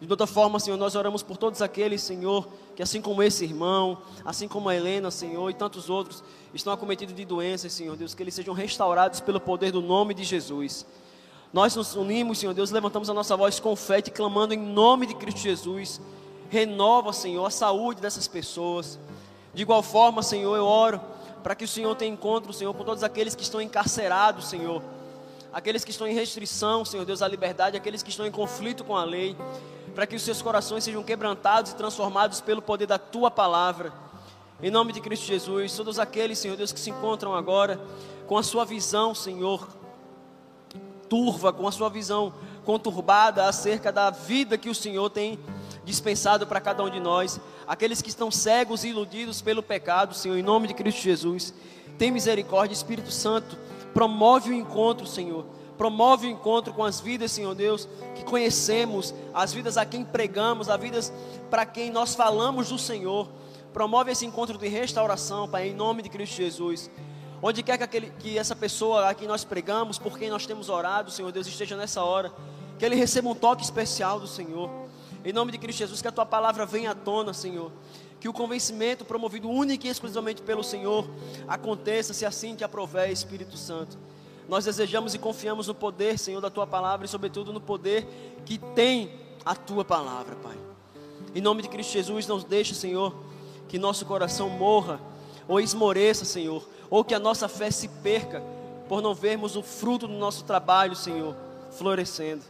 De 0.00 0.10
outra 0.10 0.26
forma, 0.26 0.58
Senhor, 0.58 0.78
nós 0.78 0.94
oramos 0.94 1.22
por 1.22 1.36
todos 1.36 1.60
aqueles, 1.60 2.00
Senhor, 2.00 2.48
que 2.74 2.82
assim 2.82 3.02
como 3.02 3.22
esse 3.22 3.44
irmão, 3.44 3.98
assim 4.24 4.48
como 4.48 4.68
a 4.68 4.74
Helena, 4.74 5.10
Senhor, 5.10 5.50
e 5.50 5.54
tantos 5.54 5.90
outros, 5.90 6.24
estão 6.54 6.72
acometidos 6.72 7.14
de 7.14 7.24
doenças, 7.24 7.72
Senhor 7.72 7.96
Deus, 7.96 8.14
que 8.14 8.22
eles 8.22 8.32
sejam 8.32 8.54
restaurados 8.54 9.20
pelo 9.20 9.38
poder 9.38 9.72
do 9.72 9.82
nome 9.82 10.14
de 10.14 10.24
Jesus. 10.24 10.86
Nós 11.52 11.74
nos 11.74 11.96
unimos, 11.96 12.38
Senhor 12.38 12.54
Deus, 12.54 12.70
levantamos 12.70 13.10
a 13.10 13.14
nossa 13.14 13.36
voz 13.36 13.58
com 13.58 13.74
fé, 13.74 13.98
e 13.98 14.02
clamando 14.02 14.54
em 14.54 14.58
nome 14.58 15.06
de 15.06 15.14
Cristo 15.14 15.40
Jesus. 15.40 16.00
Renova, 16.48 17.12
Senhor, 17.12 17.44
a 17.44 17.50
saúde 17.50 18.00
dessas 18.00 18.28
pessoas. 18.28 18.98
De 19.52 19.62
igual 19.62 19.82
forma, 19.82 20.22
Senhor, 20.22 20.56
eu 20.56 20.64
oro 20.64 21.00
para 21.42 21.56
que 21.56 21.64
o 21.64 21.68
Senhor 21.68 21.94
tenha 21.96 22.12
encontro, 22.12 22.52
Senhor, 22.52 22.72
com 22.72 22.84
todos 22.84 23.02
aqueles 23.02 23.34
que 23.34 23.42
estão 23.42 23.60
encarcerados, 23.60 24.48
Senhor. 24.48 24.80
Aqueles 25.52 25.84
que 25.84 25.90
estão 25.90 26.06
em 26.06 26.14
restrição, 26.14 26.84
Senhor 26.84 27.04
Deus, 27.04 27.22
à 27.22 27.26
liberdade, 27.26 27.76
aqueles 27.76 28.02
que 28.02 28.10
estão 28.10 28.26
em 28.26 28.30
conflito 28.30 28.84
com 28.84 28.96
a 28.96 29.02
lei, 29.02 29.36
para 29.92 30.06
que 30.06 30.14
os 30.14 30.22
seus 30.22 30.40
corações 30.40 30.84
sejam 30.84 31.02
quebrantados 31.02 31.72
e 31.72 31.74
transformados 31.74 32.40
pelo 32.40 32.62
poder 32.62 32.86
da 32.86 32.98
tua 32.98 33.30
palavra. 33.30 33.92
Em 34.62 34.70
nome 34.70 34.92
de 34.92 35.00
Cristo 35.00 35.26
Jesus, 35.26 35.74
todos 35.74 35.98
aqueles, 35.98 36.38
Senhor 36.38 36.56
Deus, 36.56 36.70
que 36.70 36.78
se 36.78 36.90
encontram 36.90 37.34
agora 37.34 37.80
com 38.28 38.38
a 38.38 38.42
sua 38.42 38.64
visão, 38.64 39.14
Senhor, 39.14 39.66
turva, 41.10 41.52
com 41.52 41.66
a 41.66 41.72
sua 41.72 41.90
visão 41.90 42.32
conturbada 42.64 43.46
acerca 43.46 43.90
da 43.90 44.10
vida 44.10 44.56
que 44.56 44.70
o 44.70 44.74
Senhor 44.74 45.10
tem 45.10 45.38
dispensado 45.84 46.46
para 46.46 46.60
cada 46.60 46.84
um 46.84 46.88
de 46.88 47.00
nós, 47.00 47.40
aqueles 47.66 48.00
que 48.00 48.08
estão 48.08 48.30
cegos 48.30 48.84
e 48.84 48.88
iludidos 48.88 49.42
pelo 49.42 49.62
pecado, 49.62 50.14
Senhor, 50.14 50.38
em 50.38 50.42
nome 50.42 50.68
de 50.68 50.74
Cristo 50.74 51.02
Jesus, 51.02 51.52
tem 51.98 52.12
misericórdia, 52.12 52.72
Espírito 52.72 53.10
Santo, 53.10 53.58
promove 53.92 54.50
o 54.50 54.54
encontro, 54.54 55.06
Senhor. 55.06 55.44
Promove 55.76 56.26
o 56.26 56.30
encontro 56.30 56.72
com 56.74 56.84
as 56.84 57.00
vidas, 57.00 57.32
Senhor 57.32 57.54
Deus, 57.54 57.88
que 58.14 58.22
conhecemos, 58.22 59.14
as 59.34 59.52
vidas 59.52 59.76
a 59.76 59.84
quem 59.84 60.04
pregamos, 60.04 60.68
as 60.68 60.80
vidas 60.80 61.12
para 61.50 61.66
quem 61.66 61.90
nós 61.90 62.14
falamos 62.14 62.68
do 62.68 62.78
Senhor. 62.78 63.26
Promove 63.72 64.12
esse 64.12 64.26
encontro 64.26 64.58
de 64.58 64.68
restauração, 64.68 65.48
Pai, 65.48 65.68
em 65.68 65.74
nome 65.74 66.02
de 66.02 66.08
Cristo 66.08 66.36
Jesus. 66.36 66.90
Onde 67.42 67.62
quer 67.62 67.78
que, 67.78 67.84
aquele, 67.84 68.12
que 68.18 68.38
essa 68.38 68.54
pessoa 68.54 69.08
a 69.08 69.14
quem 69.14 69.26
nós 69.26 69.44
pregamos, 69.44 69.98
por 69.98 70.18
quem 70.18 70.28
nós 70.28 70.44
temos 70.44 70.68
orado, 70.68 71.10
Senhor 71.10 71.32
Deus, 71.32 71.46
esteja 71.46 71.76
nessa 71.76 72.02
hora, 72.04 72.32
que 72.78 72.84
ele 72.84 72.94
receba 72.94 73.28
um 73.28 73.34
toque 73.34 73.62
especial 73.62 74.20
do 74.20 74.26
Senhor. 74.26 74.70
Em 75.24 75.32
nome 75.32 75.52
de 75.52 75.58
Cristo 75.58 75.78
Jesus, 75.78 76.02
que 76.02 76.08
a 76.08 76.12
tua 76.12 76.26
palavra 76.26 76.66
venha 76.66 76.90
à 76.90 76.94
tona, 76.94 77.32
Senhor. 77.32 77.72
Que 78.20 78.28
o 78.28 78.32
convencimento 78.32 79.04
promovido 79.04 79.48
única 79.48 79.86
e 79.86 79.90
exclusivamente 79.90 80.42
pelo 80.42 80.62
Senhor 80.62 81.08
aconteça, 81.48 82.12
se 82.12 82.26
assim 82.26 82.54
te 82.54 82.64
aprover, 82.64 83.10
Espírito 83.10 83.56
Santo. 83.56 83.98
Nós 84.46 84.64
desejamos 84.64 85.14
e 85.14 85.18
confiamos 85.18 85.68
no 85.68 85.74
poder, 85.74 86.18
Senhor, 86.18 86.40
da 86.40 86.50
tua 86.50 86.66
palavra 86.66 87.06
e, 87.06 87.08
sobretudo, 87.08 87.52
no 87.52 87.60
poder 87.60 88.06
que 88.44 88.58
tem 88.58 89.12
a 89.44 89.54
tua 89.54 89.84
palavra, 89.84 90.36
Pai. 90.36 90.56
Em 91.34 91.40
nome 91.40 91.62
de 91.62 91.68
Cristo 91.68 91.92
Jesus, 91.92 92.26
não 92.26 92.38
deixe, 92.38 92.74
Senhor, 92.74 93.14
que 93.68 93.78
nosso 93.78 94.04
coração 94.04 94.50
morra 94.50 95.00
ou 95.46 95.60
esmoreça, 95.60 96.24
Senhor, 96.24 96.66
ou 96.90 97.04
que 97.04 97.14
a 97.14 97.18
nossa 97.18 97.48
fé 97.48 97.70
se 97.70 97.88
perca 97.88 98.42
por 98.88 99.00
não 99.00 99.14
vermos 99.14 99.56
o 99.56 99.62
fruto 99.62 100.06
do 100.06 100.12
nosso 100.12 100.44
trabalho, 100.44 100.96
Senhor, 100.96 101.34
florescendo. 101.70 102.42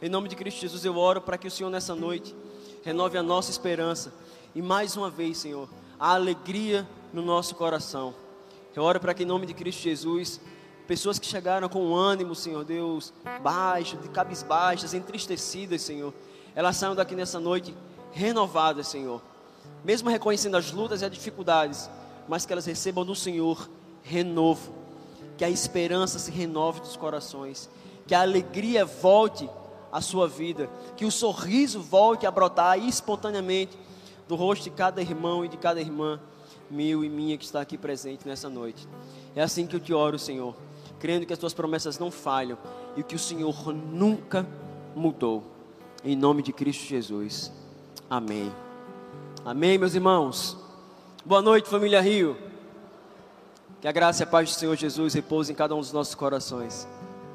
Em 0.00 0.08
nome 0.08 0.28
de 0.28 0.36
Cristo 0.36 0.60
Jesus, 0.60 0.84
eu 0.84 0.96
oro 0.96 1.20
para 1.20 1.38
que 1.38 1.48
o 1.48 1.50
Senhor 1.50 1.70
nessa 1.70 1.94
noite 1.94 2.36
renove 2.84 3.16
a 3.18 3.22
nossa 3.22 3.50
esperança 3.50 4.12
e 4.54 4.62
mais 4.62 4.96
uma 4.96 5.10
vez, 5.10 5.38
Senhor, 5.38 5.68
a 5.98 6.12
alegria 6.12 6.86
no 7.12 7.22
nosso 7.22 7.54
coração. 7.54 8.14
Eu 8.76 8.84
oro 8.84 9.00
para 9.00 9.14
que 9.14 9.24
em 9.24 9.26
nome 9.26 9.46
de 9.46 9.54
Cristo 9.54 9.82
Jesus 9.82 10.40
Pessoas 10.88 11.18
que 11.18 11.26
chegaram 11.26 11.68
com 11.68 11.94
ânimo, 11.94 12.34
Senhor 12.34 12.64
Deus, 12.64 13.12
baixo, 13.42 13.98
de 13.98 14.08
cabisbaixas, 14.08 14.94
entristecidas, 14.94 15.82
Senhor. 15.82 16.14
Elas 16.54 16.78
saiam 16.78 16.94
daqui 16.94 17.14
nessa 17.14 17.38
noite 17.38 17.76
renovadas, 18.10 18.88
Senhor. 18.88 19.20
Mesmo 19.84 20.08
reconhecendo 20.08 20.56
as 20.56 20.72
lutas 20.72 21.02
e 21.02 21.04
as 21.04 21.10
dificuldades, 21.10 21.90
mas 22.26 22.46
que 22.46 22.54
elas 22.54 22.64
recebam 22.64 23.04
do 23.04 23.14
Senhor 23.14 23.68
renovo. 24.08 24.72
Que 25.36 25.44
a 25.44 25.50
esperança 25.50 26.18
se 26.18 26.30
renove 26.30 26.80
dos 26.80 26.96
corações. 26.96 27.68
Que 28.06 28.14
a 28.14 28.22
alegria 28.22 28.84
volte 28.84 29.48
à 29.92 30.00
sua 30.00 30.26
vida. 30.26 30.68
Que 30.96 31.04
o 31.04 31.10
sorriso 31.10 31.80
volte 31.80 32.26
a 32.26 32.30
brotar 32.30 32.78
espontaneamente 32.78 33.76
do 34.26 34.34
rosto 34.34 34.64
de 34.64 34.70
cada 34.70 35.00
irmão 35.00 35.44
e 35.44 35.48
de 35.48 35.56
cada 35.56 35.80
irmã, 35.80 36.20
meu 36.70 37.02
e 37.02 37.08
minha 37.08 37.38
que 37.38 37.44
está 37.46 37.62
aqui 37.62 37.78
presente 37.78 38.28
nessa 38.28 38.48
noite. 38.48 38.86
É 39.34 39.42
assim 39.42 39.66
que 39.66 39.74
eu 39.74 39.80
te 39.80 39.94
oro, 39.94 40.18
Senhor 40.18 40.54
crendo 40.98 41.26
que 41.26 41.32
as 41.32 41.38
tuas 41.38 41.54
promessas 41.54 41.98
não 41.98 42.10
falham 42.10 42.58
e 42.96 43.02
que 43.02 43.14
o 43.14 43.18
Senhor 43.18 43.72
nunca 43.72 44.46
mudou. 44.94 45.44
Em 46.04 46.16
nome 46.16 46.42
de 46.42 46.52
Cristo 46.52 46.84
Jesus. 46.86 47.52
Amém. 48.08 48.52
Amém, 49.44 49.78
meus 49.78 49.94
irmãos. 49.94 50.56
Boa 51.24 51.42
noite, 51.42 51.68
família 51.68 52.00
Rio. 52.00 52.47
Que 53.80 53.86
a 53.86 53.92
graça 53.92 54.22
e 54.22 54.24
a 54.24 54.26
paz 54.26 54.50
do 54.50 54.58
Senhor 54.58 54.76
Jesus 54.76 55.14
repouse 55.14 55.52
em 55.52 55.54
cada 55.54 55.72
um 55.72 55.78
dos 55.78 55.92
nossos 55.92 56.12
corações. 56.12 56.88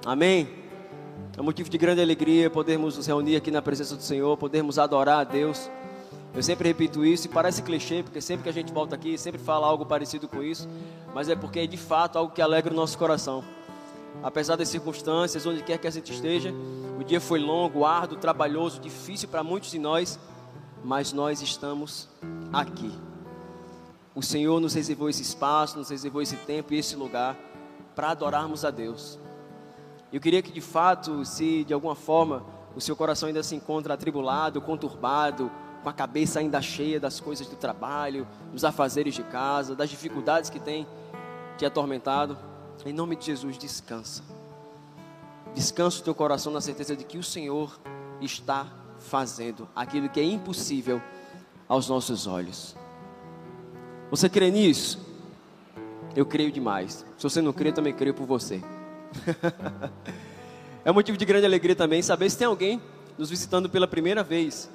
Amém. 0.05 0.49
É 1.37 1.41
motivo 1.41 1.69
de 1.69 1.77
grande 1.77 2.01
alegria 2.01 2.49
podermos 2.49 2.97
nos 2.97 3.07
reunir 3.07 3.37
aqui 3.37 3.49
na 3.49 3.61
presença 3.61 3.95
do 3.95 4.03
Senhor, 4.03 4.35
podermos 4.35 4.77
adorar 4.77 5.21
a 5.21 5.23
Deus. 5.23 5.71
Eu 6.35 6.43
sempre 6.43 6.67
repito 6.67 7.05
isso 7.05 7.27
e 7.27 7.29
parece 7.29 7.61
clichê, 7.61 8.03
porque 8.03 8.19
sempre 8.19 8.43
que 8.43 8.49
a 8.49 8.53
gente 8.53 8.73
volta 8.73 8.93
aqui, 8.93 9.17
sempre 9.17 9.39
fala 9.39 9.65
algo 9.65 9.85
parecido 9.85 10.27
com 10.27 10.43
isso, 10.43 10.67
mas 11.13 11.29
é 11.29 11.35
porque 11.35 11.59
é 11.59 11.67
de 11.67 11.77
fato 11.77 12.17
algo 12.17 12.33
que 12.33 12.41
alegra 12.41 12.73
o 12.73 12.75
nosso 12.75 12.97
coração. 12.97 13.41
Apesar 14.21 14.57
das 14.57 14.67
circunstâncias, 14.67 15.45
onde 15.45 15.63
quer 15.63 15.77
que 15.77 15.87
a 15.87 15.91
gente 15.91 16.11
esteja, 16.11 16.53
o 16.99 17.05
dia 17.05 17.21
foi 17.21 17.39
longo, 17.39 17.85
árduo, 17.85 18.17
trabalhoso, 18.17 18.81
difícil 18.81 19.29
para 19.29 19.43
muitos 19.43 19.71
de 19.71 19.79
nós, 19.79 20.19
mas 20.83 21.13
nós 21.13 21.41
estamos 21.41 22.09
aqui. 22.51 22.91
O 24.15 24.21
Senhor 24.21 24.59
nos 24.59 24.73
reservou 24.73 25.09
esse 25.09 25.21
espaço, 25.21 25.77
nos 25.77 25.89
reservou 25.89 26.21
esse 26.21 26.35
tempo 26.37 26.73
e 26.73 26.77
esse 26.77 26.95
lugar 26.95 27.35
para 27.95 28.11
adorarmos 28.11 28.63
a 28.63 28.69
Deus. 28.69 29.19
Eu 30.11 30.21
queria 30.21 30.41
que 30.41 30.51
de 30.51 30.61
fato, 30.61 31.25
se 31.25 31.63
de 31.63 31.73
alguma 31.73 31.95
forma 31.95 32.45
o 32.75 32.81
seu 32.81 32.95
coração 32.95 33.27
ainda 33.27 33.41
se 33.41 33.55
encontra 33.55 33.95
atribulado, 33.95 34.61
conturbado, 34.61 35.51
com 35.81 35.89
a 35.89 35.93
cabeça 35.93 36.39
ainda 36.39 36.61
cheia 36.61 36.99
das 36.99 37.19
coisas 37.19 37.47
do 37.47 37.55
trabalho, 37.55 38.27
dos 38.51 38.63
afazeres 38.63 39.15
de 39.15 39.23
casa, 39.23 39.75
das 39.75 39.89
dificuldades 39.89 40.49
que 40.49 40.59
tem 40.59 40.87
te 41.57 41.65
atormentado, 41.65 42.37
em 42.85 42.93
nome 42.93 43.15
de 43.15 43.25
Jesus, 43.25 43.57
descansa. 43.57 44.23
Descansa 45.53 45.99
o 45.99 46.03
teu 46.03 46.15
coração 46.15 46.51
na 46.51 46.61
certeza 46.61 46.95
de 46.95 47.03
que 47.03 47.17
o 47.17 47.23
Senhor 47.23 47.79
está 48.21 48.67
fazendo 48.97 49.67
aquilo 49.75 50.09
que 50.09 50.19
é 50.19 50.23
impossível 50.23 51.01
aos 51.67 51.87
nossos 51.89 52.27
olhos. 52.27 52.75
Você 54.13 54.29
crê 54.29 54.51
nisso? 54.51 54.99
Eu 56.15 56.23
creio 56.23 56.51
demais. 56.51 57.03
Se 57.17 57.23
você 57.23 57.41
não 57.41 57.51
crê, 57.51 57.69
eu 57.69 57.73
também 57.73 57.91
creio 57.91 58.13
por 58.13 58.27
você. 58.27 58.61
é 60.85 60.91
um 60.91 60.93
motivo 60.93 61.17
de 61.17 61.25
grande 61.25 61.47
alegria 61.47 61.75
também 61.75 61.99
saber 62.03 62.29
se 62.29 62.37
tem 62.37 62.45
alguém 62.45 62.79
nos 63.17 63.31
visitando 63.31 63.67
pela 63.67 63.87
primeira 63.87 64.21
vez 64.21 64.69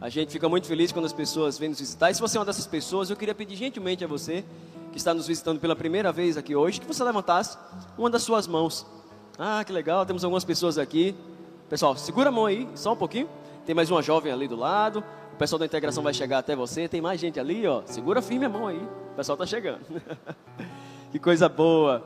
a 0.00 0.08
gente 0.08 0.30
fica 0.30 0.48
muito 0.48 0.68
feliz 0.68 0.92
quando 0.92 1.06
as 1.06 1.12
pessoas 1.12 1.58
vêm 1.58 1.70
nos 1.70 1.80
visitar. 1.80 2.08
E 2.08 2.14
se 2.14 2.20
você 2.20 2.36
é 2.36 2.40
uma 2.40 2.46
dessas 2.46 2.68
pessoas, 2.68 3.10
eu 3.10 3.16
queria 3.16 3.34
pedir 3.34 3.56
gentilmente 3.56 4.04
a 4.04 4.06
você, 4.06 4.44
que 4.92 4.96
está 4.96 5.12
nos 5.12 5.26
visitando 5.26 5.58
pela 5.58 5.74
primeira 5.74 6.12
vez 6.12 6.36
aqui 6.36 6.54
hoje, 6.54 6.80
que 6.80 6.86
você 6.86 7.02
levantasse 7.02 7.58
uma 7.98 8.08
das 8.08 8.22
suas 8.22 8.46
mãos. 8.46 8.86
Ah, 9.36 9.64
que 9.64 9.72
legal, 9.72 10.06
temos 10.06 10.22
algumas 10.22 10.44
pessoas 10.44 10.78
aqui. 10.78 11.16
Pessoal, 11.68 11.96
segura 11.96 12.28
a 12.28 12.32
mão 12.32 12.46
aí, 12.46 12.68
só 12.76 12.92
um 12.92 12.96
pouquinho. 12.96 13.28
Tem 13.66 13.74
mais 13.74 13.90
uma 13.90 14.00
jovem 14.00 14.32
ali 14.32 14.46
do 14.46 14.54
lado. 14.54 15.02
O 15.38 15.46
pessoal 15.46 15.60
da 15.60 15.66
integração 15.66 16.02
vai 16.02 16.12
chegar 16.12 16.38
até 16.38 16.56
você. 16.56 16.88
Tem 16.88 17.00
mais 17.00 17.20
gente 17.20 17.38
ali, 17.38 17.64
ó. 17.64 17.82
Segura 17.86 18.20
firme 18.20 18.46
a 18.46 18.48
mão 18.48 18.66
aí. 18.66 18.76
O 19.12 19.14
pessoal 19.14 19.34
está 19.34 19.46
chegando. 19.46 19.78
que 21.12 21.18
coisa 21.20 21.48
boa. 21.48 22.02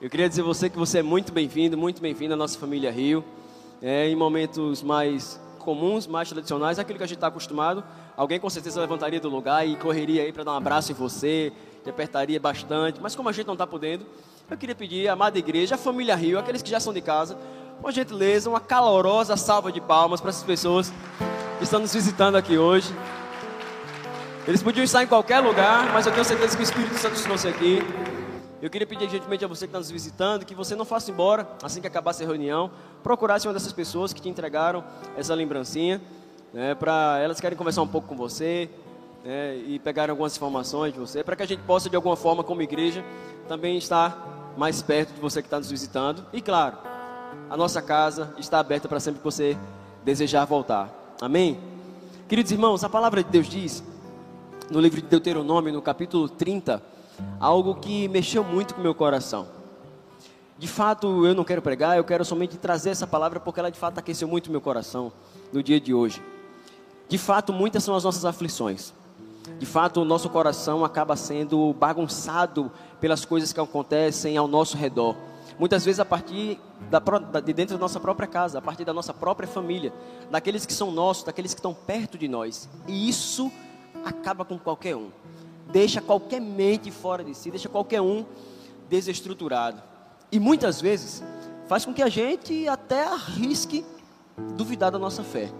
Eu 0.00 0.08
queria 0.08 0.26
dizer 0.26 0.40
a 0.40 0.44
você 0.46 0.70
que 0.70 0.78
você 0.78 1.00
é 1.00 1.02
muito 1.02 1.30
bem-vindo, 1.30 1.76
muito 1.76 2.00
bem-vindo 2.00 2.32
à 2.32 2.36
nossa 2.36 2.58
família 2.58 2.90
Rio. 2.90 3.22
É, 3.82 4.08
em 4.08 4.16
momentos 4.16 4.82
mais 4.82 5.38
comuns, 5.58 6.06
mais 6.06 6.30
tradicionais, 6.30 6.78
aquilo 6.78 6.96
que 6.96 7.04
a 7.04 7.06
gente 7.06 7.18
está 7.18 7.26
acostumado. 7.26 7.84
Alguém 8.16 8.40
com 8.40 8.48
certeza 8.48 8.80
levantaria 8.80 9.20
do 9.20 9.28
lugar 9.28 9.68
e 9.68 9.76
correria 9.76 10.22
aí 10.22 10.32
para 10.32 10.42
dar 10.42 10.52
um 10.52 10.56
abraço 10.56 10.92
em 10.92 10.94
você, 10.94 11.52
te 11.84 11.90
apertaria 11.90 12.40
bastante. 12.40 12.98
Mas 12.98 13.14
como 13.14 13.28
a 13.28 13.32
gente 13.32 13.46
não 13.46 13.52
está 13.52 13.66
podendo, 13.66 14.06
eu 14.50 14.56
queria 14.56 14.74
pedir 14.74 15.06
à 15.06 15.12
amada 15.12 15.38
igreja, 15.38 15.74
a 15.74 15.78
família 15.78 16.16
Rio, 16.16 16.38
aqueles 16.38 16.62
que 16.62 16.70
já 16.70 16.80
são 16.80 16.94
de 16.94 17.02
casa, 17.02 17.36
por 17.82 17.92
gentileza, 17.92 18.48
uma 18.48 18.58
calorosa 18.58 19.36
salva 19.36 19.70
de 19.70 19.82
palmas 19.82 20.18
para 20.18 20.30
essas 20.30 20.44
pessoas 20.44 20.90
que 21.56 21.64
estão 21.64 21.80
nos 21.80 21.92
visitando 21.94 22.36
aqui 22.36 22.58
hoje. 22.58 22.94
Eles 24.46 24.62
podiam 24.62 24.84
estar 24.84 25.02
em 25.02 25.06
qualquer 25.06 25.40
lugar, 25.40 25.92
mas 25.92 26.06
eu 26.06 26.12
tenho 26.12 26.24
certeza 26.24 26.56
que 26.56 26.62
o 26.62 26.64
Espírito 26.64 26.94
Santo 26.96 27.20
trouxe 27.22 27.48
aqui. 27.48 27.82
Eu 28.60 28.70
queria 28.70 28.86
pedir 28.86 29.08
gentilmente 29.08 29.44
a 29.44 29.48
você 29.48 29.66
que 29.66 29.70
está 29.70 29.78
nos 29.78 29.90
visitando 29.90 30.44
que 30.44 30.54
você 30.54 30.74
não 30.74 30.84
faça 30.84 31.10
embora 31.10 31.48
assim 31.62 31.80
que 31.80 31.86
acabasse 31.86 32.22
a 32.22 32.26
reunião, 32.26 32.70
procurasse 33.02 33.46
uma 33.46 33.52
dessas 33.52 33.72
pessoas 33.72 34.12
que 34.12 34.20
te 34.20 34.28
entregaram 34.28 34.84
essa 35.16 35.34
lembrancinha, 35.34 36.00
né, 36.52 36.74
para 36.74 37.18
elas 37.22 37.40
querem 37.40 37.56
conversar 37.56 37.82
um 37.82 37.88
pouco 37.88 38.08
com 38.08 38.16
você 38.16 38.70
né, 39.24 39.56
e 39.56 39.78
pegar 39.78 40.08
algumas 40.08 40.36
informações 40.36 40.92
de 40.92 40.98
você, 40.98 41.22
para 41.22 41.36
que 41.36 41.42
a 41.42 41.46
gente 41.46 41.62
possa 41.62 41.90
de 41.90 41.96
alguma 41.96 42.16
forma, 42.16 42.42
como 42.42 42.62
igreja, 42.62 43.04
também 43.46 43.76
estar 43.76 44.54
mais 44.56 44.80
perto 44.80 45.12
de 45.12 45.20
você 45.20 45.42
que 45.42 45.48
está 45.48 45.58
nos 45.58 45.70
visitando. 45.70 46.24
E 46.32 46.40
claro, 46.40 46.78
a 47.50 47.56
nossa 47.56 47.82
casa 47.82 48.34
está 48.38 48.58
aberta 48.58 48.88
para 48.88 49.00
sempre 49.00 49.18
que 49.18 49.24
você 49.24 49.56
desejar 50.02 50.44
voltar. 50.44 51.05
Amém? 51.20 51.58
Queridos 52.28 52.52
irmãos, 52.52 52.84
a 52.84 52.90
palavra 52.90 53.24
de 53.24 53.30
Deus 53.30 53.48
diz 53.48 53.82
no 54.70 54.78
livro 54.78 55.00
de 55.00 55.06
Deuteronômio, 55.06 55.72
no 55.72 55.80
capítulo 55.80 56.28
30 56.28 56.82
algo 57.40 57.76
que 57.76 58.06
mexeu 58.08 58.44
muito 58.44 58.74
com 58.74 58.80
o 58.80 58.82
meu 58.82 58.94
coração. 58.94 59.48
De 60.58 60.68
fato, 60.68 61.26
eu 61.26 61.34
não 61.34 61.42
quero 61.42 61.62
pregar, 61.62 61.96
eu 61.96 62.04
quero 62.04 62.22
somente 62.22 62.58
trazer 62.58 62.90
essa 62.90 63.06
palavra 63.06 63.40
porque 63.40 63.58
ela 63.58 63.70
de 63.70 63.78
fato 63.78 63.98
aqueceu 63.98 64.28
muito 64.28 64.50
meu 64.50 64.60
coração 64.60 65.10
no 65.50 65.62
dia 65.62 65.80
de 65.80 65.94
hoje. 65.94 66.22
De 67.08 67.16
fato, 67.16 67.50
muitas 67.50 67.82
são 67.82 67.94
as 67.94 68.04
nossas 68.04 68.26
aflições. 68.26 68.92
De 69.58 69.64
fato, 69.64 70.02
o 70.02 70.04
nosso 70.04 70.28
coração 70.28 70.84
acaba 70.84 71.16
sendo 71.16 71.72
bagunçado 71.72 72.70
pelas 73.00 73.24
coisas 73.24 73.54
que 73.54 73.60
acontecem 73.60 74.36
ao 74.36 74.46
nosso 74.46 74.76
redor. 74.76 75.16
Muitas 75.58 75.84
vezes 75.84 76.00
a 76.00 76.04
partir 76.04 76.60
da, 76.90 77.00
de 77.40 77.52
dentro 77.52 77.76
da 77.76 77.80
nossa 77.80 77.98
própria 77.98 78.28
casa, 78.28 78.58
a 78.58 78.62
partir 78.62 78.84
da 78.84 78.92
nossa 78.92 79.14
própria 79.14 79.48
família, 79.48 79.92
daqueles 80.30 80.66
que 80.66 80.72
são 80.72 80.90
nossos, 80.90 81.24
daqueles 81.24 81.54
que 81.54 81.58
estão 81.58 81.72
perto 81.72 82.18
de 82.18 82.28
nós. 82.28 82.68
E 82.86 83.08
isso 83.08 83.50
acaba 84.04 84.44
com 84.44 84.58
qualquer 84.58 84.94
um 84.94 85.10
deixa 85.70 86.00
qualquer 86.00 86.40
mente 86.40 86.90
fora 86.90 87.24
de 87.24 87.34
si, 87.34 87.50
deixa 87.50 87.68
qualquer 87.68 88.00
um 88.00 88.24
desestruturado. 88.88 89.82
E 90.30 90.38
muitas 90.38 90.80
vezes 90.80 91.22
faz 91.68 91.84
com 91.84 91.92
que 91.92 92.02
a 92.02 92.08
gente 92.08 92.68
até 92.68 93.04
arrisque 93.04 93.84
duvidar 94.56 94.90
da 94.90 94.98
nossa 94.98 95.22
fé. 95.22 95.50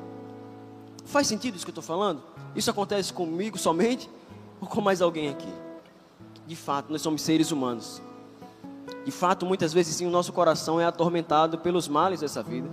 Faz 1.05 1.27
sentido 1.27 1.57
isso 1.57 1.65
que 1.65 1.71
eu 1.71 1.73
estou 1.73 1.85
falando? 1.85 2.23
Isso 2.55 2.71
acontece 2.71 3.13
comigo 3.13 3.59
somente 3.59 4.11
ou 4.61 4.67
com 4.67 4.81
mais 4.81 5.03
alguém 5.03 5.29
aqui? 5.29 5.53
De 6.47 6.57
fato, 6.57 6.91
nós 6.93 7.03
somos 7.03 7.23
seres 7.23 7.51
humanos. 7.51 8.01
De 9.07 9.13
fato, 9.13 9.47
muitas 9.47 9.73
vezes 9.73 9.95
sim, 9.95 10.05
o 10.05 10.11
nosso 10.11 10.33
coração 10.33 10.81
é 10.81 10.85
atormentado 10.85 11.59
pelos 11.59 11.87
males 11.87 12.23
dessa 12.23 12.43
vida. 12.43 12.69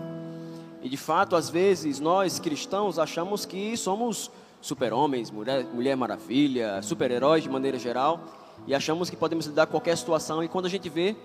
E 0.81 0.89
de 0.89 0.97
fato, 0.97 1.36
às 1.36 1.47
vezes, 1.47 1.99
nós 1.99 2.39
cristãos 2.39 2.97
achamos 2.97 3.45
que 3.45 3.77
somos 3.77 4.31
super-homens, 4.59 5.29
mulher, 5.29 5.63
mulher 5.65 5.95
maravilha, 5.95 6.81
super-heróis 6.81 7.43
de 7.43 7.51
maneira 7.51 7.77
geral, 7.77 8.19
e 8.65 8.73
achamos 8.73 9.11
que 9.11 9.15
podemos 9.15 9.45
lidar 9.45 9.67
com 9.67 9.73
qualquer 9.73 9.95
situação. 9.95 10.43
E 10.43 10.47
quando 10.47 10.65
a 10.65 10.69
gente 10.69 10.89
vê, 10.89 11.15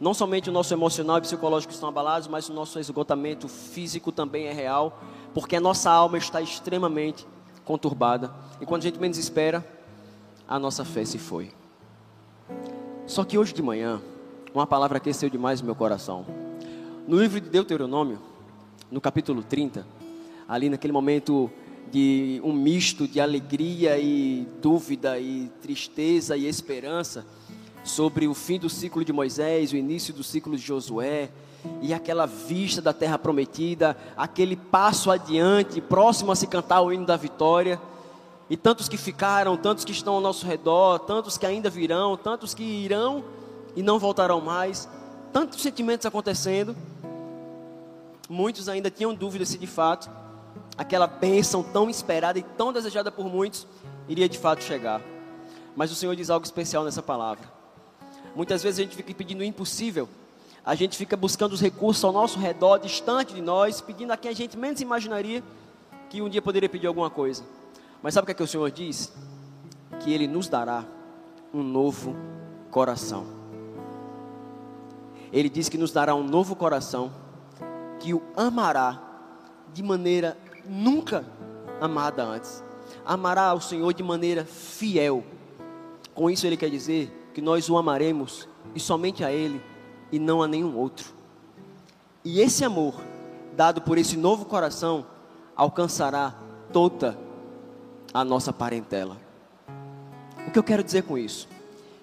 não 0.00 0.12
somente 0.12 0.50
o 0.50 0.52
nosso 0.52 0.74
emocional 0.74 1.18
e 1.18 1.20
psicológico 1.20 1.72
estão 1.72 1.88
abalados, 1.88 2.26
mas 2.26 2.48
o 2.48 2.52
nosso 2.52 2.80
esgotamento 2.80 3.46
físico 3.46 4.10
também 4.10 4.46
é 4.46 4.52
real, 4.52 5.00
porque 5.32 5.54
a 5.54 5.60
nossa 5.60 5.88
alma 5.88 6.18
está 6.18 6.42
extremamente 6.42 7.24
conturbada. 7.64 8.34
E 8.60 8.66
quando 8.66 8.82
a 8.82 8.86
gente 8.86 8.98
menos 8.98 9.18
espera, 9.18 9.64
a 10.48 10.58
nossa 10.58 10.84
fé 10.84 11.04
se 11.04 11.16
foi. 11.16 11.52
Só 13.06 13.22
que 13.22 13.38
hoje 13.38 13.54
de 13.54 13.62
manhã, 13.62 14.02
uma 14.54 14.66
palavra 14.66 14.98
aqueceu 14.98 15.28
demais 15.28 15.60
o 15.60 15.64
meu 15.64 15.74
coração. 15.74 16.24
No 17.06 17.20
livro 17.20 17.40
de 17.40 17.48
Deuteronômio, 17.48 18.18
no 18.90 19.00
capítulo 19.00 19.42
30, 19.42 19.86
ali 20.48 20.68
naquele 20.70 20.92
momento 20.92 21.50
de 21.90 22.40
um 22.44 22.52
misto 22.52 23.06
de 23.06 23.20
alegria 23.20 23.98
e 23.98 24.46
dúvida 24.60 25.18
e 25.18 25.50
tristeza 25.62 26.36
e 26.36 26.46
esperança 26.46 27.26
sobre 27.84 28.26
o 28.26 28.34
fim 28.34 28.58
do 28.58 28.68
ciclo 28.68 29.04
de 29.04 29.12
Moisés, 29.12 29.72
o 29.72 29.76
início 29.76 30.12
do 30.12 30.22
ciclo 30.22 30.56
de 30.56 30.62
Josué 30.62 31.30
e 31.80 31.92
aquela 31.92 32.26
vista 32.26 32.80
da 32.80 32.92
terra 32.92 33.18
prometida, 33.18 33.96
aquele 34.16 34.56
passo 34.56 35.10
adiante, 35.10 35.80
próximo 35.80 36.32
a 36.32 36.36
se 36.36 36.46
cantar 36.46 36.82
o 36.82 36.92
hino 36.92 37.06
da 37.06 37.16
vitória. 37.16 37.80
E 38.50 38.56
tantos 38.56 38.88
que 38.88 38.96
ficaram, 38.96 39.58
tantos 39.58 39.84
que 39.84 39.92
estão 39.92 40.14
ao 40.14 40.20
nosso 40.22 40.46
redor, 40.46 41.00
tantos 41.00 41.36
que 41.36 41.44
ainda 41.44 41.68
virão, 41.68 42.16
tantos 42.16 42.54
que 42.54 42.62
irão 42.62 43.22
e 43.78 43.82
não 43.82 43.96
voltarão 43.96 44.40
mais, 44.40 44.88
tantos 45.32 45.62
sentimentos 45.62 46.04
acontecendo. 46.04 46.74
Muitos 48.28 48.68
ainda 48.68 48.90
tinham 48.90 49.14
dúvidas 49.14 49.50
se 49.50 49.56
de 49.56 49.68
fato 49.68 50.10
aquela 50.76 51.06
bênção 51.06 51.62
tão 51.62 51.88
esperada 51.88 52.40
e 52.40 52.42
tão 52.42 52.72
desejada 52.72 53.12
por 53.12 53.26
muitos 53.26 53.68
iria 54.08 54.28
de 54.28 54.36
fato 54.36 54.64
chegar. 54.64 55.00
Mas 55.76 55.92
o 55.92 55.94
Senhor 55.94 56.16
diz 56.16 56.28
algo 56.28 56.44
especial 56.44 56.82
nessa 56.82 57.00
palavra. 57.00 57.48
Muitas 58.34 58.64
vezes 58.64 58.80
a 58.80 58.82
gente 58.82 58.96
fica 58.96 59.14
pedindo 59.14 59.42
o 59.42 59.44
impossível, 59.44 60.08
a 60.66 60.74
gente 60.74 60.96
fica 60.96 61.16
buscando 61.16 61.52
os 61.52 61.60
recursos 61.60 62.02
ao 62.02 62.10
nosso 62.10 62.36
redor, 62.36 62.78
distante 62.78 63.32
de 63.32 63.40
nós, 63.40 63.80
pedindo 63.80 64.10
a 64.12 64.16
quem 64.16 64.32
a 64.32 64.34
gente 64.34 64.56
menos 64.56 64.80
imaginaria 64.80 65.40
que 66.10 66.20
um 66.20 66.28
dia 66.28 66.42
poderia 66.42 66.68
pedir 66.68 66.88
alguma 66.88 67.10
coisa. 67.10 67.44
Mas 68.02 68.14
sabe 68.14 68.24
o 68.24 68.26
que, 68.26 68.32
é 68.32 68.34
que 68.34 68.42
o 68.42 68.48
Senhor 68.48 68.68
diz? 68.72 69.12
Que 70.00 70.12
Ele 70.12 70.26
nos 70.26 70.48
dará 70.48 70.84
um 71.54 71.62
novo 71.62 72.16
coração. 72.72 73.37
Ele 75.32 75.48
diz 75.48 75.68
que 75.68 75.78
nos 75.78 75.92
dará 75.92 76.14
um 76.14 76.22
novo 76.22 76.56
coração, 76.56 77.12
que 78.00 78.14
o 78.14 78.22
amará 78.36 79.02
de 79.72 79.82
maneira 79.82 80.36
nunca 80.66 81.24
amada 81.80 82.24
antes. 82.24 82.64
Amará 83.04 83.44
ao 83.44 83.60
Senhor 83.60 83.92
de 83.92 84.02
maneira 84.02 84.44
fiel. 84.44 85.24
Com 86.14 86.30
isso, 86.30 86.46
Ele 86.46 86.56
quer 86.56 86.70
dizer 86.70 87.30
que 87.34 87.40
nós 87.40 87.68
o 87.68 87.76
amaremos 87.76 88.48
e 88.74 88.80
somente 88.80 89.24
a 89.24 89.30
Ele 89.30 89.62
e 90.10 90.18
não 90.18 90.42
a 90.42 90.48
nenhum 90.48 90.76
outro. 90.76 91.12
E 92.24 92.40
esse 92.40 92.64
amor, 92.64 92.94
dado 93.56 93.80
por 93.80 93.98
esse 93.98 94.16
novo 94.16 94.44
coração, 94.44 95.06
alcançará 95.54 96.34
toda 96.72 97.18
a 98.12 98.24
nossa 98.24 98.52
parentela. 98.52 99.16
O 100.46 100.50
que 100.50 100.58
eu 100.58 100.62
quero 100.62 100.82
dizer 100.82 101.02
com 101.02 101.16
isso? 101.18 101.48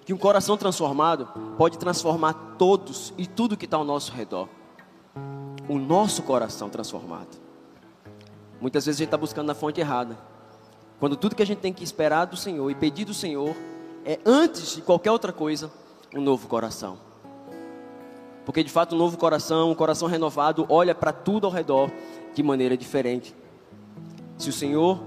Que 0.06 0.14
um 0.14 0.16
coração 0.16 0.56
transformado 0.56 1.28
pode 1.58 1.76
transformar 1.78 2.32
todos 2.56 3.12
e 3.18 3.26
tudo 3.26 3.56
que 3.56 3.64
está 3.64 3.76
ao 3.76 3.84
nosso 3.84 4.12
redor. 4.12 4.48
O 5.68 5.80
nosso 5.80 6.22
coração 6.22 6.70
transformado. 6.70 7.36
Muitas 8.60 8.86
vezes 8.86 9.00
a 9.00 9.02
gente 9.02 9.08
está 9.08 9.16
buscando 9.16 9.48
na 9.48 9.54
fonte 9.54 9.80
errada. 9.80 10.16
Quando 11.00 11.16
tudo 11.16 11.34
que 11.34 11.42
a 11.42 11.46
gente 11.46 11.58
tem 11.58 11.72
que 11.72 11.82
esperar 11.82 12.24
do 12.24 12.36
Senhor 12.36 12.70
e 12.70 12.74
pedir 12.76 13.04
do 13.04 13.12
Senhor 13.12 13.54
é, 14.04 14.20
antes 14.24 14.76
de 14.76 14.80
qualquer 14.80 15.10
outra 15.10 15.32
coisa, 15.32 15.72
um 16.14 16.20
novo 16.20 16.46
coração. 16.46 16.98
Porque 18.44 18.62
de 18.62 18.70
fato, 18.70 18.94
um 18.94 18.98
novo 18.98 19.18
coração, 19.18 19.72
um 19.72 19.74
coração 19.74 20.06
renovado, 20.06 20.64
olha 20.68 20.94
para 20.94 21.12
tudo 21.12 21.48
ao 21.48 21.52
redor 21.52 21.90
de 22.32 22.44
maneira 22.44 22.76
diferente. 22.76 23.34
Se 24.38 24.48
o 24.50 24.52
Senhor 24.52 25.00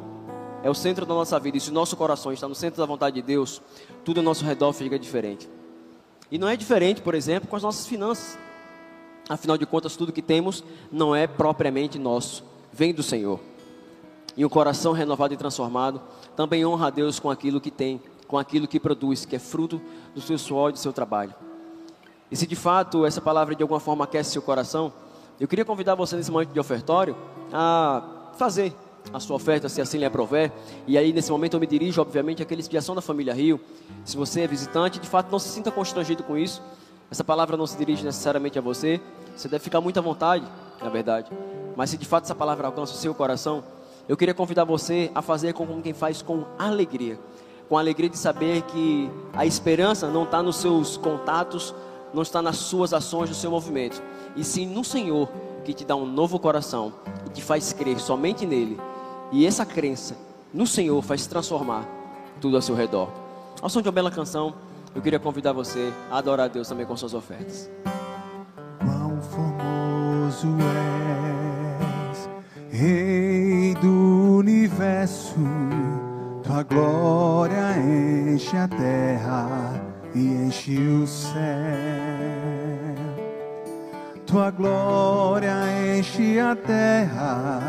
é 0.63 0.69
o 0.69 0.73
centro 0.73 1.05
da 1.05 1.13
nossa 1.13 1.39
vida 1.39 1.57
e 1.57 1.61
se 1.61 1.69
o 1.69 1.73
nosso 1.73 1.95
coração 1.95 2.33
está 2.33 2.47
no 2.47 2.55
centro 2.55 2.79
da 2.79 2.85
vontade 2.85 3.15
de 3.15 3.21
Deus, 3.21 3.61
tudo 4.03 4.19
ao 4.19 4.23
nosso 4.23 4.43
redor 4.43 4.73
fica 4.73 4.99
diferente. 4.99 5.49
E 6.31 6.37
não 6.37 6.47
é 6.47 6.55
diferente, 6.55 7.01
por 7.01 7.15
exemplo, 7.15 7.49
com 7.49 7.55
as 7.55 7.63
nossas 7.63 7.87
finanças. 7.87 8.37
Afinal 9.27 9.57
de 9.57 9.65
contas, 9.65 9.95
tudo 9.95 10.11
que 10.11 10.21
temos 10.21 10.63
não 10.91 11.15
é 11.15 11.27
propriamente 11.27 11.97
nosso, 11.97 12.43
vem 12.71 12.93
do 12.93 13.03
Senhor. 13.03 13.39
E 14.35 14.45
um 14.45 14.49
coração 14.49 14.91
renovado 14.91 15.33
e 15.33 15.37
transformado 15.37 16.01
também 16.35 16.65
honra 16.65 16.87
a 16.87 16.89
Deus 16.89 17.19
com 17.19 17.29
aquilo 17.29 17.59
que 17.59 17.71
tem, 17.71 18.01
com 18.27 18.37
aquilo 18.37 18.67
que 18.67 18.79
produz, 18.79 19.25
que 19.25 19.35
é 19.35 19.39
fruto 19.39 19.81
do 20.13 20.21
seu 20.21 20.37
suor 20.37 20.69
e 20.69 20.73
do 20.73 20.79
seu 20.79 20.93
trabalho. 20.93 21.33
E 22.31 22.35
se 22.35 22.45
de 22.45 22.55
fato 22.55 23.05
essa 23.05 23.19
palavra 23.19 23.55
de 23.55 23.63
alguma 23.63 23.79
forma 23.79 24.03
aquece 24.03 24.31
seu 24.31 24.41
coração, 24.41 24.93
eu 25.39 25.47
queria 25.47 25.65
convidar 25.65 25.95
você 25.95 26.15
nesse 26.15 26.29
momento 26.29 26.51
de 26.51 26.59
ofertório 26.59 27.15
a 27.51 28.31
fazer 28.37 28.73
a 29.13 29.19
sua 29.19 29.35
oferta, 29.35 29.67
se 29.69 29.81
assim 29.81 29.97
lhe 29.97 30.05
aprover. 30.05 30.51
E 30.87 30.97
aí, 30.97 31.11
nesse 31.11 31.31
momento, 31.31 31.55
eu 31.55 31.59
me 31.59 31.67
dirijo, 31.67 32.01
obviamente, 32.01 32.41
àqueles 32.41 32.67
de 32.67 32.77
ação 32.77 32.93
da 32.93 33.01
família 33.01 33.33
Rio. 33.33 33.59
Se 34.05 34.15
você 34.15 34.41
é 34.41 34.47
visitante, 34.47 34.99
de 34.99 35.07
fato, 35.07 35.31
não 35.31 35.39
se 35.39 35.49
sinta 35.49 35.71
constrangido 35.71 36.23
com 36.23 36.37
isso. 36.37 36.61
Essa 37.09 37.23
palavra 37.23 37.57
não 37.57 37.65
se 37.65 37.77
dirige 37.77 38.03
necessariamente 38.03 38.59
a 38.59 38.61
você. 38.61 39.01
Você 39.35 39.47
deve 39.47 39.63
ficar 39.63 39.81
muito 39.81 39.97
à 39.97 40.01
vontade, 40.01 40.45
na 40.81 40.89
verdade. 40.89 41.31
Mas 41.75 41.89
se 41.89 41.97
de 41.97 42.05
fato 42.05 42.25
essa 42.25 42.35
palavra 42.35 42.67
alcança 42.67 42.93
o 42.93 42.97
seu 42.97 43.15
coração, 43.15 43.63
eu 44.07 44.17
queria 44.17 44.33
convidar 44.33 44.63
você 44.63 45.11
a 45.15 45.21
fazer 45.21 45.53
como 45.53 45.81
quem 45.81 45.93
faz 45.93 46.21
com 46.21 46.45
alegria. 46.57 47.19
Com 47.67 47.77
a 47.77 47.79
alegria 47.79 48.09
de 48.09 48.17
saber 48.17 48.63
que 48.63 49.09
a 49.33 49.45
esperança 49.45 50.07
não 50.07 50.23
está 50.23 50.43
nos 50.43 50.57
seus 50.57 50.97
contatos, 50.97 51.73
não 52.13 52.21
está 52.21 52.41
nas 52.41 52.57
suas 52.57 52.93
ações, 52.93 53.29
no 53.29 53.35
seu 53.35 53.51
movimento, 53.51 54.01
e 54.35 54.43
sim 54.43 54.65
no 54.65 54.83
Senhor 54.83 55.29
que 55.59 55.73
te 55.73 55.85
dá 55.85 55.95
um 55.95 56.05
novo 56.05 56.39
coração 56.39 56.93
e 57.25 57.29
te 57.29 57.41
faz 57.41 57.73
crer 57.73 57.99
somente 57.99 58.45
nele. 58.45 58.79
E 59.31 59.45
essa 59.45 59.65
crença 59.65 60.15
no 60.53 60.65
Senhor 60.65 61.01
faz 61.01 61.27
transformar 61.27 61.87
tudo 62.41 62.55
ao 62.55 62.61
seu 62.61 62.75
redor. 62.75 63.09
Ao 63.61 63.69
som 63.69 63.81
de 63.81 63.87
uma 63.87 63.93
bela 63.93 64.09
canção, 64.09 64.53
eu 64.95 65.01
queria 65.01 65.19
convidar 65.19 65.53
você 65.53 65.93
a 66.09 66.17
adorar 66.17 66.45
a 66.45 66.49
Deus 66.49 66.67
também 66.67 66.85
com 66.85 66.95
suas 66.95 67.13
ofertas. 67.13 67.69
Quão 68.79 69.21
formoso 69.21 70.47
és, 72.09 72.29
Rei 72.71 73.75
do 73.75 74.37
universo, 74.37 75.35
tua 76.43 76.63
glória 76.63 77.77
enche 77.77 78.55
a 78.55 78.67
terra 78.67 79.81
e 80.15 80.19
enche 80.19 80.77
o 80.77 81.05
céu. 81.05 82.68
Tua 84.29 84.51
glória 84.51 85.55
enche 85.97 86.39
a 86.39 86.55
terra, 86.55 87.63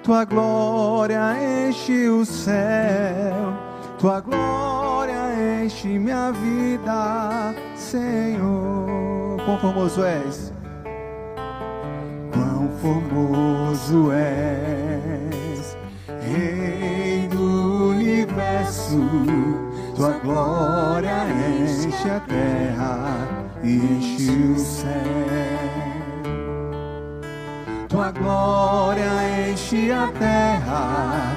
tua 0.00 0.24
glória 0.24 1.34
enche 1.66 2.08
o 2.08 2.24
céu, 2.24 3.52
tua 3.98 4.20
glória 4.20 5.64
enche 5.64 5.98
minha 5.98 6.30
vida, 6.30 7.52
Senhor. 7.74 9.42
Quão 9.44 9.58
formoso 9.58 10.04
és, 10.04 10.52
quão 12.32 12.68
formoso 12.80 14.12
és, 14.12 15.76
Rei 16.22 17.26
do 17.26 17.88
universo. 17.90 19.00
Tua 19.96 20.12
glória 20.22 21.24
enche 21.76 22.08
a 22.08 22.20
terra 22.20 23.48
enche 23.64 24.30
o 24.30 24.58
céu. 24.60 25.87
Tua 27.88 28.10
glória 28.10 29.48
enche 29.48 29.90
a 29.90 30.08
terra, 30.08 31.34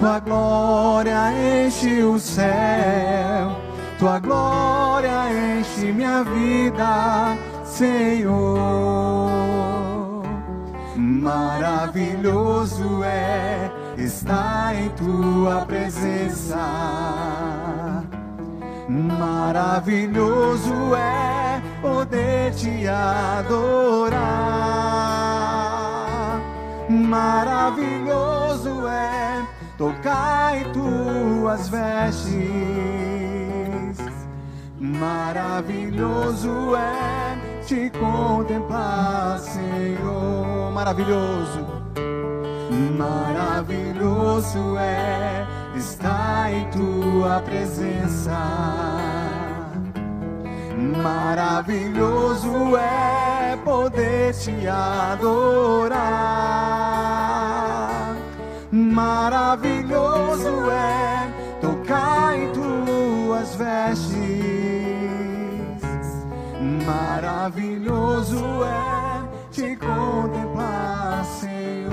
tua 0.00 0.18
glória 0.18 1.30
enche 1.64 2.02
o 2.02 2.18
céu. 2.18 3.56
Tua 4.00 4.18
glória 4.18 5.28
enche 5.30 5.92
minha 5.92 6.24
vida, 6.24 7.38
Senhor. 7.64 8.58
Maravilhoso 10.96 13.04
é 13.04 13.70
estar 13.96 14.74
em 14.74 14.88
tua 14.88 15.64
presença. 15.66 16.58
Maravilhoso 18.88 20.96
é 20.96 21.62
poder 21.80 22.52
te 22.54 22.88
adorar. 22.88 24.52
Maravilhoso 27.12 28.88
é 28.88 29.46
tocar 29.76 30.56
em 30.56 30.64
tuas 30.72 31.68
vestes. 31.68 32.32
Maravilhoso 34.80 36.74
é 36.74 37.36
te 37.66 37.90
contemplar, 37.90 39.38
Senhor. 39.40 40.72
Maravilhoso. 40.72 41.66
Maravilhoso 42.96 44.78
é 44.78 45.46
estar 45.76 46.50
em 46.50 46.64
tua 46.70 47.40
presença. 47.40 49.21
Maravilhoso 50.82 52.76
é 52.76 53.56
poder 53.64 54.34
te 54.34 54.66
adorar. 54.66 56.02
Maravilhoso 58.72 60.70
é 60.70 61.30
tocar 61.60 62.36
em 62.36 62.50
tuas 62.52 63.54
vestes. 63.54 64.16
Maravilhoso 66.84 68.64
é 68.64 69.22
te 69.50 69.76
contemplar, 69.76 71.24
Senhor. 71.24 71.92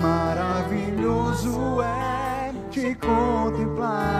Maravilhoso 0.00 1.82
é 1.82 2.52
te 2.70 2.94
contemplar, 2.94 4.19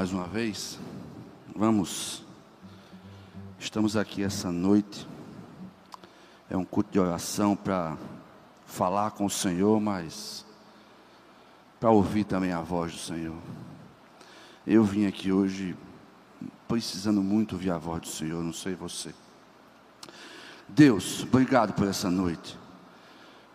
mais 0.00 0.12
uma 0.14 0.26
vez? 0.26 0.78
Vamos. 1.54 2.24
Estamos 3.58 3.98
aqui 3.98 4.22
essa 4.22 4.50
noite. 4.50 5.06
É 6.48 6.56
um 6.56 6.64
culto 6.64 6.90
de 6.90 6.98
oração 6.98 7.54
para 7.54 7.98
falar 8.64 9.10
com 9.10 9.26
o 9.26 9.30
Senhor, 9.30 9.78
mas 9.78 10.46
para 11.78 11.90
ouvir 11.90 12.24
também 12.24 12.50
a 12.50 12.62
voz 12.62 12.92
do 12.92 12.98
Senhor. 12.98 13.36
Eu 14.66 14.84
vim 14.84 15.04
aqui 15.04 15.30
hoje 15.30 15.76
precisando 16.66 17.22
muito 17.22 17.52
ouvir 17.52 17.70
a 17.70 17.76
voz 17.76 18.00
do 18.00 18.08
Senhor, 18.08 18.42
não 18.42 18.54
sei 18.54 18.74
você. 18.74 19.14
Deus, 20.66 21.24
obrigado 21.24 21.74
por 21.74 21.86
essa 21.86 22.10
noite. 22.10 22.58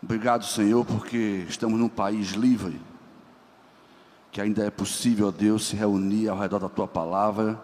Obrigado, 0.00 0.44
Senhor, 0.44 0.86
porque 0.86 1.44
estamos 1.48 1.76
num 1.76 1.88
país 1.88 2.34
livre 2.34 2.80
que 4.36 4.40
ainda 4.42 4.66
é 4.66 4.70
possível, 4.70 5.28
ó 5.28 5.30
Deus, 5.30 5.68
se 5.68 5.76
reunir 5.76 6.28
ao 6.28 6.38
redor 6.38 6.58
da 6.58 6.68
tua 6.68 6.86
palavra, 6.86 7.58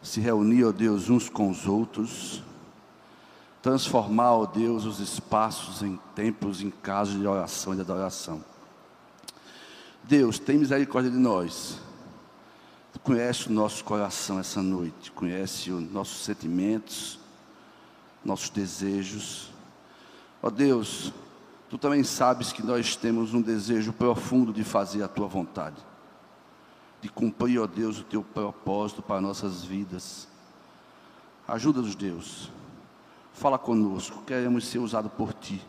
se 0.00 0.18
reunir, 0.18 0.64
ó 0.64 0.72
Deus, 0.72 1.10
uns 1.10 1.28
com 1.28 1.50
os 1.50 1.66
outros, 1.66 2.42
transformar, 3.60 4.32
ó 4.32 4.46
Deus, 4.46 4.86
os 4.86 5.00
espaços 5.00 5.82
em 5.82 6.00
templos, 6.14 6.62
em 6.62 6.70
casas 6.70 7.20
de 7.20 7.26
oração 7.26 7.74
e 7.74 7.76
de 7.76 7.82
adoração. 7.82 8.42
Deus, 10.02 10.38
tem 10.38 10.56
misericórdia 10.56 11.10
de 11.10 11.18
nós. 11.18 11.78
Conhece 13.02 13.48
o 13.48 13.52
nosso 13.52 13.84
coração 13.84 14.38
essa 14.38 14.62
noite, 14.62 15.12
conhece 15.12 15.70
os 15.70 15.92
nossos 15.92 16.24
sentimentos, 16.24 17.20
nossos 18.24 18.48
desejos. 18.48 19.50
Ó 20.42 20.48
Deus, 20.48 21.12
Tu 21.70 21.78
também 21.78 22.02
sabes 22.02 22.52
que 22.52 22.66
nós 22.66 22.96
temos 22.96 23.32
um 23.32 23.40
desejo 23.40 23.92
profundo 23.92 24.52
de 24.52 24.64
fazer 24.64 25.04
a 25.04 25.08
tua 25.08 25.28
vontade, 25.28 25.76
de 27.00 27.08
cumprir, 27.08 27.60
ó 27.60 27.66
Deus, 27.66 28.00
o 28.00 28.04
teu 28.04 28.24
propósito 28.24 29.00
para 29.00 29.20
nossas 29.20 29.62
vidas. 29.62 30.26
Ajuda-nos, 31.46 31.94
Deus. 31.94 32.50
Fala 33.32 33.56
conosco, 33.56 34.20
queremos 34.24 34.66
ser 34.66 34.80
usados 34.80 35.12
por 35.12 35.32
ti. 35.32 35.64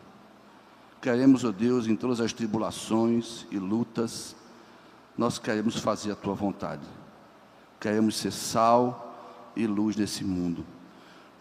Queremos, 1.00 1.44
ó 1.44 1.52
Deus, 1.52 1.86
em 1.86 1.94
todas 1.94 2.20
as 2.20 2.32
tribulações 2.32 3.46
e 3.48 3.58
lutas, 3.60 4.34
nós 5.16 5.38
queremos 5.38 5.76
fazer 5.76 6.10
a 6.10 6.16
tua 6.16 6.34
vontade. 6.34 6.82
Queremos 7.78 8.16
ser 8.16 8.32
sal 8.32 9.52
e 9.54 9.68
luz 9.68 9.94
nesse 9.94 10.24
mundo. 10.24 10.66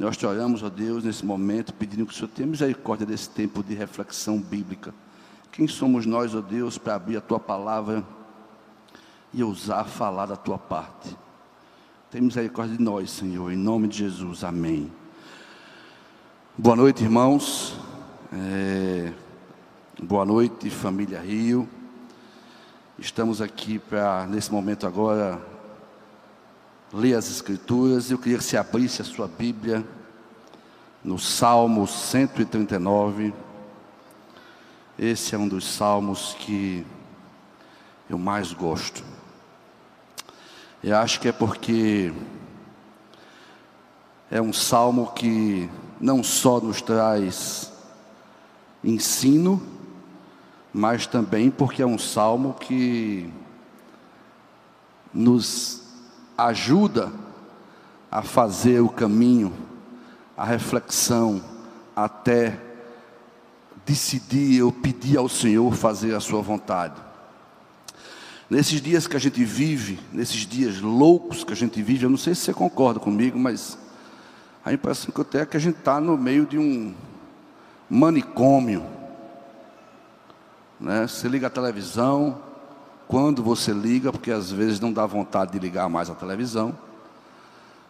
Nós 0.01 0.17
te 0.17 0.25
oramos, 0.25 0.63
ó 0.63 0.69
Deus, 0.69 1.03
nesse 1.03 1.23
momento, 1.23 1.75
pedindo 1.75 2.07
que 2.07 2.11
o 2.11 2.15
Senhor 2.15 2.27
tenha 2.29 2.47
misericórdia 2.47 3.05
desse 3.05 3.29
tempo 3.29 3.63
de 3.63 3.75
reflexão 3.75 4.39
bíblica. 4.39 4.91
Quem 5.51 5.67
somos 5.67 6.07
nós, 6.07 6.33
ó 6.33 6.41
Deus, 6.41 6.75
para 6.75 6.95
abrir 6.95 7.17
a 7.17 7.21
tua 7.21 7.39
palavra 7.39 8.03
e 9.31 9.43
ousar 9.43 9.85
falar 9.85 10.25
da 10.25 10.35
tua 10.35 10.57
parte? 10.57 11.15
Tem 12.09 12.19
misericórdia 12.19 12.75
de 12.75 12.81
nós, 12.81 13.11
Senhor, 13.11 13.51
em 13.51 13.55
nome 13.55 13.87
de 13.87 13.99
Jesus, 13.99 14.43
amém. 14.43 14.91
Boa 16.57 16.75
noite, 16.75 17.03
irmãos. 17.03 17.77
É... 18.33 19.13
Boa 20.01 20.25
noite, 20.25 20.71
família 20.71 21.21
Rio. 21.21 21.69
Estamos 22.97 23.39
aqui 23.39 23.77
para, 23.77 24.25
nesse 24.25 24.51
momento 24.51 24.87
agora, 24.87 25.39
ler 26.93 27.15
as 27.15 27.29
Escrituras. 27.29 28.11
Eu 28.11 28.17
queria 28.17 28.37
que 28.37 28.43
você 28.43 28.57
abrisse 28.57 29.01
a 29.01 29.05
sua 29.05 29.27
Bíblia 29.27 29.85
no 31.03 31.17
Salmo 31.17 31.87
139. 31.87 33.33
Esse 34.99 35.33
é 35.33 35.37
um 35.37 35.47
dos 35.47 35.65
salmos 35.65 36.35
que 36.39 36.85
eu 38.09 38.17
mais 38.17 38.51
gosto. 38.53 39.03
Eu 40.83 40.97
acho 40.97 41.19
que 41.19 41.27
é 41.27 41.31
porque 41.31 42.13
é 44.29 44.41
um 44.41 44.51
salmo 44.51 45.11
que 45.13 45.69
não 45.99 46.23
só 46.23 46.59
nos 46.59 46.81
traz 46.81 47.71
ensino, 48.83 49.61
mas 50.73 51.05
também 51.05 51.49
porque 51.49 51.81
é 51.81 51.85
um 51.85 51.97
salmo 51.97 52.53
que 52.53 53.31
nos 55.13 55.80
ajuda 56.47 57.11
a 58.11 58.21
fazer 58.21 58.81
o 58.81 58.89
caminho, 58.89 59.53
a 60.35 60.43
reflexão, 60.43 61.41
até 61.95 62.59
decidir 63.85 64.61
ou 64.63 64.71
pedir 64.71 65.17
ao 65.17 65.29
Senhor 65.29 65.73
fazer 65.73 66.15
a 66.15 66.19
sua 66.19 66.41
vontade. 66.41 66.95
Nesses 68.49 68.81
dias 68.81 69.07
que 69.07 69.15
a 69.15 69.19
gente 69.19 69.43
vive, 69.45 69.97
nesses 70.11 70.45
dias 70.45 70.81
loucos 70.81 71.43
que 71.43 71.53
a 71.53 71.55
gente 71.55 71.81
vive, 71.81 72.03
eu 72.03 72.09
não 72.09 72.17
sei 72.17 72.35
se 72.35 72.41
você 72.41 72.53
concorda 72.53 72.99
comigo, 72.99 73.39
mas 73.39 73.77
a 74.63 74.73
impressão 74.73 75.11
que 75.11 75.19
eu 75.19 75.25
tenho 75.25 75.43
é 75.43 75.45
que 75.45 75.55
a 75.55 75.59
gente 75.59 75.79
está 75.79 76.01
no 76.01 76.17
meio 76.17 76.45
de 76.45 76.57
um 76.57 76.93
manicômio. 77.89 78.83
Né? 80.79 81.07
Você 81.07 81.29
liga 81.29 81.47
a 81.47 81.49
televisão, 81.49 82.41
quando 83.11 83.43
você 83.43 83.73
liga, 83.73 84.09
porque 84.09 84.31
às 84.31 84.49
vezes 84.49 84.79
não 84.79 84.93
dá 84.93 85.05
vontade 85.05 85.51
de 85.51 85.59
ligar 85.59 85.89
mais 85.89 86.09
a 86.09 86.15
televisão, 86.15 86.73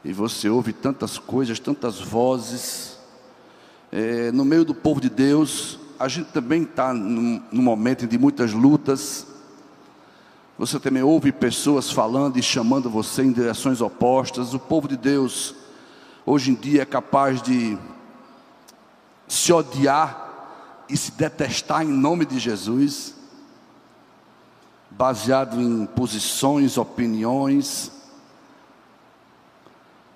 e 0.03 0.11
você 0.11 0.49
ouve 0.49 0.73
tantas 0.73 1.19
coisas, 1.19 1.59
tantas 1.59 2.01
vozes, 2.01 2.97
é, 3.91 4.31
no 4.31 4.43
meio 4.43 4.65
do 4.65 4.73
povo 4.73 4.99
de 4.99 5.11
Deus, 5.11 5.77
a 5.99 6.07
gente 6.07 6.31
também 6.31 6.63
está 6.63 6.91
num, 6.91 7.39
num 7.51 7.61
momento 7.61 8.07
de 8.07 8.17
muitas 8.17 8.51
lutas, 8.51 9.27
você 10.57 10.79
também 10.79 11.03
ouve 11.03 11.31
pessoas 11.31 11.91
falando 11.91 12.39
e 12.39 12.41
chamando 12.41 12.89
você 12.89 13.21
em 13.21 13.31
direções 13.31 13.79
opostas, 13.79 14.55
o 14.55 14.59
povo 14.59 14.87
de 14.87 14.97
Deus, 14.97 15.53
hoje 16.25 16.49
em 16.49 16.55
dia, 16.55 16.81
é 16.81 16.85
capaz 16.85 17.43
de 17.43 17.77
se 19.27 19.53
odiar 19.53 20.83
e 20.89 20.97
se 20.97 21.11
detestar 21.11 21.83
em 21.83 21.91
nome 21.91 22.25
de 22.25 22.39
Jesus, 22.39 23.20
baseado 24.91 25.59
em 25.59 25.85
posições, 25.85 26.77
opiniões. 26.77 27.91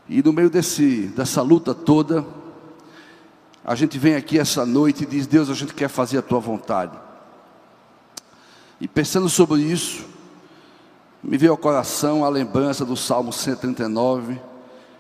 E 0.07 0.21
no 0.21 0.33
meio 0.33 0.49
desse, 0.49 1.07
dessa 1.07 1.41
luta 1.41 1.73
toda, 1.73 2.25
a 3.63 3.73
gente 3.73 3.97
vem 3.97 4.15
aqui 4.15 4.37
essa 4.37 4.65
noite 4.65 5.03
e 5.03 5.07
diz: 5.07 5.25
Deus, 5.25 5.49
a 5.49 5.53
gente 5.53 5.73
quer 5.73 5.87
fazer 5.87 6.17
a 6.17 6.21
tua 6.21 6.39
vontade. 6.39 6.95
E 8.79 8.87
pensando 8.87 9.29
sobre 9.29 9.61
isso, 9.61 10.05
me 11.23 11.37
veio 11.37 11.53
ao 11.53 11.57
coração 11.57 12.23
a 12.23 12.29
lembrança 12.29 12.85
do 12.85 12.95
Salmo 12.95 13.31
139. 13.31 14.39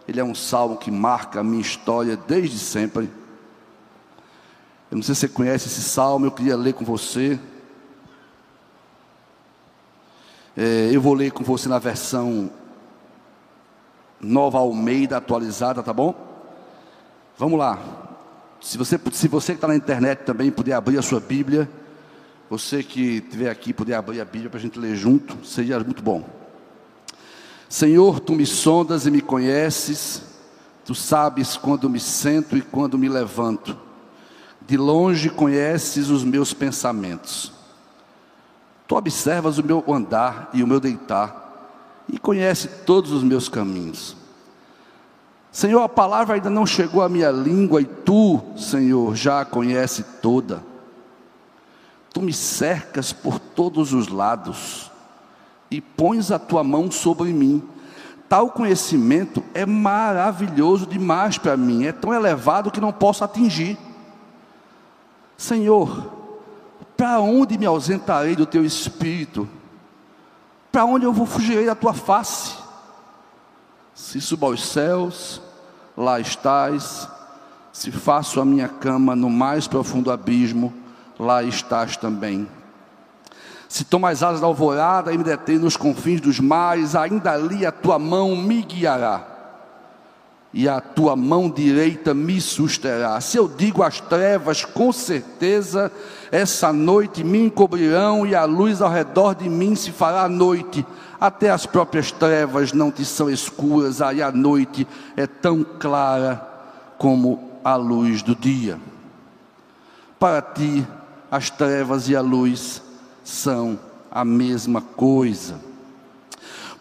Ele 0.07 0.19
é 0.19 0.23
um 0.23 0.35
salmo 0.35 0.77
que 0.77 0.89
marca 0.89 1.39
a 1.39 1.43
minha 1.43 1.61
história 1.61 2.15
desde 2.15 2.57
sempre. 2.57 3.09
Eu 4.89 4.97
não 4.97 5.03
sei 5.03 5.13
se 5.13 5.21
você 5.21 5.27
conhece 5.27 5.67
esse 5.67 5.81
salmo, 5.81 6.25
eu 6.25 6.31
queria 6.31 6.55
ler 6.55 6.73
com 6.73 6.85
você. 6.85 7.39
É, 10.57 10.89
eu 10.89 11.01
vou 11.01 11.13
ler 11.13 11.31
com 11.31 11.43
você 11.43 11.67
na 11.67 11.79
versão 11.79 12.49
Nova 14.21 14.57
Almeida 14.57 15.17
atualizada, 15.17 15.83
tá 15.83 15.91
bom? 15.91 16.15
Vamos 17.37 17.59
lá. 17.59 17.77
Se 18.61 18.77
você, 18.77 18.97
se 19.11 19.27
você 19.27 19.51
que 19.51 19.57
está 19.57 19.67
na 19.67 19.75
internet 19.75 20.19
também 20.19 20.49
puder 20.49 20.73
abrir 20.73 20.97
a 20.97 21.01
sua 21.01 21.19
Bíblia, 21.19 21.69
você 22.49 22.81
que 22.81 23.17
estiver 23.17 23.49
aqui 23.49 23.73
puder 23.73 23.95
abrir 23.95 24.21
a 24.21 24.25
Bíblia 24.25 24.49
para 24.49 24.57
a 24.57 24.61
gente 24.61 24.79
ler 24.79 24.95
junto, 24.95 25.45
seria 25.45 25.77
muito 25.79 26.01
bom. 26.01 26.23
Senhor, 27.67 28.21
tu 28.21 28.33
me 28.33 28.45
sondas 28.45 29.05
e 29.05 29.11
me 29.11 29.19
conheces, 29.19 30.21
tu 30.85 30.95
sabes 30.95 31.57
quando 31.57 31.89
me 31.89 31.99
sento 31.99 32.55
e 32.55 32.61
quando 32.61 32.97
me 32.97 33.09
levanto. 33.09 33.77
De 34.65 34.77
longe 34.77 35.29
conheces 35.29 36.09
os 36.09 36.23
meus 36.23 36.53
pensamentos. 36.53 37.54
Tu 38.87 38.95
observas 38.95 39.57
o 39.57 39.63
meu 39.63 39.83
andar 39.87 40.49
e 40.53 40.61
o 40.61 40.67
meu 40.67 40.79
deitar, 40.79 42.03
e 42.07 42.19
conhece 42.19 42.67
todos 42.85 43.11
os 43.11 43.23
meus 43.23 43.49
caminhos. 43.49 44.15
Senhor, 45.51 45.81
a 45.81 45.89
palavra 45.89 46.35
ainda 46.35 46.49
não 46.49 46.65
chegou 46.65 47.01
à 47.01 47.09
minha 47.09 47.31
língua, 47.31 47.81
e 47.81 47.85
tu, 47.85 48.41
Senhor, 48.57 49.15
já 49.15 49.41
a 49.41 49.45
conhece 49.45 50.03
toda. 50.21 50.61
Tu 52.13 52.21
me 52.21 52.33
cercas 52.33 53.11
por 53.11 53.39
todos 53.39 53.93
os 53.93 54.07
lados 54.07 54.91
e 55.71 55.81
pões 55.81 56.31
a 56.31 56.39
tua 56.39 56.63
mão 56.63 56.91
sobre 56.91 57.33
mim. 57.33 57.63
Tal 58.29 58.49
conhecimento 58.49 59.43
é 59.53 59.65
maravilhoso 59.65 60.85
demais 60.85 61.37
para 61.37 61.57
mim, 61.57 61.85
é 61.85 61.91
tão 61.91 62.13
elevado 62.13 62.71
que 62.71 62.81
não 62.81 62.91
posso 62.91 63.23
atingir. 63.23 63.77
Senhor, 65.37 66.14
para 66.95 67.19
onde 67.19 67.57
me 67.57 67.65
ausentarei 67.65 68.35
do 68.35 68.45
teu 68.45 68.63
espírito? 68.63 69.47
Para 70.71 70.85
onde 70.85 71.05
eu 71.05 71.13
vou 71.13 71.25
fugirei 71.25 71.65
da 71.65 71.75
tua 71.75 71.93
face? 71.93 72.55
Se 73.93 74.19
subo 74.19 74.45
aos 74.45 74.65
céus, 74.65 75.41
lá 75.95 76.19
estás. 76.19 77.07
Se 77.71 77.91
faço 77.91 78.39
a 78.39 78.45
minha 78.45 78.69
cama 78.69 79.15
no 79.15 79.29
mais 79.29 79.67
profundo 79.67 80.11
abismo, 80.11 80.73
lá 81.19 81.43
estás 81.43 81.97
também. 81.97 82.47
Se 83.67 83.83
tomo 83.83 84.07
as 84.07 84.23
asas 84.23 84.39
da 84.39 84.47
alvorada 84.47 85.11
e 85.13 85.17
me 85.17 85.23
detém 85.23 85.57
nos 85.57 85.75
confins 85.75 86.21
dos 86.21 86.39
mares, 86.39 86.95
ainda 86.95 87.31
ali 87.31 87.65
a 87.65 87.71
tua 87.71 87.99
mão 87.99 88.35
me 88.35 88.61
guiará 88.61 89.34
e 90.57 90.69
a 90.69 90.79
tua 90.79 91.17
mão 91.17 91.49
direita 91.49 92.13
me 92.13 92.39
susterá. 92.39 93.19
Se 93.19 93.35
eu 93.35 93.45
digo 93.45 93.83
às 93.83 93.99
trevas, 93.99 94.63
com 94.63 94.89
certeza, 94.89 95.91
essa 96.31 96.71
noite 96.71 97.25
me 97.25 97.39
encobrirão 97.39 98.25
e 98.25 98.33
a 98.33 98.45
luz 98.45 98.81
ao 98.81 98.89
redor 98.89 99.35
de 99.35 99.49
mim 99.49 99.75
se 99.75 99.91
fará 99.91 100.29
noite. 100.29 100.85
Até 101.19 101.49
as 101.49 101.65
próprias 101.65 102.09
trevas 102.09 102.71
não 102.71 102.89
te 102.89 103.03
são 103.03 103.29
escuras, 103.29 104.01
aí 104.01 104.21
a 104.21 104.31
noite 104.31 104.87
é 105.17 105.27
tão 105.27 105.61
clara 105.61 106.41
como 106.97 107.51
a 107.61 107.75
luz 107.75 108.23
do 108.23 108.33
dia. 108.33 108.79
Para 110.17 110.41
ti, 110.41 110.87
as 111.29 111.49
trevas 111.49 112.07
e 112.07 112.15
a 112.15 112.21
luz 112.21 112.81
são 113.25 113.77
a 114.09 114.23
mesma 114.23 114.79
coisa. 114.79 115.64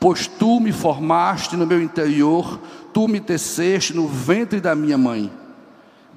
Pois 0.05 0.26
tu 0.26 0.61
me 0.61 0.70
formaste 0.70 1.57
no 1.57 1.66
meu 1.66 1.80
interior, 1.80 2.61
tu 2.92 3.09
me 3.09 3.18
teceste 3.20 3.94
no 3.94 4.07
ventre 4.07 4.61
da 4.61 4.74
minha 4.74 4.98
mãe. 4.98 5.32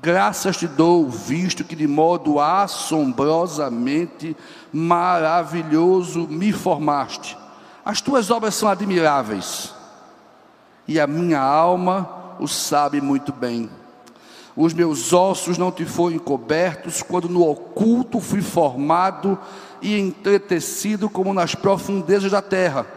Graças 0.01 0.57
te 0.57 0.67
dou, 0.67 1.07
visto 1.07 1.63
que 1.63 1.73
de 1.73 1.87
modo 1.87 2.37
assombrosamente 2.37 4.35
maravilhoso 4.73 6.27
me 6.27 6.51
formaste. 6.51 7.37
As 7.85 8.01
tuas 8.01 8.29
obras 8.29 8.55
são 8.55 8.67
admiráveis, 8.67 9.73
e 10.85 10.99
a 10.99 11.07
minha 11.07 11.39
alma 11.39 12.35
o 12.41 12.47
sabe 12.47 12.99
muito 12.99 13.31
bem. 13.31 13.69
Os 14.53 14.73
meus 14.73 15.13
ossos 15.13 15.57
não 15.57 15.71
te 15.71 15.85
foram 15.85 16.19
cobertos 16.19 17.01
quando 17.01 17.29
no 17.29 17.49
oculto 17.49 18.19
fui 18.19 18.41
formado 18.41 19.39
e 19.81 19.97
entretecido 19.97 21.09
como 21.09 21.33
nas 21.33 21.55
profundezas 21.55 22.29
da 22.29 22.41
terra. 22.41 22.96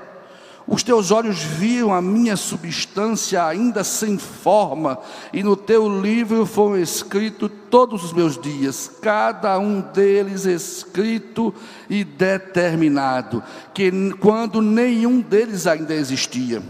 Os 0.70 0.84
teus 0.84 1.10
olhos 1.10 1.40
viram 1.40 1.92
a 1.92 2.00
minha 2.00 2.36
substância 2.36 3.44
ainda 3.44 3.82
sem 3.82 4.16
forma, 4.16 4.96
e 5.32 5.42
no 5.42 5.56
teu 5.56 6.00
livro 6.00 6.46
foram 6.46 6.78
escritos 6.78 7.50
todos 7.68 8.04
os 8.04 8.12
meus 8.12 8.40
dias, 8.40 8.88
cada 9.02 9.58
um 9.58 9.80
deles 9.80 10.44
escrito 10.44 11.52
e 11.88 12.04
determinado, 12.04 13.42
que 13.74 13.90
quando 14.20 14.62
nenhum 14.62 15.20
deles 15.20 15.66
ainda 15.66 15.92
existia. 15.92 16.62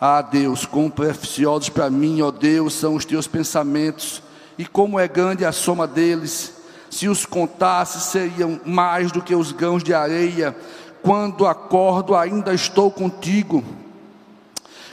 Ah, 0.00 0.22
Deus, 0.22 0.64
quão 0.64 0.88
preciosos 0.88 1.68
para 1.68 1.90
mim, 1.90 2.22
ó 2.22 2.30
Deus, 2.30 2.72
são 2.72 2.94
os 2.94 3.04
teus 3.04 3.26
pensamentos, 3.26 4.22
e 4.56 4.64
como 4.64 4.98
é 4.98 5.06
grande 5.06 5.44
a 5.44 5.52
soma 5.52 5.86
deles. 5.86 6.54
Se 6.88 7.08
os 7.08 7.24
contasse, 7.24 8.00
seriam 8.10 8.58
mais 8.64 9.12
do 9.12 9.22
que 9.22 9.34
os 9.34 9.52
grãos 9.52 9.84
de 9.84 9.94
areia 9.94 10.56
quando 11.02 11.46
acordo, 11.46 12.14
ainda 12.14 12.52
estou 12.52 12.90
contigo. 12.90 13.64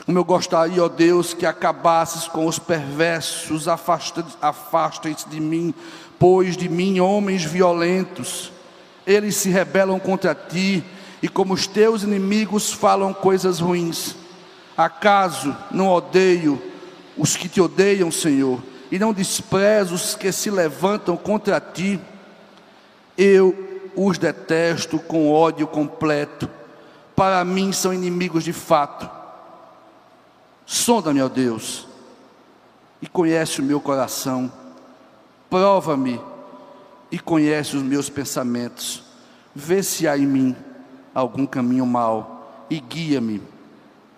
Como 0.06 0.18
eu 0.18 0.24
gostaria, 0.24 0.82
ó 0.82 0.88
Deus, 0.88 1.34
que 1.34 1.44
acabasses 1.44 2.26
com 2.26 2.46
os 2.46 2.58
perversos, 2.58 3.66
afastem-se 3.68 5.28
de 5.28 5.38
mim, 5.38 5.74
pois 6.18 6.56
de 6.56 6.68
mim 6.68 6.98
homens 6.98 7.44
violentos, 7.44 8.50
eles 9.06 9.36
se 9.36 9.50
rebelam 9.50 9.98
contra 10.00 10.34
ti, 10.34 10.82
e 11.22 11.28
como 11.28 11.52
os 11.52 11.66
teus 11.66 12.02
inimigos 12.02 12.72
falam 12.72 13.12
coisas 13.12 13.60
ruins. 13.60 14.16
Acaso 14.76 15.54
não 15.70 15.88
odeio 15.88 16.62
os 17.16 17.36
que 17.36 17.48
te 17.48 17.60
odeiam, 17.60 18.10
Senhor, 18.10 18.62
e 18.90 18.98
não 18.98 19.12
desprezo 19.12 19.94
os 19.94 20.14
que 20.14 20.32
se 20.32 20.50
levantam 20.50 21.16
contra 21.16 21.60
ti? 21.60 22.00
Eu 23.16 23.67
os 23.96 24.18
detesto 24.18 24.98
com 24.98 25.32
ódio 25.32 25.66
completo. 25.66 26.48
Para 27.14 27.44
mim 27.44 27.72
são 27.72 27.92
inimigos 27.92 28.44
de 28.44 28.52
fato. 28.52 29.08
Sonda-me, 30.64 31.22
ó 31.22 31.28
Deus, 31.28 31.88
e 33.00 33.06
conhece 33.06 33.60
o 33.60 33.64
meu 33.64 33.80
coração. 33.80 34.52
Prova-me 35.48 36.20
e 37.10 37.18
conhece 37.18 37.76
os 37.76 37.82
meus 37.82 38.10
pensamentos. 38.10 39.02
Vê 39.54 39.82
se 39.82 40.06
há 40.06 40.16
em 40.16 40.26
mim 40.26 40.56
algum 41.14 41.46
caminho 41.46 41.86
mau 41.86 42.66
e 42.70 42.78
guia-me 42.78 43.42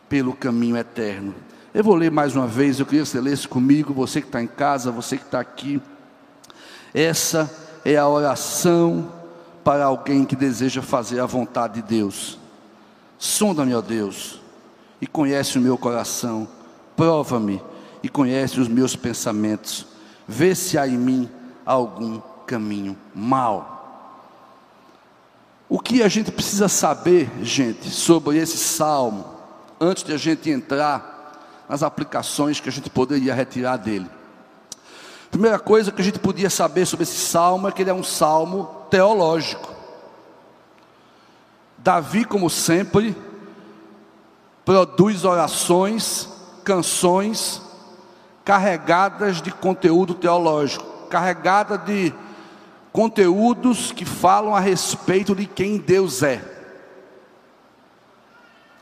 pelo 0.09 0.35
caminho 0.35 0.77
eterno. 0.77 1.35
Eu 1.73 1.85
vou 1.85 1.95
ler 1.95 2.11
mais 2.11 2.35
uma 2.35 2.49
vez, 2.49 2.81
eu 2.81 2.85
queria 2.85 3.03
que 3.03 3.09
você 3.09 3.21
lesse 3.21 3.47
comigo, 3.47 3.95
você 3.95 4.21
que 4.21 4.27
está 4.27 4.43
em 4.43 4.49
casa, 4.49 4.91
você 4.91 5.16
que 5.16 5.25
está 5.25 5.39
aqui. 5.39 5.81
Essa 6.93 7.49
é 7.85 7.97
a 7.97 8.09
oração 8.09 9.20
para 9.65 9.85
alguém 9.85 10.25
que 10.25 10.37
deseja 10.37 10.83
fazer 10.83 11.21
a 11.21 11.27
vontade 11.27 11.75
de 11.75 11.83
Deus. 11.83 12.39
Sonda-me, 13.19 13.75
ó 13.75 13.81
Deus, 13.81 14.41
e 15.01 15.07
conhece 15.07 15.59
o 15.59 15.61
meu 15.61 15.77
coração. 15.77 16.49
Prova-me 16.97 17.63
e 18.03 18.09
conhece 18.09 18.61
os 18.61 18.69
meus 18.69 18.97
pensamentos. 18.97 19.87
Vê 20.27 20.55
se 20.55 20.79
há 20.79 20.87
em 20.87 20.97
mim 20.97 21.29
algum 21.65 22.21
caminho 22.47 22.97
mau. 23.15 23.79
O 25.69 25.79
que 25.79 26.03
a 26.03 26.09
gente 26.09 26.33
precisa 26.33 26.69
saber, 26.69 27.31
gente, 27.43 27.91
sobre 27.91 28.39
esse 28.39 28.59
salmo, 28.59 29.25
antes 29.81 30.03
de 30.03 30.13
a 30.13 30.17
gente 30.17 30.51
entrar 30.51 31.65
nas 31.69 31.83
aplicações 31.83 32.59
que 32.59 32.69
a 32.69 32.73
gente 32.73 32.91
poderia 32.91 33.33
retirar 33.33 33.77
dele. 33.77 34.11
Primeira 35.31 35.59
coisa 35.59 35.93
que 35.93 36.01
a 36.01 36.05
gente 36.05 36.18
podia 36.18 36.51
saber 36.51 36.87
sobre 36.87 37.05
esse 37.05 37.16
salmo 37.16 37.68
é 37.68 37.72
que 37.72 37.83
ele 37.83 37.91
é 37.91 37.95
um 37.95 38.03
salmo 38.03 38.68
teológico. 38.91 39.70
Davi, 41.78 42.24
como 42.24 42.51
sempre, 42.51 43.16
produz 44.64 45.24
orações, 45.24 46.28
canções 46.64 47.62
carregadas 48.45 49.41
de 49.41 49.53
conteúdo 49.53 50.14
teológico, 50.14 50.85
carregada 51.09 51.78
de 51.78 52.12
conteúdos 52.93 53.93
que 53.93 54.05
falam 54.05 54.55
a 54.55 54.61
respeito 54.61 55.35
de 55.35 55.47
quem 55.47 55.78
Deus 55.78 56.24
é. 56.24 56.39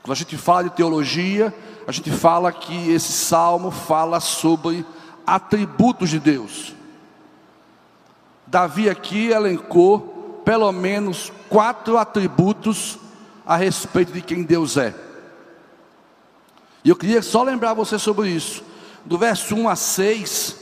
Quando 0.03 0.13
a 0.13 0.17
gente 0.17 0.39
fala 0.39 0.65
de 0.65 0.71
teologia, 0.71 1.55
a 1.87 1.93
gente 1.93 2.11
fala 2.11 2.51
que 2.51 2.91
esse 2.91 3.13
salmo 3.13 3.71
fala 3.71 4.21
sobre 4.21 4.85
atributos 5.35 6.11
de 6.11 6.19
Deus. 6.19 6.75
Davi 8.47 8.89
aqui 8.89 9.29
elencou 9.29 10.43
pelo 10.45 10.73
menos 10.73 11.31
quatro 11.49 11.99
atributos 11.99 12.99
a 13.47 13.57
respeito 13.57 14.13
de 14.13 14.23
quem 14.23 14.43
Deus 14.43 14.77
é. 14.77 14.95
E 16.83 16.89
eu 16.89 16.97
queria 16.97 17.21
só 17.21 17.43
lembrar 17.43 17.75
você 17.75 17.99
sobre 17.99 18.31
isso. 18.31 18.65
Do 19.05 19.19
verso 19.19 19.55
1 19.55 19.69
a 19.69 19.77
6, 19.77 20.57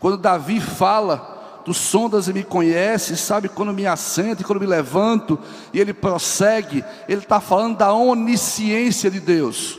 quando 0.00 0.18
Davi 0.18 0.60
fala 0.60 1.36
Tu 1.64 1.74
sondas 1.74 2.28
e 2.28 2.32
me 2.32 2.42
conheces, 2.42 3.20
sabe 3.20 3.48
quando 3.48 3.74
me 3.74 3.86
assento 3.86 4.40
e 4.40 4.44
quando 4.44 4.60
me 4.60 4.66
levanto, 4.66 5.38
e 5.70 5.78
ele 5.78 5.92
prossegue, 5.92 6.82
ele 7.06 7.20
está 7.20 7.40
falando 7.40 7.76
da 7.76 7.92
onisciência 7.92 9.10
de 9.10 9.20
Deus. 9.20 9.78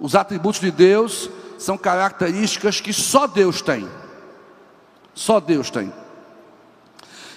Os 0.00 0.16
atributos 0.16 0.60
de 0.60 0.72
Deus 0.72 1.30
são 1.64 1.78
características 1.78 2.80
que 2.80 2.92
só 2.92 3.26
Deus 3.26 3.62
tem. 3.62 3.88
Só 5.14 5.40
Deus 5.40 5.70
tem. 5.70 5.92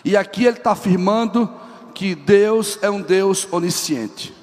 E 0.04 0.16
aqui 0.18 0.46
ele 0.46 0.58
está 0.58 0.72
afirmando 0.72 1.50
que 1.94 2.14
Deus 2.14 2.78
é 2.82 2.90
um 2.90 3.02
Deus 3.02 3.48
onisciente. 3.52 4.36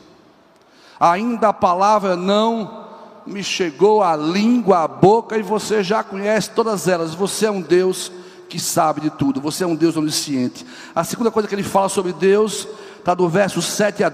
Ainda 0.99 1.49
a 1.49 1.53
palavra 1.53 2.17
não 2.17 2.85
me 3.27 3.43
chegou 3.43 4.03
à 4.03 4.17
língua, 4.17 4.85
à 4.85 4.89
boca, 4.89 5.37
e 5.37 5.43
você 5.43 5.83
já 5.83 6.03
conhece 6.03 6.51
todas 6.51 6.89
elas. 6.89 7.15
Você 7.15 7.47
é 7.47 7.51
um 7.51 7.61
Deus 7.61 8.11
que 8.49 8.59
sabe 8.59 9.01
de 9.01 9.11
tudo, 9.11 9.41
você 9.41 9.65
é 9.65 9.67
um 9.67 9.75
Deus 9.75 9.97
onisciente. 9.97 10.65
A 10.95 11.03
segunda 11.03 11.31
coisa 11.31 11.49
que 11.49 11.55
ele 11.55 11.63
fala 11.63 11.89
sobre 11.89 12.13
Deus 12.13 12.69
está 13.05 13.13
do 13.13 13.29
verso 13.29 13.61
7 13.61 14.03
a 14.03 14.09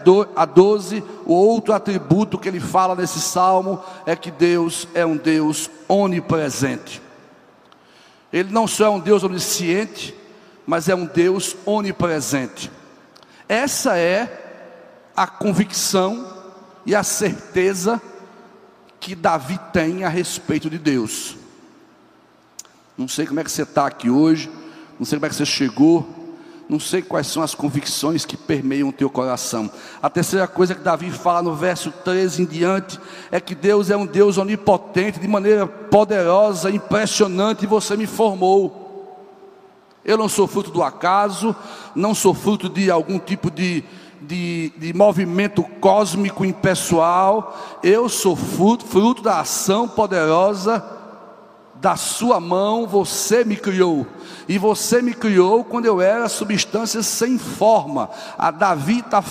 12. 0.44 1.04
O 1.24 1.32
outro 1.32 1.72
atributo 1.72 2.36
que 2.36 2.48
ele 2.48 2.58
fala 2.58 2.96
nesse 2.96 3.20
salmo 3.20 3.80
é 4.04 4.16
que 4.16 4.32
Deus 4.32 4.88
é 4.92 5.06
um 5.06 5.16
Deus 5.16 5.70
onipresente. 5.88 7.00
Ele 8.32 8.52
não 8.52 8.66
só 8.66 8.86
é 8.86 8.88
um 8.88 8.98
Deus 8.98 9.22
onisciente, 9.22 10.12
mas 10.66 10.88
é 10.88 10.94
um 10.94 11.06
Deus 11.06 11.56
onipresente. 11.64 12.68
Essa 13.48 13.96
é 13.96 15.10
a 15.16 15.26
convicção 15.26 16.26
e 16.84 16.92
a 16.92 17.04
certeza 17.04 18.02
que 18.98 19.14
Davi 19.14 19.58
tem 19.72 20.02
a 20.02 20.08
respeito 20.08 20.68
de 20.68 20.78
Deus. 20.78 21.36
Não 22.98 23.06
sei 23.06 23.24
como 23.24 23.38
é 23.38 23.44
que 23.44 23.52
você 23.52 23.62
está 23.62 23.86
aqui 23.86 24.10
hoje, 24.10 24.50
não 24.98 25.06
sei 25.06 25.16
como 25.16 25.26
é 25.26 25.28
que 25.28 25.36
você 25.36 25.46
chegou, 25.46 26.19
não 26.70 26.78
sei 26.78 27.02
quais 27.02 27.26
são 27.26 27.42
as 27.42 27.52
convicções 27.52 28.24
que 28.24 28.36
permeiam 28.36 28.90
o 28.90 28.92
teu 28.92 29.10
coração. 29.10 29.68
A 30.00 30.08
terceira 30.08 30.46
coisa 30.46 30.72
que 30.72 30.80
Davi 30.80 31.10
fala 31.10 31.42
no 31.42 31.52
verso 31.52 31.90
13 31.90 32.42
em 32.42 32.44
diante 32.44 33.00
é 33.28 33.40
que 33.40 33.56
Deus 33.56 33.90
é 33.90 33.96
um 33.96 34.06
Deus 34.06 34.38
onipotente, 34.38 35.18
de 35.18 35.26
maneira 35.26 35.66
poderosa, 35.66 36.70
impressionante, 36.70 37.64
e 37.64 37.66
você 37.66 37.96
me 37.96 38.06
formou. 38.06 39.26
Eu 40.04 40.16
não 40.16 40.28
sou 40.28 40.46
fruto 40.46 40.70
do 40.70 40.80
acaso, 40.80 41.56
não 41.92 42.14
sou 42.14 42.32
fruto 42.32 42.68
de 42.68 42.88
algum 42.88 43.18
tipo 43.18 43.50
de, 43.50 43.82
de, 44.22 44.72
de 44.78 44.94
movimento 44.94 45.64
cósmico 45.80 46.44
impessoal, 46.44 47.80
eu 47.82 48.08
sou 48.08 48.36
fruto, 48.36 48.86
fruto 48.86 49.22
da 49.22 49.40
ação 49.40 49.88
poderosa 49.88 50.99
da 51.80 51.96
sua 51.96 52.38
mão 52.38 52.86
você 52.86 53.42
me 53.42 53.56
criou, 53.56 54.06
e 54.46 54.58
você 54.58 55.00
me 55.00 55.14
criou 55.14 55.64
quando 55.64 55.86
eu 55.86 56.00
era 56.00 56.28
substância 56.28 57.02
sem 57.02 57.38
forma. 57.38 58.10
A 58.36 58.50
Davi 58.50 58.98
está 58.98 59.24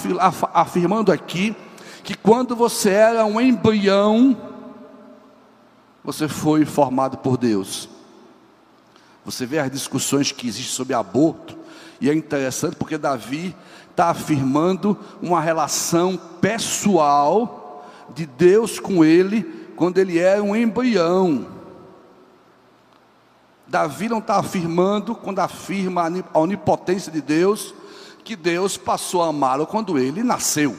afirmando 0.53 1.11
aqui 1.11 1.55
que 2.03 2.15
quando 2.15 2.55
você 2.55 2.89
era 2.89 3.23
um 3.23 3.39
embrião, 3.39 4.35
você 6.03 6.27
foi 6.27 6.65
formado 6.65 7.17
por 7.17 7.37
Deus. 7.37 7.87
Você 9.23 9.45
vê 9.45 9.59
as 9.59 9.69
discussões 9.69 10.31
que 10.31 10.47
existem 10.47 10.73
sobre 10.73 10.95
aborto, 10.95 11.55
e 12.01 12.09
é 12.09 12.15
interessante 12.15 12.75
porque 12.75 12.97
Davi 12.97 13.55
está 13.91 14.09
afirmando 14.09 14.97
uma 15.21 15.39
relação 15.39 16.17
pessoal 16.41 17.85
de 18.15 18.25
Deus 18.25 18.79
com 18.79 19.05
ele, 19.05 19.43
quando 19.75 19.99
ele 19.99 20.17
era 20.17 20.41
um 20.41 20.55
embrião. 20.55 21.58
Davi 23.69 24.09
não 24.09 24.17
está 24.17 24.37
afirmando, 24.39 25.13
quando 25.13 25.37
afirma 25.37 26.11
a 26.33 26.39
onipotência 26.39 27.11
de 27.11 27.21
Deus, 27.21 27.75
que 28.23 28.35
Deus 28.35 28.77
passou 28.77 29.21
a 29.21 29.27
amá-lo 29.27 29.67
quando 29.67 29.99
ele 29.99 30.23
nasceu. 30.23 30.75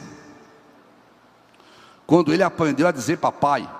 Quando 2.05 2.33
ele 2.33 2.43
aprendeu 2.43 2.89
a 2.89 2.93
dizer 2.93 3.19
papai, 3.19 3.71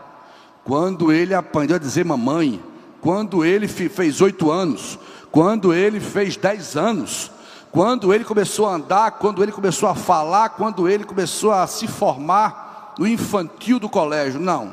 quando 0.63 1.11
ele 1.11 1.35
aprendeu 1.35 1.75
a 1.75 1.81
dizer 1.81 2.05
mamãe, 2.05 2.63
quando 3.01 3.45
ele 3.45 3.67
fez 3.67 4.21
oito 4.21 4.49
anos, 4.49 4.97
quando 5.33 5.75
ele 5.75 5.99
fez 5.99 6.37
dez 6.37 6.77
anos, 6.77 7.33
quando 7.73 8.15
ele 8.15 8.23
começou 8.25 8.69
a 8.69 8.75
andar, 8.75 9.11
quando 9.13 9.43
ele 9.43 9.51
começou 9.51 9.89
a 9.89 9.95
falar, 9.97 10.51
quando 10.51 10.89
ele 10.89 11.03
começou 11.03 11.51
a 11.51 11.67
se 11.67 11.89
formar 11.89 12.95
no 12.97 13.09
infantil 13.09 13.81
do 13.81 13.89
colégio. 13.89 14.39
Não. 14.39 14.73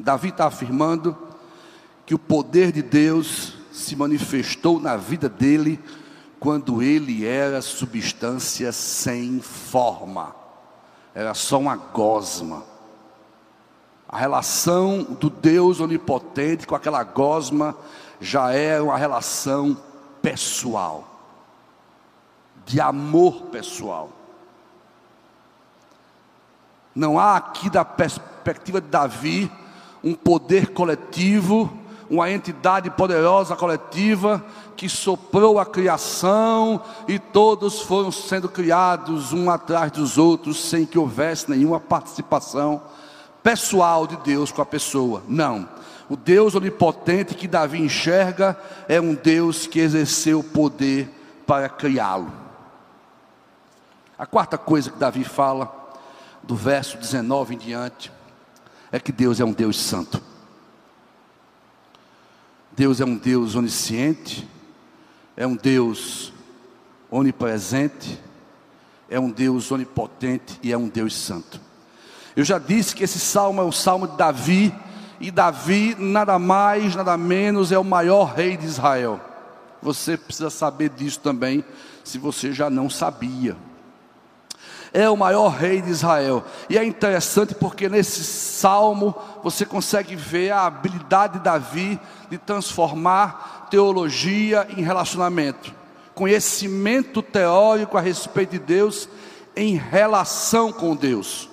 Davi 0.00 0.28
está 0.28 0.46
afirmando 0.46 1.23
que 2.06 2.14
o 2.14 2.18
poder 2.18 2.70
de 2.70 2.82
Deus 2.82 3.54
se 3.72 3.96
manifestou 3.96 4.78
na 4.78 4.96
vida 4.96 5.28
dele 5.28 5.80
quando 6.38 6.82
ele 6.82 7.24
era 7.24 7.62
substância 7.62 8.70
sem 8.70 9.40
forma, 9.40 10.36
era 11.14 11.32
só 11.32 11.58
uma 11.58 11.74
gosma. 11.74 12.62
A 14.06 14.18
relação 14.18 15.02
do 15.02 15.30
Deus 15.30 15.80
onipotente 15.80 16.66
com 16.66 16.74
aquela 16.74 17.02
gosma 17.02 17.74
já 18.20 18.52
era 18.52 18.84
uma 18.84 18.98
relação 18.98 19.76
pessoal, 20.20 21.08
de 22.66 22.80
amor 22.80 23.46
pessoal. 23.46 24.10
Não 26.94 27.18
há 27.18 27.36
aqui, 27.36 27.70
da 27.70 27.84
perspectiva 27.84 28.80
de 28.80 28.88
Davi, 28.88 29.50
um 30.02 30.14
poder 30.14 30.74
coletivo 30.74 31.83
uma 32.14 32.30
entidade 32.30 32.90
poderosa 32.90 33.56
coletiva 33.56 34.44
que 34.76 34.88
soprou 34.88 35.58
a 35.58 35.66
criação 35.66 36.80
e 37.08 37.18
todos 37.18 37.80
foram 37.82 38.12
sendo 38.12 38.48
criados 38.48 39.32
um 39.32 39.50
atrás 39.50 39.90
dos 39.90 40.16
outros 40.16 40.62
sem 40.62 40.86
que 40.86 40.98
houvesse 40.98 41.50
nenhuma 41.50 41.80
participação 41.80 42.82
pessoal 43.42 44.06
de 44.06 44.16
Deus 44.16 44.50
com 44.50 44.62
a 44.62 44.66
pessoa. 44.66 45.22
Não. 45.28 45.68
O 46.08 46.16
Deus 46.16 46.54
onipotente 46.54 47.34
que 47.34 47.48
Davi 47.48 47.80
enxerga 47.80 48.58
é 48.88 49.00
um 49.00 49.14
Deus 49.14 49.66
que 49.66 49.80
exerceu 49.80 50.40
o 50.40 50.44
poder 50.44 51.10
para 51.46 51.68
criá-lo. 51.68 52.32
A 54.18 54.24
quarta 54.24 54.56
coisa 54.56 54.90
que 54.90 54.98
Davi 54.98 55.24
fala, 55.24 55.70
do 56.42 56.54
verso 56.54 56.96
19 56.96 57.54
em 57.54 57.58
diante, 57.58 58.12
é 58.92 59.00
que 59.00 59.10
Deus 59.10 59.40
é 59.40 59.44
um 59.44 59.52
Deus 59.52 59.80
santo. 59.80 60.33
Deus 62.76 63.00
é 63.00 63.04
um 63.04 63.16
Deus 63.16 63.54
onisciente, 63.54 64.48
é 65.36 65.46
um 65.46 65.54
Deus 65.54 66.32
onipresente, 67.10 68.20
é 69.08 69.18
um 69.18 69.30
Deus 69.30 69.70
onipotente 69.70 70.58
e 70.62 70.72
é 70.72 70.76
um 70.76 70.88
Deus 70.88 71.16
santo. 71.16 71.60
Eu 72.34 72.44
já 72.44 72.58
disse 72.58 72.94
que 72.94 73.04
esse 73.04 73.20
salmo 73.20 73.60
é 73.60 73.64
o 73.64 73.70
salmo 73.70 74.08
de 74.08 74.16
Davi, 74.16 74.74
e 75.20 75.30
Davi, 75.30 75.94
nada 75.96 76.38
mais, 76.38 76.96
nada 76.96 77.16
menos, 77.16 77.70
é 77.70 77.78
o 77.78 77.84
maior 77.84 78.34
rei 78.34 78.56
de 78.56 78.66
Israel. 78.66 79.20
Você 79.80 80.16
precisa 80.16 80.50
saber 80.50 80.90
disso 80.90 81.20
também, 81.20 81.64
se 82.02 82.18
você 82.18 82.52
já 82.52 82.68
não 82.68 82.90
sabia 82.90 83.56
é 84.94 85.10
o 85.10 85.16
maior 85.16 85.48
rei 85.48 85.82
de 85.82 85.90
Israel. 85.90 86.44
E 86.70 86.78
é 86.78 86.84
interessante 86.84 87.52
porque 87.52 87.88
nesse 87.88 88.22
salmo 88.22 89.12
você 89.42 89.66
consegue 89.66 90.14
ver 90.14 90.52
a 90.52 90.66
habilidade 90.66 91.34
de 91.34 91.44
Davi 91.44 92.00
de 92.30 92.38
transformar 92.38 93.66
teologia 93.70 94.68
em 94.76 94.82
relacionamento, 94.82 95.74
conhecimento 96.14 97.20
teórico 97.20 97.98
a 97.98 98.00
respeito 98.00 98.52
de 98.52 98.60
Deus 98.60 99.08
em 99.56 99.74
relação 99.74 100.72
com 100.72 100.94
Deus. 100.94 101.50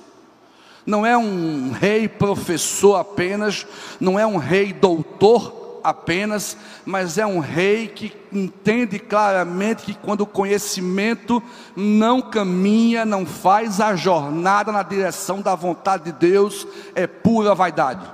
Não 0.85 1.03
é 1.03 1.17
um 1.17 1.71
rei 1.71 2.07
professor 2.07 2.97
apenas, 2.97 3.65
não 3.99 4.19
é 4.19 4.25
um 4.25 4.37
rei 4.37 4.71
doutor 4.71 5.60
apenas, 5.83 6.57
mas 6.85 7.17
é 7.17 7.25
um 7.25 7.39
rei 7.39 7.87
que 7.87 8.15
entende 8.31 8.99
claramente 8.99 9.83
que 9.83 9.93
quando 9.93 10.21
o 10.21 10.25
conhecimento 10.25 11.41
não 11.75 12.21
caminha, 12.21 13.05
não 13.05 13.25
faz 13.25 13.79
a 13.79 13.95
jornada 13.95 14.71
na 14.71 14.83
direção 14.83 15.41
da 15.41 15.55
vontade 15.55 16.05
de 16.05 16.11
Deus, 16.11 16.67
é 16.95 17.05
pura 17.05 17.55
vaidade. 17.55 18.05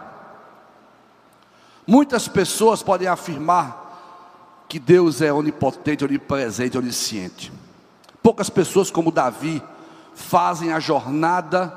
Muitas 1.86 2.28
pessoas 2.28 2.84
podem 2.84 3.08
afirmar 3.08 4.66
que 4.68 4.80
Deus 4.80 5.22
é 5.22 5.32
onipotente, 5.32 6.04
onipresente, 6.04 6.78
onisciente. 6.78 7.54
Poucas 8.22 8.50
pessoas, 8.50 8.92
como 8.92 9.12
Davi, 9.12 9.64
fazem 10.14 10.74
a 10.74 10.80
jornada 10.80 11.74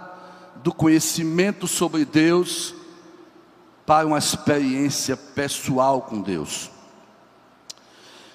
do 0.56 0.74
conhecimento 0.74 1.68
sobre 1.68 2.04
Deus 2.04 2.79
para 3.90 4.06
uma 4.06 4.18
experiência 4.18 5.16
pessoal 5.16 6.02
com 6.02 6.20
Deus. 6.20 6.70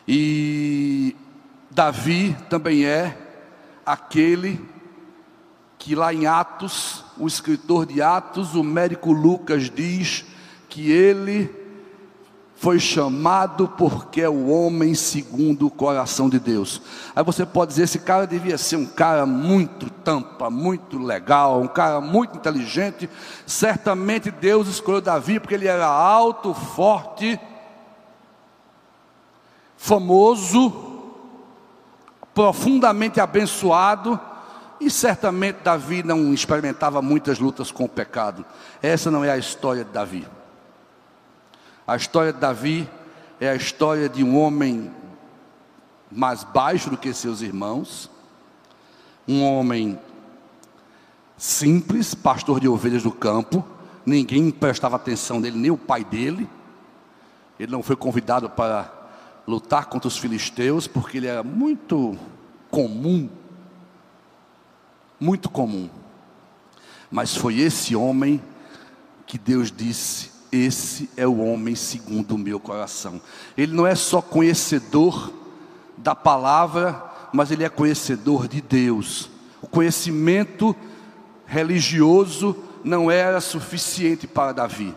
E 0.06 1.16
Davi 1.72 2.36
também 2.49 2.86
é 2.86 3.18
aquele 3.86 4.62
que 5.78 5.95
lá 5.95 6.14
em 6.14 6.28
Atos, 6.28 7.06
o 7.18 7.26
escritor 7.26 7.86
de 7.86 8.01
Atos, 8.01 8.53
o 8.53 8.66
médico 8.66 9.14
Lucas 9.14 9.70
diz 9.70 10.26
que 10.68 10.91
ele 10.91 11.49
foi 12.56 12.80
chamado 12.80 13.68
porque 13.68 14.22
é 14.22 14.30
o 14.30 14.47
homem 14.47 14.95
segundo 14.95 15.68
o 15.68 15.72
coração 15.72 16.30
de 16.30 16.39
Deus. 16.39 16.82
Aí 17.16 17.24
você 17.24 17.45
pode 17.45 17.70
dizer: 17.70 17.84
esse 17.84 17.99
cara 17.99 18.26
devia 18.26 18.58
ser 18.58 18.78
um 18.78 18.86
cara 18.86 19.26
muito 19.26 19.89
tampa, 19.89 20.49
muito 20.49 20.97
legal, 20.97 21.62
um 21.62 21.68
cara 21.68 21.99
muito 21.99 22.38
inteligente. 22.38 23.10
Certamente 23.45 24.32
Deus 24.32 24.68
escolheu 24.68 25.01
Davi 25.01 25.39
porque 25.39 25.53
ele 25.53 25.68
era 25.68 25.86
alto, 25.86 26.53
forte, 26.53 27.39
famoso, 29.78 30.74
profundamente 32.34 33.20
abençoado. 33.20 34.20
E 34.80 34.89
certamente 34.89 35.60
Davi 35.64 36.03
não 36.03 36.34
experimentava 36.34 37.01
muitas 37.01 37.39
lutas 37.39 37.72
com 37.72 37.86
o 37.86 37.89
pecado. 37.89 38.45
Essa 38.82 39.10
não 39.10 39.24
é 39.24 39.32
a 39.32 39.38
história 39.38 39.84
de 39.84 39.91
Davi. 39.91 40.28
A 41.88 41.96
história 41.96 42.34
de 42.34 42.40
Davi 42.40 42.90
é 43.40 43.48
a 43.48 43.56
história 43.56 44.10
de 44.10 44.24
um 44.24 44.40
homem 44.40 44.92
mais 46.12 46.44
baixo 46.44 46.90
do 46.90 46.98
que 46.98 47.14
seus 47.14 47.42
irmãos, 47.42 48.10
um 49.28 49.44
homem 49.44 50.00
simples, 51.38 52.16
pastor 52.16 52.60
de 52.60 52.68
ovelhas 52.68 53.04
do 53.04 53.12
campo, 53.12 53.64
ninguém 54.04 54.50
prestava 54.50 54.96
atenção 54.96 55.40
nele, 55.40 55.60
nem 55.60 55.70
o 55.70 55.78
pai 55.78 56.04
dele. 56.04 56.50
Ele 57.60 57.72
não 57.72 57.84
foi 57.84 57.96
convidado 57.96 58.50
para 58.50 58.92
lutar 59.48 59.86
contra 59.86 60.08
os 60.08 60.18
filisteus, 60.18 60.88
porque 60.88 61.18
ele 61.18 61.28
era 61.28 61.44
muito 61.44 62.18
comum, 62.72 63.30
muito 65.20 65.50
comum. 65.50 65.88
Mas 67.12 67.36
foi 67.36 67.60
esse 67.60 67.96
homem 67.96 68.42
que 69.28 69.38
Deus 69.38 69.72
disse: 69.72 70.32
esse 70.56 71.10
é 71.18 71.28
o 71.28 71.39
homem 71.39 71.76
segundo 71.76 72.36
o 72.36 72.38
meu 72.38 72.60
coração. 72.60 73.22
Ele 73.58 73.74
não 73.74 73.86
é 73.86 73.95
só 73.95 74.22
conhecedor 74.22 75.32
da 75.97 76.16
palavra, 76.16 77.03
mas 77.34 77.51
ele 77.51 77.64
é 77.64 77.70
conhecedor 77.70 78.47
de 78.47 78.62
Deus. 78.62 79.30
O 79.62 79.68
conhecimento 79.68 80.76
religioso 81.45 82.56
não 82.84 83.10
era 83.12 83.41
suficiente 83.41 84.28
para 84.28 84.51
Davi. 84.51 84.95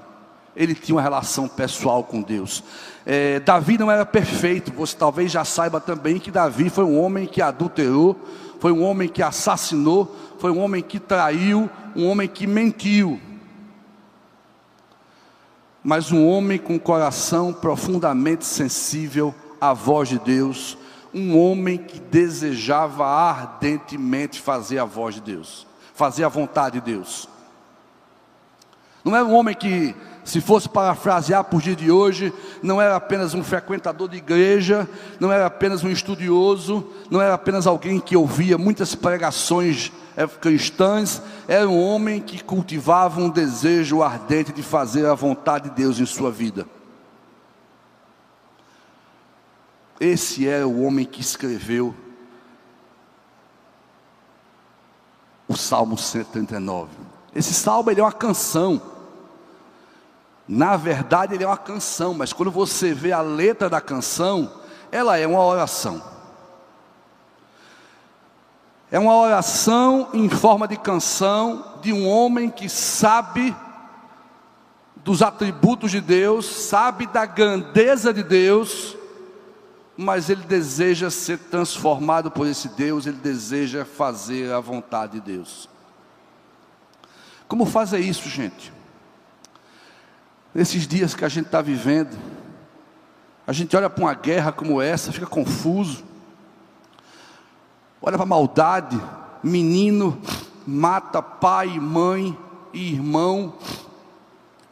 Ele 0.55 0.75
tinha 0.75 0.97
uma 0.97 1.03
relação 1.03 1.47
pessoal 1.49 2.03
com 2.03 2.21
Deus. 2.21 2.65
É, 3.07 3.41
Davi 3.41 3.79
não 3.79 3.91
era 3.91 4.05
perfeito. 4.05 4.73
Você 4.73 4.97
talvez 4.97 5.31
já 5.31 5.45
saiba 5.45 5.81
também 5.81 6.19
que 6.19 6.31
Davi 6.31 6.69
foi 6.69 6.85
um 6.85 7.01
homem 7.01 7.27
que 7.27 7.41
adulterou, 7.41 8.17
foi 8.59 8.73
um 8.73 8.83
homem 8.83 9.09
que 9.09 9.23
assassinou, 9.23 10.15
foi 10.39 10.51
um 10.51 10.59
homem 10.59 10.83
que 10.83 10.99
traiu, 10.99 11.71
um 11.95 12.07
homem 12.07 12.29
que 12.29 12.47
mentiu 12.47 13.21
mas 15.89 16.13
um 16.13 16.29
homem 16.29 16.59
com 16.59 16.79
coração 16.79 17.51
profundamente 17.51 18.45
sensível 18.45 19.35
à 19.59 19.73
voz 19.73 20.11
de 20.11 20.19
Deus, 20.19 20.77
um 21.15 21.35
homem 21.39 21.79
que 21.79 21.99
desejava 21.99 23.07
ardentemente 23.07 24.39
fazer 24.39 24.81
a 24.81 24.85
voz 24.85 25.15
de 25.15 25.23
Deus, 25.23 25.67
fazer 25.95 26.25
a 26.25 26.29
vontade 26.29 26.79
de 26.79 26.93
Deus. 26.93 27.27
Não 29.03 29.17
era 29.17 29.25
um 29.25 29.33
homem 29.33 29.55
que 29.55 29.97
se 30.29 30.43
fosse 30.43 30.69
parafrasear 30.69 31.43
por 31.43 31.63
dia 31.63 31.75
de 31.75 31.91
hoje, 31.91 32.35
não 32.63 32.83
era 32.83 32.97
apenas 32.97 33.33
um 33.33 33.43
frequentador 33.43 34.11
de 34.11 34.19
igreja, 34.19 34.87
não 35.19 35.33
era 35.33 35.47
apenas 35.47 35.83
um 35.83 35.89
estudioso, 35.89 36.87
não 37.11 37.19
era 37.19 37.33
apenas 37.33 37.67
alguém 37.67 37.99
que 37.99 38.15
ouvia 38.15 38.59
muitas 38.59 38.95
pregações 38.95 39.91
eh, 40.15 40.27
cristãs, 40.27 41.23
era 41.49 41.67
um 41.67 41.83
homem 41.83 42.21
que 42.21 42.45
cultivava 42.45 43.23
um 43.23 43.31
desejo 43.31 44.03
ardente 44.03 44.53
de 44.53 44.63
fazer 44.63 45.07
a 45.07 45.15
vontade 45.15 45.71
de 45.71 45.77
Deus 45.77 45.99
em 45.99 46.05
sua 46.05 46.31
vida. 46.31 46.67
Esse 49.99 50.47
é 50.47 50.63
o 50.63 50.83
homem 50.83 51.07
que 51.07 51.23
escreveu 51.23 51.95
o 55.49 55.57
Salmo 55.57 55.97
139. 55.97 56.91
Esse 57.35 57.55
salmo 57.55 57.91
é 57.91 57.95
uma 57.95 58.13
canção. 58.13 58.98
Na 60.49 60.77
verdade, 60.79 61.35
ele 61.35 61.45
é 61.45 61.47
uma 61.47 61.59
canção, 61.59 62.15
mas 62.15 62.33
quando 62.33 62.51
você 62.51 62.95
vê 62.95 63.13
a 63.13 63.21
letra 63.21 63.69
da 63.69 63.83
canção, 63.83 64.51
ela 64.91 65.19
é 65.19 65.27
uma 65.27 65.45
oração. 65.45 66.03
É 68.91 68.99
uma 68.99 69.15
oração 69.15 70.09
em 70.15 70.31
forma 70.31 70.67
de 70.67 70.79
canção 70.79 71.75
de 71.83 71.93
um 71.93 72.09
homem 72.09 72.49
que 72.49 72.71
sabe 72.71 73.55
dos 74.97 75.21
atributos 75.21 75.91
de 75.91 76.01
Deus, 76.01 76.47
sabe 76.47 77.07
da 77.07 77.27
grandeza 77.27 78.13
de 78.13 78.23
Deus, 78.23 78.97
mas 79.97 80.31
ele 80.31 80.43
deseja 80.45 81.11
ser 81.11 81.39
transformado 81.39 82.31
por 82.31 82.47
esse 82.47 82.69
Deus, 82.69 83.07
ele 83.07 83.19
deseja 83.19 83.85
fazer 83.85 84.53
a 84.53 84.61
vontade 84.61 85.15
de 85.15 85.21
Deus. 85.21 85.69
Como 87.47 87.67
fazer 87.67 87.99
isso, 87.99 88.29
gente? 88.29 88.78
Nesses 90.59 90.89
dias 90.89 91.15
que 91.15 91.25
a 91.25 91.29
gente 91.29 91.47
está 91.47 91.63
vivendo, 91.63 92.19
a 93.47 93.53
gente 93.53 93.77
olha 93.77 93.89
para 93.89 94.03
uma 94.03 94.13
guerra 94.13 94.51
como 94.51 94.83
essa, 94.83 95.13
fica 95.13 95.25
confuso. 95.25 96.03
Olha 98.03 98.17
para 98.17 98.25
a 98.25 98.27
maldade, 98.27 99.01
menino 99.41 100.21
mata 100.67 101.23
pai, 101.23 101.79
mãe, 101.79 102.37
irmão, 102.73 103.55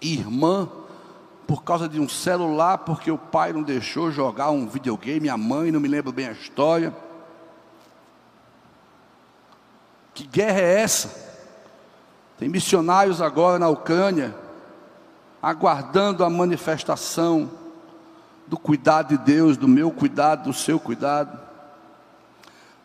irmã, 0.02 0.68
por 1.46 1.62
causa 1.62 1.88
de 1.88 2.00
um 2.00 2.08
celular, 2.08 2.78
porque 2.78 3.08
o 3.12 3.16
pai 3.16 3.52
não 3.52 3.62
deixou 3.62 4.10
jogar 4.10 4.50
um 4.50 4.66
videogame, 4.66 5.28
a 5.28 5.36
mãe, 5.36 5.70
não 5.70 5.78
me 5.78 5.86
lembro 5.86 6.10
bem 6.10 6.26
a 6.26 6.32
história. 6.32 6.92
Que 10.12 10.26
guerra 10.26 10.58
é 10.58 10.80
essa? 10.80 11.14
Tem 12.36 12.48
missionários 12.48 13.22
agora 13.22 13.56
na 13.56 13.68
Ucrânia 13.68 14.45
aguardando 15.46 16.24
a 16.24 16.28
manifestação 16.28 17.48
do 18.48 18.58
cuidado 18.58 19.16
de 19.16 19.18
Deus, 19.18 19.56
do 19.56 19.68
meu 19.68 19.92
cuidado, 19.92 20.50
do 20.50 20.52
seu 20.52 20.80
cuidado. 20.80 21.38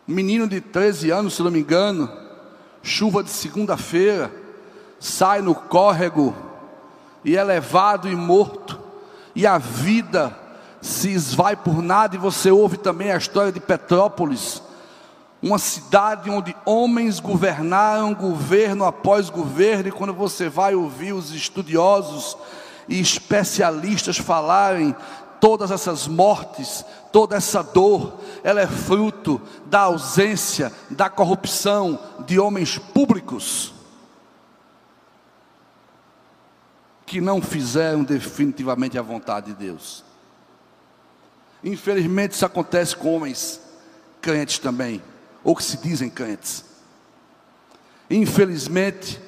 Um 0.08 0.14
menino 0.14 0.46
de 0.46 0.60
13 0.60 1.10
anos, 1.10 1.34
se 1.34 1.42
não 1.42 1.50
me 1.50 1.58
engano, 1.58 2.08
chuva 2.80 3.24
de 3.24 3.30
segunda-feira, 3.30 4.32
sai 5.00 5.42
no 5.42 5.56
córrego 5.56 6.32
e 7.24 7.36
é 7.36 7.42
levado 7.42 8.08
e 8.08 8.14
morto, 8.14 8.78
e 9.34 9.44
a 9.44 9.58
vida 9.58 10.32
se 10.80 11.10
esvai 11.10 11.56
por 11.56 11.82
nada, 11.82 12.14
e 12.14 12.18
você 12.18 12.48
ouve 12.48 12.76
também 12.76 13.10
a 13.10 13.16
história 13.16 13.50
de 13.50 13.58
Petrópolis, 13.58 14.62
uma 15.42 15.58
cidade 15.58 16.30
onde 16.30 16.54
homens 16.64 17.18
governaram 17.18 18.14
governo 18.14 18.84
após 18.84 19.28
governo, 19.28 19.88
e 19.88 19.92
quando 19.92 20.14
você 20.14 20.48
vai 20.48 20.76
ouvir 20.76 21.12
os 21.12 21.32
estudiosos 21.32 22.36
e 22.88 23.00
especialistas 23.00 24.16
falarem, 24.16 24.94
todas 25.40 25.72
essas 25.72 26.06
mortes, 26.06 26.84
toda 27.10 27.34
essa 27.34 27.60
dor, 27.60 28.20
ela 28.44 28.60
é 28.60 28.66
fruto 28.68 29.42
da 29.66 29.80
ausência, 29.80 30.72
da 30.88 31.10
corrupção 31.10 31.98
de 32.24 32.38
homens 32.38 32.78
públicos 32.78 33.74
que 37.04 37.20
não 37.20 37.42
fizeram 37.42 38.04
definitivamente 38.04 38.96
a 38.96 39.02
vontade 39.02 39.46
de 39.48 39.54
Deus. 39.54 40.04
Infelizmente 41.64 42.32
isso 42.32 42.46
acontece 42.46 42.96
com 42.96 43.16
homens 43.16 43.60
crentes 44.20 44.60
também 44.60 45.02
ou 45.44 45.56
que 45.56 45.62
se 45.62 45.76
dizem 45.76 46.08
crentes. 46.08 46.64
Infelizmente, 48.08 49.20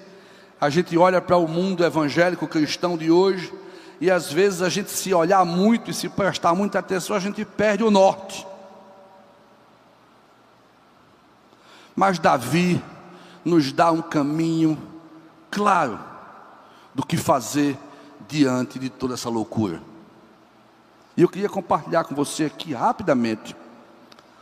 a 0.61 0.71
gente 0.71 0.97
olha 0.97 1.21
para 1.21 1.37
o 1.37 1.49
mundo 1.49 1.85
evangélico 1.85 2.47
cristão 2.47 2.97
de 2.97 3.11
hoje 3.11 3.53
e 4.01 4.11
às 4.11 4.33
vezes 4.33 4.63
a 4.63 4.69
gente 4.69 4.91
se 4.91 5.13
olhar 5.15 5.45
muito 5.45 5.91
e 5.91 5.95
se 5.95 6.09
prestar 6.09 6.55
muita 6.55 6.79
atenção, 6.79 7.17
a 7.17 7.21
gente 7.21 7.45
perde 7.45 7.83
o 7.83 7.91
norte. 7.91 8.47
Mas 11.95 12.19
Davi 12.19 12.83
nos 13.45 13.73
dá 13.73 13.91
um 13.93 14.03
caminho 14.03 14.77
claro 15.51 15.99
do 16.95 17.05
que 17.05 17.17
fazer 17.17 17.79
diante 18.29 18.79
de 18.79 18.89
toda 18.89 19.15
essa 19.15 19.29
loucura. 19.29 19.81
E 21.17 21.23
eu 21.23 21.29
queria 21.29 21.49
compartilhar 21.49 22.05
com 22.05 22.15
você 22.15 22.45
aqui 22.45 22.73
rapidamente 22.73 23.55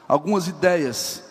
algumas 0.09 0.49
ideias 0.49 1.23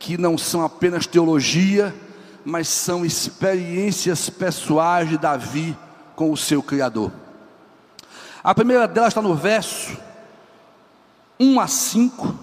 que 0.00 0.16
não 0.16 0.38
são 0.38 0.64
apenas 0.64 1.06
teologia, 1.06 1.94
mas 2.42 2.66
são 2.66 3.04
experiências 3.04 4.30
pessoais 4.30 5.08
de 5.10 5.18
Davi 5.18 5.76
com 6.16 6.32
o 6.32 6.36
seu 6.36 6.62
Criador. 6.62 7.12
A 8.42 8.54
primeira 8.54 8.88
delas 8.88 9.10
está 9.10 9.20
no 9.20 9.34
verso 9.34 9.96
1 11.38 11.60
a 11.60 11.66
5. 11.66 12.34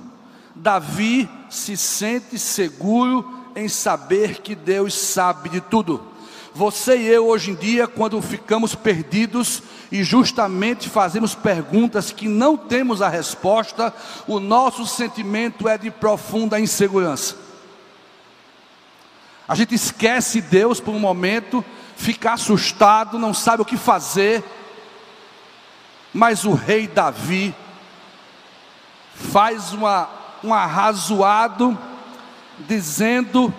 Davi 0.55 1.27
se 1.49 1.75
sente 1.75 2.37
seguro 2.37 3.27
em 3.55 3.67
saber 3.67 4.39
que 4.41 4.53
Deus 4.53 4.93
sabe 4.93 5.49
de 5.49 5.59
tudo. 5.59 6.03
Você 6.53 6.97
e 6.97 7.07
eu, 7.07 7.27
hoje 7.27 7.51
em 7.51 7.55
dia, 7.55 7.87
quando 7.87 8.21
ficamos 8.21 8.75
perdidos 8.75 9.63
e 9.91 10.03
justamente 10.03 10.89
fazemos 10.89 11.33
perguntas 11.33 12.11
que 12.11 12.27
não 12.27 12.55
temos 12.55 13.01
a 13.01 13.09
resposta, 13.09 13.93
o 14.27 14.39
nosso 14.39 14.85
sentimento 14.85 15.67
é 15.67 15.75
de 15.77 15.89
profunda 15.89 16.59
insegurança. 16.59 17.46
A 19.47 19.55
gente 19.55 19.73
esquece 19.73 20.41
Deus 20.41 20.79
por 20.79 20.93
um 20.93 20.99
momento, 20.99 21.63
fica 21.95 22.33
assustado, 22.33 23.17
não 23.17 23.33
sabe 23.33 23.61
o 23.61 23.65
que 23.65 23.77
fazer. 23.77 24.43
Mas 26.13 26.45
o 26.45 26.53
rei 26.53 26.87
Davi 26.87 27.55
faz 29.13 29.73
uma, 29.73 30.09
um 30.43 30.53
arrazoado, 30.53 31.77
dizendo, 32.59 33.53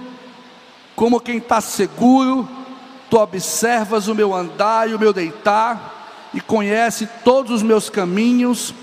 como 0.95 1.21
quem 1.21 1.39
está 1.39 1.61
seguro, 1.61 2.49
Tu 3.11 3.17
observas 3.17 4.07
o 4.07 4.15
meu 4.15 4.35
andar 4.35 4.89
e 4.89 4.95
o 4.95 4.99
meu 4.99 5.13
deitar, 5.13 6.29
e 6.35 6.41
conhece 6.41 7.09
todos 7.25 7.51
os 7.51 7.63
meus 7.63 7.89
caminhos. 7.89 8.75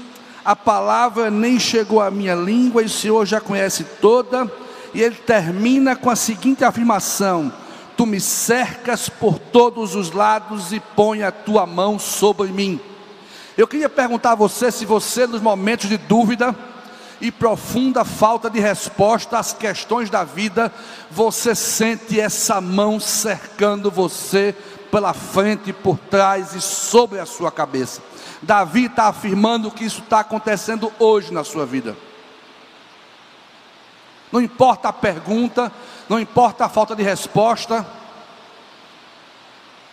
A 0.44 0.56
palavra 0.56 1.30
nem 1.30 1.60
chegou 1.60 2.02
à 2.02 2.10
minha 2.10 2.34
língua, 2.34 2.82
e 2.82 2.86
o 2.86 2.90
Senhor 2.90 3.26
já 3.26 3.40
conhece 3.40 3.84
toda. 3.84 4.52
E 4.96 5.04
ele 5.04 5.16
termina 5.16 5.94
com 5.94 6.10
a 6.10 6.16
seguinte 6.16 6.64
afirmação: 6.64 7.52
Tu 7.98 8.06
me 8.06 8.22
cercas 8.22 9.10
por 9.10 9.38
todos 9.38 9.94
os 9.94 10.12
lados 10.12 10.72
e 10.72 10.80
põe 10.80 11.22
a 11.22 11.34
tua 11.34 11.66
mão 11.66 12.00
sobre 12.00 12.48
mim. 12.48 12.80
Eu 13.58 13.68
queria 13.68 13.90
perguntar 13.90 14.32
a 14.32 14.36
você 14.36 14.72
se 14.72 14.86
você, 14.86 15.28
nos 15.28 15.42
momentos 15.42 15.90
de 15.90 15.98
dúvida, 15.98 16.56
e 17.20 17.30
profunda 17.30 18.06
falta 18.06 18.50
de 18.50 18.62
resposta 18.62 19.38
às 19.38 19.52
questões 19.52 20.10
da 20.10 20.24
vida, 20.24 20.72
você 21.12 21.54
sente 21.54 22.18
essa 22.18 22.62
mão 22.62 22.98
cercando 22.98 23.92
você 23.92 24.56
pela 24.90 25.14
frente, 25.14 25.74
por 25.74 25.98
trás 25.98 26.56
e 26.56 26.62
sobre 26.62 27.20
a 27.20 27.26
sua 27.26 27.52
cabeça. 27.52 28.02
Davi 28.42 28.86
está 28.86 29.08
afirmando 29.08 29.72
que 29.72 29.84
isso 29.84 30.00
está 30.00 30.22
acontecendo 30.22 30.90
hoje 31.00 31.34
na 31.34 31.44
sua 31.44 31.66
vida. 31.66 31.98
Não 34.32 34.42
importa 34.42 34.90
a 34.90 34.94
pergunta, 34.94 35.72
não 36.10 36.20
importa 36.20 36.66
a 36.66 36.70
falta 36.70 36.96
de 36.96 37.04
resposta, 37.04 37.86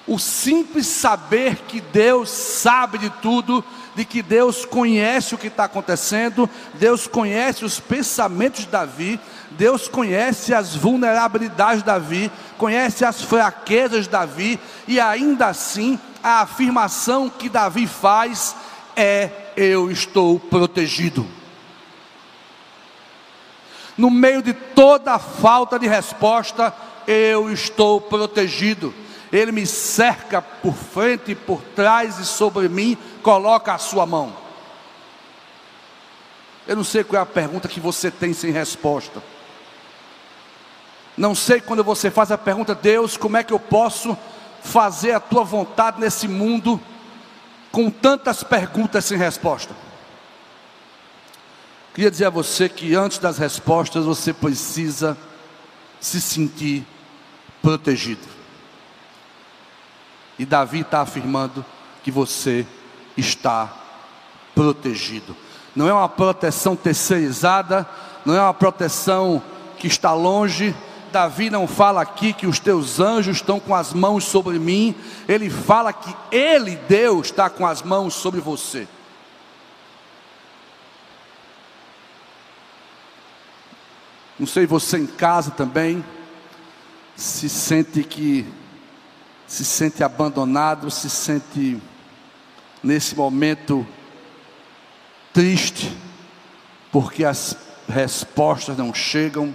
o 0.06 0.18
simples 0.18 0.86
saber 0.86 1.56
que 1.68 1.80
Deus 1.80 2.28
sabe 2.28 2.98
de 2.98 3.08
tudo, 3.08 3.64
de 3.94 4.04
que 4.04 4.22
Deus 4.22 4.64
conhece 4.64 5.34
o 5.34 5.38
que 5.38 5.46
está 5.46 5.64
acontecendo, 5.64 6.50
Deus 6.74 7.06
conhece 7.06 7.64
os 7.64 7.78
pensamentos 7.78 8.60
de 8.60 8.66
Davi, 8.66 9.20
Deus 9.52 9.86
conhece 9.86 10.52
as 10.52 10.74
vulnerabilidades 10.74 11.78
de 11.78 11.84
Davi, 11.84 12.32
conhece 12.58 13.04
as 13.04 13.22
fraquezas 13.22 14.04
de 14.04 14.10
Davi, 14.10 14.58
e 14.88 14.98
ainda 14.98 15.46
assim 15.46 15.98
a 16.22 16.40
afirmação 16.40 17.28
que 17.28 17.48
Davi 17.48 17.86
faz 17.86 18.56
é: 18.96 19.30
Eu 19.56 19.90
estou 19.90 20.40
protegido. 20.40 21.26
No 24.02 24.10
meio 24.10 24.42
de 24.42 24.52
toda 24.52 25.12
a 25.12 25.18
falta 25.20 25.78
de 25.78 25.86
resposta, 25.86 26.74
eu 27.06 27.52
estou 27.52 28.00
protegido. 28.00 28.92
Ele 29.32 29.52
me 29.52 29.64
cerca 29.64 30.42
por 30.42 30.74
frente, 30.74 31.36
por 31.36 31.62
trás 31.62 32.18
e 32.18 32.26
sobre 32.26 32.68
mim 32.68 32.98
coloca 33.22 33.72
a 33.72 33.78
sua 33.78 34.04
mão. 34.04 34.36
Eu 36.66 36.74
não 36.74 36.82
sei 36.82 37.04
qual 37.04 37.20
é 37.20 37.22
a 37.22 37.26
pergunta 37.26 37.68
que 37.68 37.78
você 37.78 38.10
tem 38.10 38.32
sem 38.32 38.50
resposta. 38.50 39.22
Não 41.16 41.32
sei 41.32 41.60
quando 41.60 41.84
você 41.84 42.10
faz 42.10 42.32
a 42.32 42.36
pergunta, 42.36 42.74
Deus, 42.74 43.16
como 43.16 43.36
é 43.36 43.44
que 43.44 43.52
eu 43.52 43.60
posso 43.60 44.18
fazer 44.64 45.12
a 45.12 45.20
tua 45.20 45.44
vontade 45.44 46.00
nesse 46.00 46.26
mundo 46.26 46.80
com 47.70 47.88
tantas 47.88 48.42
perguntas 48.42 49.04
sem 49.04 49.16
resposta? 49.16 49.72
Queria 51.94 52.10
dizer 52.10 52.26
a 52.26 52.30
você 52.30 52.68
que 52.68 52.94
antes 52.94 53.18
das 53.18 53.36
respostas 53.36 54.04
você 54.06 54.32
precisa 54.32 55.16
se 56.00 56.20
sentir 56.20 56.86
protegido. 57.60 58.26
E 60.38 60.46
Davi 60.46 60.80
está 60.80 61.02
afirmando 61.02 61.64
que 62.02 62.10
você 62.10 62.66
está 63.16 63.72
protegido. 64.54 65.36
Não 65.76 65.86
é 65.86 65.92
uma 65.92 66.08
proteção 66.08 66.74
terceirizada, 66.74 67.86
não 68.24 68.34
é 68.34 68.40
uma 68.40 68.54
proteção 68.54 69.42
que 69.78 69.86
está 69.86 70.14
longe. 70.14 70.74
Davi 71.12 71.50
não 71.50 71.66
fala 71.66 72.00
aqui 72.00 72.32
que 72.32 72.46
os 72.46 72.58
teus 72.58 73.00
anjos 73.00 73.36
estão 73.36 73.60
com 73.60 73.74
as 73.74 73.92
mãos 73.92 74.24
sobre 74.24 74.58
mim, 74.58 74.94
ele 75.28 75.50
fala 75.50 75.92
que 75.92 76.14
ele, 76.30 76.76
Deus, 76.88 77.26
está 77.26 77.50
com 77.50 77.66
as 77.66 77.82
mãos 77.82 78.14
sobre 78.14 78.40
você. 78.40 78.88
Não 84.42 84.46
sei 84.48 84.66
você 84.66 84.98
em 84.98 85.06
casa 85.06 85.52
também 85.52 86.04
se 87.14 87.48
sente 87.48 88.02
que 88.02 88.44
se 89.46 89.64
sente 89.64 90.02
abandonado, 90.02 90.90
se 90.90 91.08
sente 91.08 91.80
nesse 92.82 93.14
momento 93.14 93.86
triste, 95.32 95.96
porque 96.90 97.24
as 97.24 97.56
respostas 97.88 98.76
não 98.76 98.92
chegam. 98.92 99.54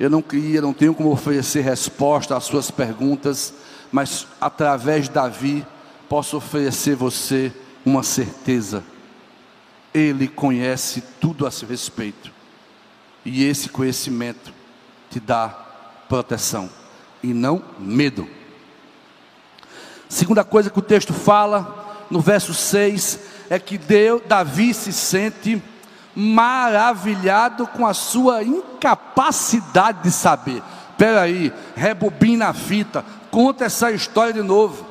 Eu 0.00 0.10
não 0.10 0.20
queria, 0.20 0.60
não 0.60 0.72
tenho 0.72 0.92
como 0.92 1.12
oferecer 1.12 1.60
resposta 1.60 2.36
às 2.36 2.42
suas 2.42 2.72
perguntas, 2.72 3.54
mas 3.92 4.26
através 4.40 5.04
de 5.04 5.14
Davi 5.14 5.64
posso 6.08 6.38
oferecer 6.38 6.96
você 6.96 7.52
uma 7.84 8.02
certeza. 8.02 8.82
Ele 9.94 10.26
conhece 10.26 11.04
tudo 11.20 11.46
a 11.46 11.52
seu 11.52 11.68
respeito. 11.68 12.34
E 13.28 13.44
esse 13.44 13.68
conhecimento 13.68 14.54
te 15.10 15.18
dá 15.18 15.48
proteção 16.08 16.70
e 17.20 17.34
não 17.34 17.60
medo. 17.76 18.28
Segunda 20.08 20.44
coisa 20.44 20.70
que 20.70 20.78
o 20.78 20.82
texto 20.82 21.12
fala, 21.12 22.06
no 22.08 22.20
verso 22.20 22.54
6, 22.54 23.18
é 23.50 23.58
que 23.58 23.76
Deus, 23.76 24.22
Davi 24.28 24.72
se 24.72 24.92
sente 24.92 25.60
maravilhado 26.14 27.66
com 27.66 27.84
a 27.84 27.92
sua 27.92 28.44
incapacidade 28.44 30.04
de 30.04 30.12
saber. 30.12 30.62
Espera 30.92 31.22
aí, 31.22 31.52
rebobina 31.74 32.46
a 32.46 32.54
fita, 32.54 33.04
conta 33.32 33.64
essa 33.64 33.90
história 33.90 34.32
de 34.34 34.42
novo. 34.42 34.86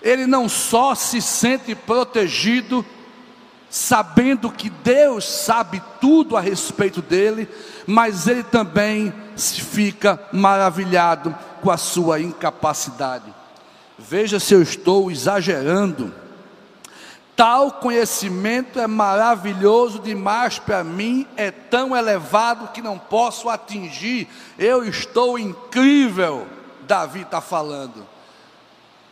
Ele 0.00 0.26
não 0.26 0.48
só 0.48 0.94
se 0.94 1.20
sente 1.20 1.74
protegido, 1.74 2.82
sabendo 3.74 4.52
que 4.52 4.70
Deus 4.70 5.28
sabe 5.28 5.82
tudo 6.00 6.36
a 6.36 6.40
respeito 6.40 7.02
dele, 7.02 7.48
mas 7.84 8.28
ele 8.28 8.44
também 8.44 9.12
se 9.34 9.60
fica 9.60 10.28
maravilhado 10.32 11.36
com 11.60 11.72
a 11.72 11.76
sua 11.76 12.20
incapacidade. 12.20 13.34
Veja 13.98 14.38
se 14.38 14.54
eu 14.54 14.62
estou 14.62 15.10
exagerando. 15.10 16.14
Tal 17.34 17.72
conhecimento 17.72 18.78
é 18.78 18.86
maravilhoso 18.86 19.98
demais 19.98 20.56
para 20.56 20.84
mim, 20.84 21.26
é 21.36 21.50
tão 21.50 21.96
elevado 21.96 22.68
que 22.68 22.80
não 22.80 22.96
posso 22.96 23.48
atingir. 23.48 24.28
Eu 24.56 24.84
estou 24.84 25.36
incrível, 25.36 26.46
Davi 26.86 27.22
está 27.22 27.40
falando. 27.40 28.06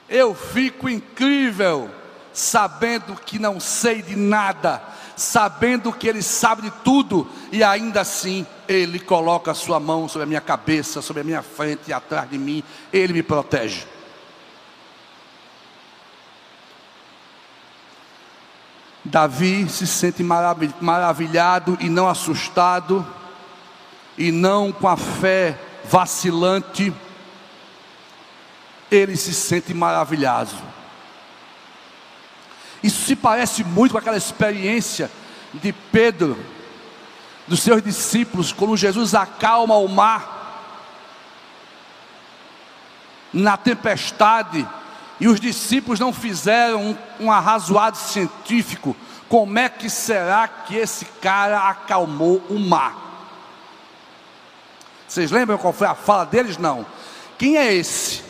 Eu 0.08 0.36
fico 0.36 0.88
incrível, 0.88 1.90
sabendo 2.32 3.14
que 3.14 3.38
não 3.38 3.60
sei 3.60 4.02
de 4.02 4.16
nada, 4.16 4.82
sabendo 5.16 5.92
que 5.92 6.08
Ele 6.08 6.22
sabe 6.22 6.62
de 6.62 6.70
tudo, 6.84 7.28
e 7.50 7.62
ainda 7.62 8.00
assim 8.00 8.46
Ele 8.66 8.98
coloca 8.98 9.50
a 9.50 9.54
sua 9.54 9.78
mão 9.78 10.08
sobre 10.08 10.24
a 10.24 10.26
minha 10.26 10.40
cabeça, 10.40 11.02
sobre 11.02 11.22
a 11.22 11.24
minha 11.24 11.42
frente 11.42 11.82
e 11.88 11.92
atrás 11.92 12.28
de 12.28 12.38
mim, 12.38 12.62
Ele 12.92 13.12
me 13.12 13.22
protege. 13.22 13.86
Davi 19.04 19.68
se 19.68 19.86
sente 19.86 20.22
maravilhado 20.22 21.76
e 21.80 21.88
não 21.88 22.08
assustado, 22.08 23.04
e 24.16 24.30
não 24.30 24.70
com 24.70 24.86
a 24.86 24.96
fé 24.96 25.58
vacilante, 25.84 26.92
ele 28.90 29.16
se 29.16 29.34
sente 29.34 29.74
maravilhado. 29.74 30.71
Isso 32.82 33.04
se 33.04 33.14
parece 33.14 33.62
muito 33.62 33.92
com 33.92 33.98
aquela 33.98 34.16
experiência 34.16 35.10
de 35.54 35.72
Pedro, 35.72 36.38
dos 37.46 37.60
seus 37.60 37.82
discípulos, 37.82 38.52
quando 38.52 38.76
Jesus 38.76 39.14
acalma 39.14 39.76
o 39.76 39.88
mar 39.88 40.40
na 43.32 43.56
tempestade, 43.56 44.66
e 45.20 45.28
os 45.28 45.38
discípulos 45.38 46.00
não 46.00 46.12
fizeram 46.12 46.90
um, 46.90 47.26
um 47.26 47.32
arrazoado 47.32 47.96
científico. 47.96 48.96
Como 49.28 49.58
é 49.58 49.68
que 49.68 49.88
será 49.88 50.48
que 50.48 50.76
esse 50.76 51.04
cara 51.20 51.68
acalmou 51.68 52.42
o 52.50 52.58
mar? 52.58 52.96
Vocês 55.06 55.30
lembram 55.30 55.58
qual 55.58 55.72
foi 55.72 55.86
a 55.86 55.94
fala 55.94 56.24
deles? 56.24 56.58
Não. 56.58 56.84
Quem 57.38 57.56
é 57.56 57.72
esse 57.72 58.22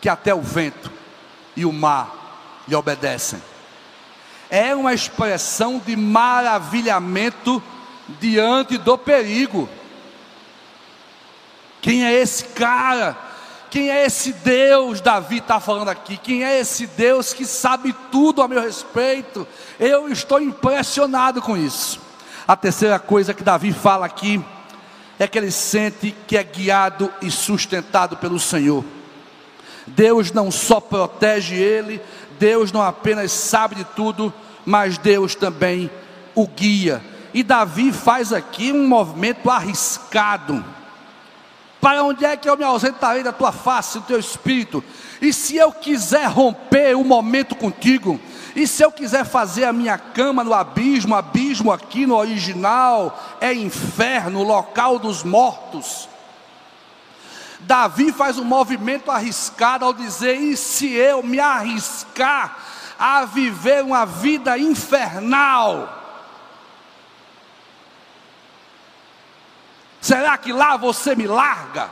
que 0.00 0.08
até 0.08 0.34
o 0.34 0.40
vento 0.40 0.92
e 1.56 1.64
o 1.64 1.72
mar 1.72 2.19
lhe 2.66 2.74
obedecem? 2.74 3.42
É 4.48 4.74
uma 4.74 4.92
expressão 4.92 5.78
de 5.78 5.94
maravilhamento 5.96 7.62
diante 8.20 8.76
do 8.76 8.98
perigo. 8.98 9.68
Quem 11.80 12.04
é 12.04 12.12
esse 12.12 12.44
cara? 12.44 13.16
Quem 13.70 13.88
é 13.88 14.04
esse 14.04 14.32
Deus? 14.32 15.00
Davi 15.00 15.38
está 15.38 15.60
falando 15.60 15.88
aqui. 15.88 16.16
Quem 16.16 16.44
é 16.44 16.58
esse 16.58 16.86
Deus 16.88 17.32
que 17.32 17.46
sabe 17.46 17.94
tudo 18.10 18.42
a 18.42 18.48
meu 18.48 18.60
respeito? 18.60 19.46
Eu 19.78 20.08
estou 20.08 20.40
impressionado 20.40 21.40
com 21.40 21.56
isso. 21.56 22.00
A 22.46 22.56
terceira 22.56 22.98
coisa 22.98 23.32
que 23.32 23.44
Davi 23.44 23.72
fala 23.72 24.06
aqui 24.06 24.44
é 25.18 25.28
que 25.28 25.38
ele 25.38 25.52
sente 25.52 26.14
que 26.26 26.36
é 26.36 26.42
guiado 26.42 27.12
e 27.22 27.30
sustentado 27.30 28.16
pelo 28.16 28.40
Senhor. 28.40 28.84
Deus 29.86 30.32
não 30.32 30.50
só 30.50 30.80
protege 30.80 31.54
ele, 31.54 32.00
Deus 32.40 32.72
não 32.72 32.80
apenas 32.80 33.30
sabe 33.32 33.74
de 33.74 33.84
tudo, 33.84 34.32
mas 34.64 34.96
Deus 34.96 35.34
também 35.34 35.90
o 36.34 36.46
guia. 36.48 37.02
E 37.34 37.42
Davi 37.42 37.92
faz 37.92 38.32
aqui 38.32 38.72
um 38.72 38.88
movimento 38.88 39.50
arriscado. 39.50 40.64
Para 41.82 42.02
onde 42.02 42.24
é 42.24 42.36
que 42.38 42.48
eu 42.48 42.56
me 42.56 42.64
ausentarei 42.64 43.22
da 43.22 43.32
tua 43.32 43.52
face, 43.52 43.98
do 43.98 44.06
teu 44.06 44.18
espírito? 44.18 44.82
E 45.20 45.34
se 45.34 45.56
eu 45.56 45.70
quiser 45.70 46.26
romper 46.28 46.96
o 46.96 47.00
um 47.00 47.04
momento 47.04 47.54
contigo, 47.54 48.18
e 48.56 48.66
se 48.66 48.82
eu 48.82 48.90
quiser 48.90 49.24
fazer 49.26 49.64
a 49.64 49.72
minha 49.72 49.98
cama 49.98 50.42
no 50.42 50.54
abismo, 50.54 51.14
abismo 51.14 51.70
aqui 51.70 52.06
no 52.06 52.16
original 52.16 53.36
é 53.38 53.52
inferno, 53.52 54.42
local 54.42 54.98
dos 54.98 55.22
mortos. 55.22 56.09
Davi 57.70 58.10
faz 58.10 58.36
um 58.36 58.42
movimento 58.42 59.12
arriscado 59.12 59.84
ao 59.84 59.92
dizer: 59.92 60.34
e 60.34 60.56
se 60.56 60.92
eu 60.92 61.22
me 61.22 61.38
arriscar 61.38 62.56
a 62.98 63.24
viver 63.24 63.84
uma 63.84 64.04
vida 64.04 64.58
infernal? 64.58 65.88
Será 70.00 70.36
que 70.36 70.52
lá 70.52 70.76
você 70.76 71.14
me 71.14 71.28
larga? 71.28 71.88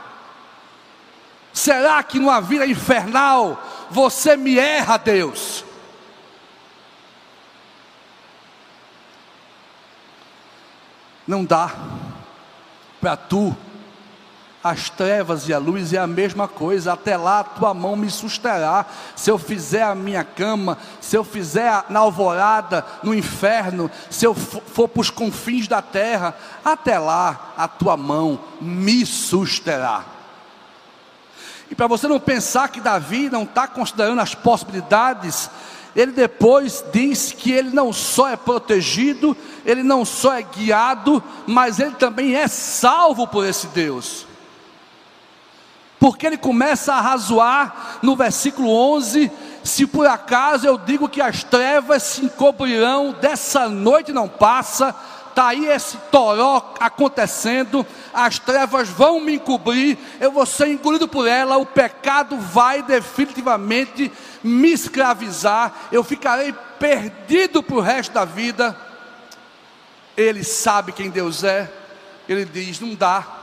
Será 1.53 2.03
que 2.03 2.19
numa 2.19 2.41
vida 2.41 2.67
infernal 2.67 3.63
você 3.89 4.35
me 4.35 4.59
erra, 4.59 4.97
Deus? 4.97 5.63
Não 11.25 11.45
dá 11.45 11.71
para 12.99 13.15
tu. 13.15 13.55
As 14.61 14.89
trevas 14.89 15.47
e 15.47 15.53
a 15.53 15.57
luz 15.57 15.93
é 15.93 15.97
a 15.97 16.05
mesma 16.05 16.45
coisa, 16.45 16.91
até 16.91 17.15
lá 17.15 17.39
a 17.39 17.43
tua 17.45 17.73
mão 17.73 17.95
me 17.95 18.09
susterá. 18.09 18.85
Se 19.15 19.31
eu 19.31 19.37
fizer 19.37 19.83
a 19.83 19.95
minha 19.95 20.23
cama, 20.23 20.77
se 20.99 21.15
eu 21.15 21.23
fizer 21.23 21.85
na 21.89 22.01
alvorada, 22.01 22.85
no 23.01 23.15
inferno, 23.15 23.89
se 24.09 24.25
eu 24.25 24.35
for 24.35 24.89
para 24.89 24.99
os 24.99 25.09
confins 25.09 25.65
da 25.65 25.81
terra, 25.81 26.35
até 26.63 26.99
lá 26.99 27.53
a 27.55 27.69
tua 27.69 27.95
mão 27.95 28.37
me 28.59 29.05
susterá. 29.05 30.03
E 31.71 31.75
para 31.75 31.87
você 31.87 32.07
não 32.07 32.19
pensar 32.19 32.67
que 32.67 32.81
Davi 32.81 33.29
não 33.29 33.43
está 33.43 33.65
considerando 33.65 34.19
as 34.19 34.35
possibilidades, 34.35 35.49
ele 35.95 36.11
depois 36.11 36.83
diz 36.91 37.31
que 37.31 37.51
ele 37.51 37.69
não 37.69 37.93
só 37.93 38.27
é 38.27 38.35
protegido, 38.35 39.37
ele 39.65 39.83
não 39.83 40.03
só 40.03 40.33
é 40.33 40.41
guiado, 40.41 41.23
mas 41.47 41.79
ele 41.79 41.95
também 41.95 42.35
é 42.35 42.47
salvo 42.47 43.25
por 43.25 43.45
esse 43.45 43.67
Deus. 43.67 44.27
Porque 45.99 46.25
ele 46.25 46.37
começa 46.37 46.93
a 46.93 47.01
razoar 47.01 47.99
no 48.01 48.15
versículo 48.15 48.69
11: 48.69 49.29
se 49.63 49.85
por 49.85 50.07
acaso 50.07 50.65
eu 50.65 50.77
digo 50.77 51.09
que 51.09 51.21
as 51.21 51.43
trevas 51.43 52.03
se 52.03 52.25
encobrirão, 52.25 53.11
dessa 53.11 53.67
noite 53.67 54.13
não 54.13 54.27
passa, 54.27 54.95
está 55.29 55.49
aí 55.49 55.67
esse 55.67 55.97
toró 56.11 56.73
acontecendo, 56.79 57.85
as 58.13 58.39
trevas 58.39 58.89
vão 58.89 59.19
me 59.19 59.35
encobrir, 59.35 59.97
eu 60.19 60.31
vou 60.31 60.45
ser 60.45 60.67
engolido 60.67 61.07
por 61.07 61.27
ela, 61.27 61.57
o 61.57 61.65
pecado 61.65 62.37
vai 62.37 62.81
definitivamente 62.81 64.11
me 64.43 64.71
escravizar, 64.71 65.73
eu 65.91 66.03
ficarei 66.03 66.53
perdido 66.79 67.61
para 67.61 67.75
o 67.75 67.81
resto 67.81 68.13
da 68.13 68.25
vida. 68.25 68.75
Ele 70.15 70.43
sabe 70.43 70.91
quem 70.91 71.09
Deus 71.09 71.43
é, 71.43 71.71
ele 72.27 72.45
diz: 72.45 72.79
não 72.79 72.95
dá, 72.95 73.38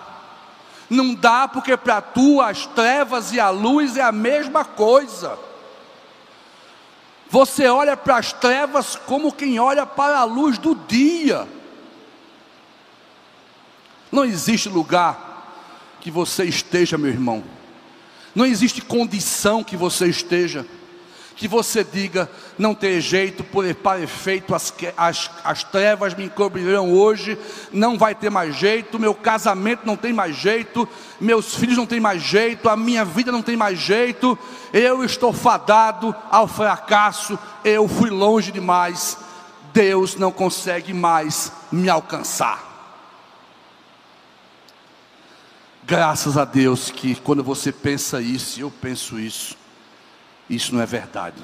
não 0.89 1.15
dá, 1.15 1.49
porque 1.49 1.77
para 1.77 2.01
tu 2.01 2.41
as 2.41 2.67
trevas 2.67 3.33
e 3.33 3.41
a 3.41 3.51
luz 3.51 3.97
é 3.97 4.03
a 4.03 4.13
mesma 4.13 4.65
coisa. 4.65 5.39
Você 7.29 7.67
olha 7.67 7.97
para 7.97 8.19
as 8.19 8.33
trevas 8.33 8.95
como 8.95 9.33
quem 9.33 9.59
olha 9.59 9.85
para 9.85 10.19
a 10.19 10.25
luz 10.25 10.59
do 10.59 10.75
dia. 10.75 11.47
Não 14.13 14.25
existe 14.25 14.69
lugar 14.69 15.27
que 16.01 16.11
você 16.11 16.45
esteja, 16.45 16.97
meu 16.97 17.11
irmão. 17.11 17.43
Não 18.35 18.47
existe 18.47 18.81
condição 18.81 19.65
que 19.65 19.77
você 19.77 20.07
esteja 20.07 20.65
que 21.37 21.47
você 21.47 21.85
diga, 21.85 22.31
não 22.57 22.75
tem 22.75 22.99
jeito, 22.99 23.45
por, 23.45 23.73
para 23.75 24.01
efeito, 24.01 24.55
as, 24.55 24.73
as, 24.97 25.31
as 25.45 25.63
trevas 25.63 26.15
me 26.15 26.25
encobrirão 26.25 26.91
hoje, 26.91 27.39
não 27.71 27.99
vai 27.99 28.15
ter 28.15 28.31
mais 28.31 28.57
jeito, 28.57 28.99
meu 28.99 29.15
casamento 29.15 29.83
não 29.85 29.97
tem 29.97 30.15
mais 30.15 30.35
jeito, 30.35 30.89
meus 31.21 31.55
filhos 31.55 31.77
não 31.77 31.87
têm 31.87 32.01
mais 32.01 32.23
jeito, 32.23 32.71
a 32.71 32.77
minha 32.77 33.05
vida 33.05 33.31
não 33.31 33.43
tem 33.43 33.55
mais 33.55 33.79
jeito, 33.79 34.37
eu 34.73 35.05
estou 35.05 35.31
fadado 35.31 36.15
ao 36.31 36.49
fracasso, 36.49 37.39
eu 37.63 37.87
fui 37.87 38.09
longe 38.09 38.51
demais, 38.51 39.19
Deus 39.75 40.17
não 40.17 40.33
consegue 40.33 40.95
mais 40.95 41.53
me 41.71 41.91
alcançar. 41.91 42.65
Graças 45.85 46.39
a 46.39 46.47
Deus 46.47 46.91
que 46.91 47.15
quando 47.15 47.45
você 47.45 47.71
pensa 47.71 48.23
isso, 48.23 48.59
eu 48.59 48.71
penso 48.71 49.21
isso, 49.21 49.57
isso 50.49 50.75
não 50.75 50.81
é 50.81 50.87
verdade. 50.87 51.43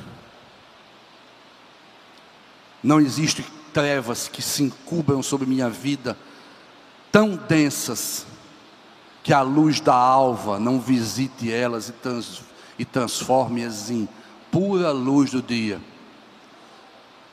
Não 2.82 3.00
existem 3.00 3.44
trevas 3.72 4.28
que 4.28 4.42
se 4.42 4.62
encubram 4.62 5.22
sobre 5.22 5.46
minha 5.46 5.68
vida 5.68 6.16
tão 7.10 7.36
densas 7.36 8.26
que 9.22 9.32
a 9.32 9.42
luz 9.42 9.80
da 9.80 9.94
alva 9.94 10.58
não 10.58 10.80
visite 10.80 11.52
elas 11.52 11.88
e, 11.88 11.92
trans, 11.92 12.42
e 12.78 12.84
transforme-as 12.84 13.90
em 13.90 14.08
pura 14.50 14.90
luz 14.90 15.30
do 15.30 15.40
dia. 15.40 15.80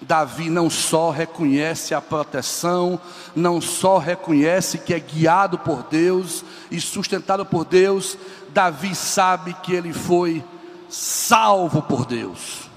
Davi 0.02 0.50
não 0.50 0.70
só 0.70 1.10
reconhece 1.10 1.94
a 1.94 2.00
proteção, 2.00 3.00
não 3.36 3.60
só 3.60 3.98
reconhece 3.98 4.78
que 4.78 4.94
é 4.94 5.00
guiado 5.00 5.58
por 5.58 5.84
Deus 5.84 6.46
e 6.72 6.80
sustentado 6.80 7.46
por 7.46 7.66
Deus, 7.66 8.18
Davi 8.50 8.96
sabe 8.96 9.54
que 9.56 9.74
ele 9.74 9.92
foi 9.92 10.44
salvo 10.90 11.82
por 11.82 12.06
Deus. 12.06 12.70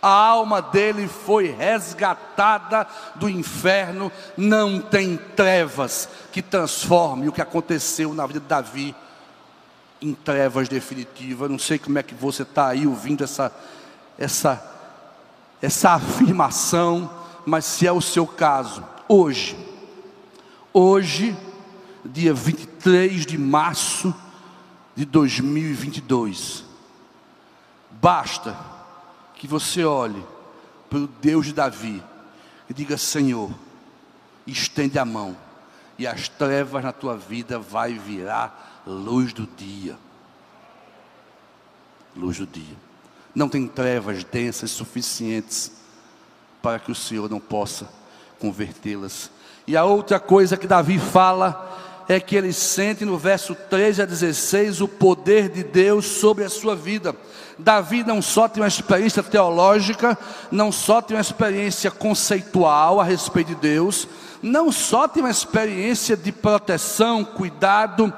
A 0.00 0.08
alma 0.08 0.60
dele 0.60 1.08
foi 1.08 1.46
resgatada 1.46 2.86
do 3.14 3.26
inferno, 3.26 4.12
não 4.36 4.78
tem 4.78 5.16
trevas 5.16 6.08
que 6.30 6.42
transforme 6.42 7.26
o 7.26 7.32
que 7.32 7.40
aconteceu 7.40 8.12
na 8.12 8.26
vida 8.26 8.38
de 8.38 8.46
Davi 8.46 8.94
em 10.02 10.12
trevas 10.12 10.68
definitivas. 10.68 11.50
Não 11.50 11.58
sei 11.58 11.78
como 11.78 11.98
é 11.98 12.02
que 12.02 12.14
você 12.14 12.42
está 12.42 12.68
aí 12.68 12.86
ouvindo 12.86 13.24
essa, 13.24 13.50
essa, 14.18 14.62
essa 15.62 15.92
afirmação, 15.92 17.10
mas 17.46 17.64
se 17.64 17.86
é 17.86 17.92
o 17.92 18.02
seu 18.02 18.26
caso, 18.26 18.84
hoje, 19.08 19.56
hoje, 20.70 21.34
dia 22.04 22.34
23 22.34 23.24
de 23.24 23.38
março 23.38 24.14
de 24.94 25.04
2022. 25.04 26.64
Basta 27.90 28.56
que 29.34 29.46
você 29.46 29.84
olhe 29.84 30.24
para 30.88 30.98
o 30.98 31.06
Deus 31.06 31.46
de 31.46 31.52
Davi 31.52 32.02
e 32.68 32.74
diga: 32.74 32.96
Senhor, 32.96 33.50
estende 34.46 34.98
a 34.98 35.04
mão, 35.04 35.36
e 35.98 36.06
as 36.06 36.28
trevas 36.28 36.82
na 36.82 36.92
tua 36.92 37.16
vida 37.16 37.58
vai 37.58 37.94
virar 37.94 38.82
luz 38.86 39.32
do 39.32 39.46
dia. 39.46 39.96
Luz 42.16 42.38
do 42.38 42.46
dia. 42.46 42.76
Não 43.34 43.48
tem 43.48 43.66
trevas 43.66 44.22
densas 44.22 44.70
suficientes 44.70 45.72
para 46.62 46.78
que 46.78 46.92
o 46.92 46.94
Senhor 46.94 47.28
não 47.28 47.40
possa 47.40 47.88
convertê-las. 48.38 49.30
E 49.66 49.76
a 49.76 49.84
outra 49.84 50.20
coisa 50.20 50.56
que 50.56 50.66
Davi 50.66 50.98
fala 50.98 51.73
é 52.08 52.20
que 52.20 52.36
ele 52.36 52.52
sente 52.52 53.04
no 53.04 53.16
verso 53.16 53.54
13 53.54 54.02
a 54.02 54.04
16 54.04 54.80
o 54.80 54.88
poder 54.88 55.48
de 55.48 55.64
Deus 55.64 56.06
sobre 56.06 56.44
a 56.44 56.50
sua 56.50 56.76
vida. 56.76 57.14
Davi 57.58 58.04
não 58.04 58.20
só 58.20 58.48
tem 58.48 58.62
uma 58.62 58.68
experiência 58.68 59.22
teológica, 59.22 60.18
não 60.50 60.70
só 60.70 61.00
tem 61.00 61.16
uma 61.16 61.20
experiência 61.20 61.90
conceitual 61.90 63.00
a 63.00 63.04
respeito 63.04 63.48
de 63.48 63.54
Deus, 63.54 64.08
não 64.42 64.70
só 64.70 65.08
tem 65.08 65.22
uma 65.22 65.30
experiência 65.30 66.16
de 66.16 66.30
proteção, 66.30 67.24
cuidado. 67.24 68.12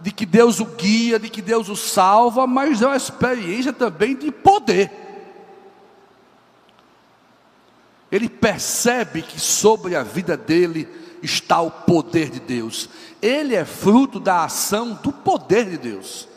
de 0.00 0.12
que 0.12 0.26
Deus 0.26 0.60
o 0.60 0.66
guia, 0.66 1.18
de 1.18 1.30
que 1.30 1.40
Deus 1.40 1.70
o 1.70 1.76
salva, 1.76 2.46
mas 2.46 2.82
é 2.82 2.86
uma 2.86 2.96
experiência 2.96 3.72
também 3.72 4.14
de 4.14 4.30
poder. 4.30 4.90
Ele 8.12 8.28
percebe 8.28 9.22
que 9.22 9.40
sobre 9.40 9.96
a 9.96 10.02
vida 10.02 10.36
dele 10.36 10.86
está 11.24 11.60
o 11.60 11.70
poder 11.70 12.30
de 12.30 12.40
Deus. 12.40 12.88
Ele 13.20 13.54
é 13.54 13.64
fruto 13.64 14.20
da 14.20 14.44
ação 14.44 14.94
do 15.02 15.12
poder 15.12 15.70
de 15.70 15.78
Deus. 15.78 16.28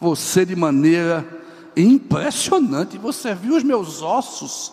Você, 0.00 0.44
de 0.44 0.56
maneira 0.56 1.26
impressionante, 1.76 2.98
você 2.98 3.34
viu 3.34 3.56
os 3.56 3.62
meus 3.62 4.02
ossos. 4.02 4.72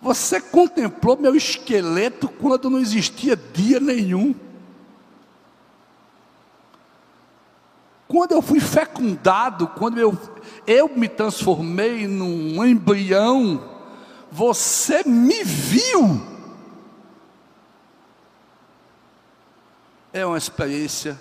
Você 0.00 0.40
contemplou 0.40 1.16
meu 1.16 1.34
esqueleto 1.34 2.28
quando 2.28 2.68
não 2.68 2.78
existia 2.78 3.36
dia 3.36 3.78
nenhum. 3.78 4.34
Quando 8.08 8.32
eu 8.32 8.42
fui 8.42 8.60
fecundado, 8.60 9.68
quando 9.68 9.98
eu, 9.98 10.18
eu 10.66 10.88
me 10.88 11.08
transformei 11.08 12.06
num 12.06 12.62
embrião, 12.62 13.71
você 14.32 15.04
me 15.04 15.44
viu. 15.44 16.22
É 20.10 20.24
uma 20.24 20.38
experiência 20.38 21.20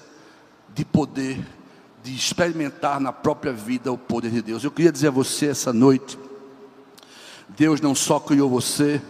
de 0.73 0.85
poder, 0.85 1.45
de 2.01 2.15
experimentar 2.15 3.01
na 3.01 3.11
própria 3.11 3.51
vida 3.51 3.91
o 3.91 3.97
poder 3.97 4.31
de 4.31 4.41
Deus. 4.41 4.63
Eu 4.63 4.71
queria 4.71 4.93
dizer 4.93 5.09
a 5.09 5.11
você 5.11 5.47
essa 5.47 5.73
noite, 5.73 6.17
Deus 7.49 7.81
não 7.81 7.93
só 7.93 8.17
criou 8.17 8.49
você, 8.49 9.01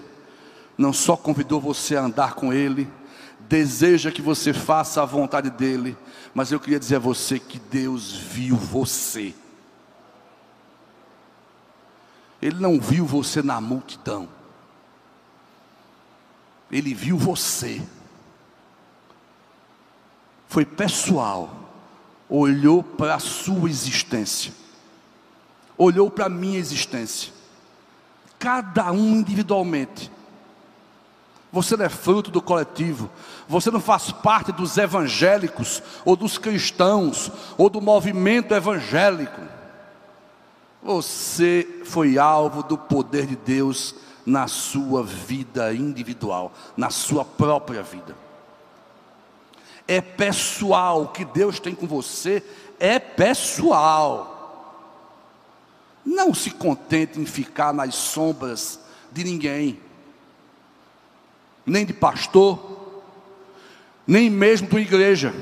não 0.76 0.92
só 0.92 1.16
convidou 1.16 1.62
você 1.62 1.96
a 1.96 2.02
andar 2.02 2.34
com 2.34 2.52
Ele, 2.52 2.90
deseja 3.40 4.12
que 4.12 4.22
você 4.22 4.52
faça 4.52 5.04
a 5.04 5.06
vontade 5.06 5.52
dEle, 5.52 5.96
mas 6.34 6.52
eu 6.52 6.60
queria 6.60 6.80
dizer 6.80 6.96
a 6.96 7.00
você 7.00 7.38
que 7.38 7.60
Deus 7.60 8.16
viu 8.16 8.56
você. 8.56 9.36
Ele 12.42 12.60
não 12.60 12.80
viu 12.80 13.06
você 13.06 13.42
na 13.42 13.62
multidão, 13.62 14.28
Ele 16.72 16.94
viu 16.94 17.18
você. 17.18 17.82
Foi 20.48 20.66
pessoal, 20.66 21.70
olhou 22.28 22.84
para 22.84 23.16
a 23.16 23.20
sua 23.20 23.70
existência, 23.70 24.54
olhou 25.78 26.10
para 26.10 26.26
a 26.26 26.30
minha 26.30 26.60
existência 26.60 27.42
cada 28.42 28.92
um 28.92 29.18
individualmente. 29.18 30.12
Você 31.52 31.78
não 31.78 31.86
é 31.86 31.90
fruto 31.90 32.32
do 32.32 32.42
coletivo, 32.42 33.08
você 33.48 33.70
não 33.70 33.80
faz 33.80 34.12
parte 34.12 34.52
dos 34.52 34.78
evangélicos, 34.78 35.84
ou 36.04 36.16
dos 36.16 36.40
cristãos, 36.40 37.32
ou 37.56 37.70
do 37.70 37.80
movimento 37.80 38.54
evangélico. 38.54 39.42
Você 40.82 41.82
foi 41.86 42.18
alvo 42.18 42.64
do 42.64 42.78
poder 42.78 43.28
de 43.28 43.36
Deus 43.36 43.96
na 44.26 44.48
sua 44.48 45.04
vida 45.04 45.74
individual, 45.74 46.52
na 46.76 46.90
sua 46.90 47.24
própria 47.24 47.84
vida. 47.84 48.16
É 49.88 50.02
pessoal, 50.02 51.04
o 51.04 51.08
que 51.10 51.26
Deus 51.26 51.60
tem 51.60 51.76
com 51.76 51.86
você 51.86 52.44
é 52.80 52.98
pessoal. 52.98 54.32
Não 56.04 56.34
se 56.34 56.50
contente 56.50 57.20
em 57.20 57.26
ficar 57.26 57.74
nas 57.74 57.94
sombras 57.94 58.80
de 59.12 59.24
ninguém, 59.24 59.80
nem 61.66 61.86
de 61.86 61.94
pastor, 61.94 62.80
nem 64.08 64.30
mesmo 64.30 64.68
de 64.68 64.78
igreja. 64.78 65.34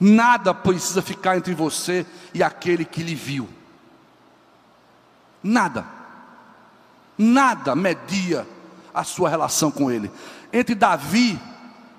Nada 0.00 0.54
precisa 0.54 1.02
ficar 1.02 1.36
entre 1.36 1.54
você 1.54 2.06
e 2.32 2.42
aquele 2.42 2.86
que 2.86 3.02
lhe 3.02 3.14
viu. 3.14 3.46
Nada. 5.42 5.84
Nada 7.18 7.76
media 7.76 8.46
a 8.94 9.04
sua 9.04 9.28
relação 9.28 9.70
com 9.70 9.90
ele. 9.90 10.10
Entre 10.50 10.74
Davi 10.74 11.38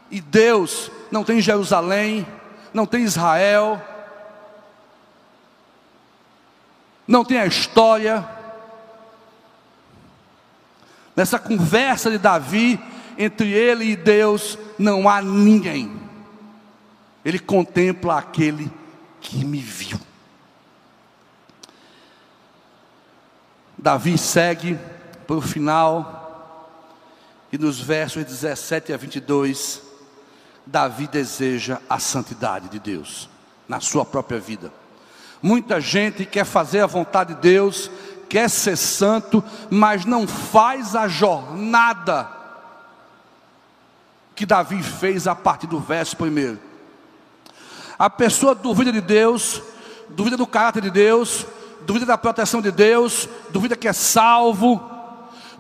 e 0.10 0.20
Deus 0.20 0.92
não 1.12 1.24
tem 1.24 1.40
Jerusalém, 1.40 2.26
não 2.74 2.88
tem 2.88 3.04
Israel, 3.04 3.80
não 7.08 7.24
tem 7.24 7.38
a 7.38 7.46
história. 7.46 8.28
Nessa 11.16 11.38
conversa 11.38 12.10
de 12.10 12.18
Davi, 12.18 12.80
entre 13.18 13.52
ele 13.52 13.92
e 13.92 13.96
Deus, 13.96 14.58
não 14.80 15.08
há 15.08 15.22
ninguém. 15.22 16.02
Ele 17.24 17.40
contempla 17.40 18.18
aquele 18.18 18.72
que 19.20 19.46
me 19.46 19.60
viu. 19.60 20.00
Davi 23.78 24.18
segue 24.18 24.78
para 25.26 25.36
o 25.36 25.42
final, 25.42 26.22
e 27.52 27.58
nos 27.58 27.80
versos 27.80 28.24
17 28.24 28.94
a 28.94 28.98
22, 28.98 29.82
Davi 30.66 31.08
deseja 31.08 31.80
a 31.90 32.00
santidade 32.00 32.70
de 32.70 32.80
Deus 32.80 33.30
na 33.68 33.80
sua 33.80 34.06
própria 34.06 34.40
vida. 34.40 34.72
Muita 35.42 35.82
gente 35.82 36.26
quer 36.26 36.46
fazer 36.46 36.82
a 36.82 36.88
vontade 36.88 37.34
de 37.34 37.42
Deus, 37.42 37.90
quer 38.30 38.50
ser 38.50 38.78
santo, 38.78 39.44
mas 39.70 40.06
não 40.06 40.28
faz 40.28 40.96
a 40.96 41.08
jornada 41.08 42.30
que 44.36 44.46
Davi 44.46 44.82
fez 44.82 45.28
a 45.28 45.36
partir 45.36 45.68
do 45.68 45.80
verso 45.80 46.16
primeiro. 46.16 46.60
A 48.02 48.10
pessoa 48.10 48.56
duvida 48.56 48.92
de 48.92 49.00
Deus, 49.00 49.62
duvida 50.10 50.36
do 50.36 50.48
caráter 50.48 50.82
de 50.82 50.90
Deus, 50.90 51.46
duvida 51.82 52.04
da 52.04 52.18
proteção 52.18 52.60
de 52.60 52.72
Deus, 52.72 53.30
duvida 53.52 53.76
que 53.76 53.88
é 53.88 53.94
salvo, 53.94 54.82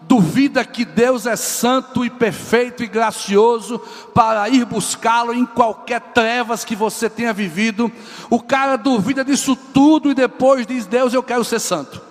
duvida 0.01 0.65
que 0.65 0.84
Deus 0.84 1.27
é 1.27 1.35
santo 1.35 2.03
e 2.03 2.09
perfeito 2.09 2.84
e 2.84 2.88
gracioso 2.88 3.77
para 4.11 4.49
ir 4.49 4.65
buscá-lo 4.65 5.35
em 5.35 5.45
qualquer 5.45 6.01
trevas 6.01 6.65
que 6.65 6.76
você 6.76 7.07
tenha 7.11 7.31
vivido. 7.31 7.91
O 8.27 8.41
cara 8.41 8.76
duvida 8.76 9.23
disso 9.23 9.55
tudo 9.55 10.09
e 10.09 10.15
depois 10.15 10.65
diz: 10.65 10.88
Deus, 10.88 11.13
eu 11.13 11.22
quero 11.22 11.43
ser 11.43 11.59
santo. 11.59 12.01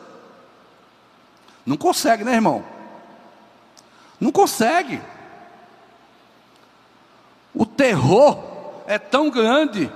Não 1.67 1.77
consegue, 1.77 2.23
né, 2.23 2.35
irmão? 2.35 2.65
Não 4.21 4.31
consegue. 4.31 5.03
O 7.53 7.67
terror 7.67 8.39
é 8.87 8.97
tão 8.97 9.29
grande 9.29 9.91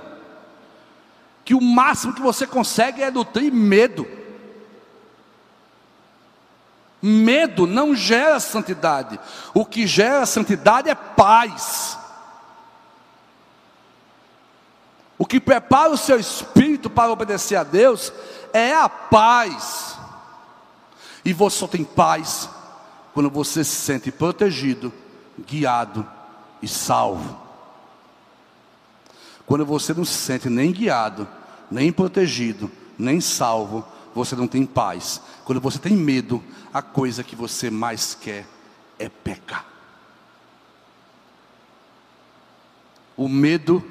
que 1.45 1.53
o 1.53 1.61
máximo 1.61 2.15
que 2.15 2.21
você 2.21 2.47
consegue 2.47 3.03
é 3.03 3.11
nutrir 3.11 3.53
medo. 3.53 4.07
Medo 6.99 7.67
não 7.67 7.95
gera 7.95 8.39
santidade. 8.39 9.19
O 9.53 9.63
que 9.63 9.85
gera 9.85 10.25
santidade 10.25 10.89
é 10.89 10.95
paz. 10.95 11.99
O 15.19 15.25
que 15.25 15.39
prepara 15.39 15.91
o 15.91 15.97
seu 15.97 16.19
espírito 16.19 16.89
para 16.89 17.11
obedecer 17.11 17.55
a 17.55 17.63
Deus 17.63 18.11
é 18.51 18.73
a 18.73 18.89
paz. 18.89 19.99
E 21.23 21.31
você 21.31 21.57
só 21.59 21.67
tem 21.67 21.83
paz 21.83 22.49
quando 23.13 23.29
você 23.29 23.63
se 23.63 23.75
sente 23.75 24.11
protegido, 24.11 24.91
guiado 25.47 26.05
e 26.59 26.67
salvo. 26.67 27.44
Quando 29.45 29.65
você 29.65 29.93
não 29.93 30.05
se 30.05 30.13
sente 30.13 30.49
nem 30.49 30.71
guiado, 30.71 31.27
nem 31.69 31.91
protegido, 31.91 32.71
nem 32.97 33.21
salvo, 33.21 33.85
você 34.13 34.35
não 34.35 34.47
tem 34.47 34.65
paz. 34.65 35.21
Quando 35.43 35.61
você 35.61 35.77
tem 35.77 35.95
medo, 35.95 36.43
a 36.73 36.81
coisa 36.81 37.23
que 37.23 37.35
você 37.35 37.69
mais 37.69 38.15
quer 38.15 38.45
é 38.97 39.09
pecar. 39.09 39.65
O 43.17 43.29
medo 43.29 43.83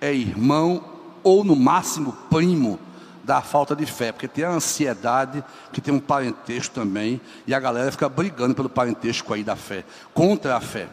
é 0.00 0.14
irmão 0.14 0.84
ou 1.22 1.44
no 1.44 1.56
máximo 1.56 2.12
primo 2.30 2.78
da 3.22 3.40
falta 3.40 3.76
de 3.76 3.86
fé, 3.86 4.10
porque 4.10 4.26
tem 4.26 4.44
a 4.44 4.50
ansiedade, 4.50 5.44
que 5.72 5.80
tem 5.80 5.94
um 5.94 6.00
parentesco 6.00 6.74
também, 6.74 7.20
e 7.46 7.54
a 7.54 7.60
galera 7.60 7.92
fica 7.92 8.08
brigando 8.08 8.54
pelo 8.54 8.68
parentesco 8.68 9.32
aí 9.32 9.44
da 9.44 9.54
fé, 9.54 9.84
contra 10.12 10.56
a 10.56 10.60
fé. 10.60 10.88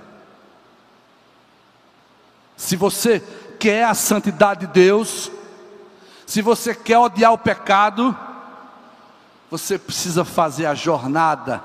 Se 2.56 2.76
você 2.76 3.24
quer 3.60 3.86
a 3.86 3.94
santidade 3.94 4.66
de 4.66 4.74
Deus, 4.74 5.30
se 6.26 6.42
você 6.42 6.74
quer 6.74 6.98
odiar 6.98 7.34
o 7.34 7.38
pecado, 7.38 8.18
você 9.52 9.78
precisa 9.78 10.24
fazer 10.24 10.66
a 10.66 10.74
jornada 10.74 11.62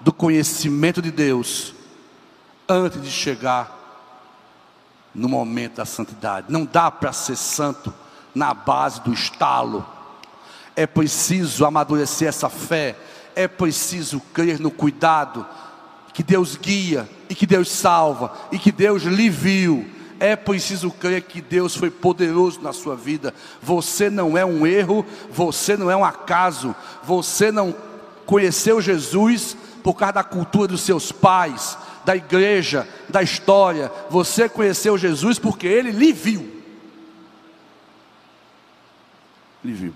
do 0.00 0.12
conhecimento 0.12 1.00
de 1.00 1.10
Deus 1.10 1.74
antes 2.68 3.02
de 3.02 3.10
chegar 3.10 3.78
no 5.14 5.28
momento 5.28 5.76
da 5.76 5.84
santidade. 5.84 6.46
Não 6.50 6.64
dá 6.64 6.90
para 6.90 7.12
ser 7.12 7.36
santo 7.36 7.92
na 8.34 8.52
base 8.52 9.00
do 9.00 9.12
estalo. 9.12 9.86
É 10.76 10.86
preciso 10.86 11.64
amadurecer 11.64 12.28
essa 12.28 12.48
fé, 12.48 12.96
é 13.34 13.48
preciso 13.48 14.20
crer 14.32 14.60
no 14.60 14.70
cuidado 14.70 15.46
que 16.12 16.22
Deus 16.22 16.56
guia 16.56 17.08
e 17.28 17.34
que 17.34 17.46
Deus 17.46 17.70
salva, 17.70 18.32
e 18.52 18.58
que 18.58 18.70
Deus 18.70 19.04
lhe 19.04 19.30
viu, 19.30 19.88
é 20.20 20.36
preciso 20.36 20.90
crer 20.90 21.22
que 21.22 21.40
Deus 21.40 21.74
foi 21.74 21.90
poderoso 21.90 22.60
na 22.60 22.74
sua 22.74 22.94
vida. 22.94 23.34
Você 23.62 24.10
não 24.10 24.36
é 24.36 24.44
um 24.44 24.66
erro, 24.66 25.04
você 25.30 25.78
não 25.78 25.90
é 25.90 25.96
um 25.96 26.04
acaso, 26.04 26.76
você 27.02 27.50
não 27.50 27.74
conheceu 28.26 28.80
Jesus 28.82 29.56
por 29.82 29.94
causa 29.94 30.12
da 30.12 30.22
cultura 30.22 30.68
dos 30.68 30.82
seus 30.82 31.10
pais, 31.10 31.76
da 32.04 32.14
igreja, 32.14 32.86
da 33.08 33.22
história. 33.22 33.90
Você 34.10 34.46
conheceu 34.46 34.98
Jesus 34.98 35.38
porque 35.38 35.66
ele 35.66 35.90
lhe 35.90 36.12
viu. 36.12 36.62
Lhe 39.64 39.72
viu. 39.72 39.94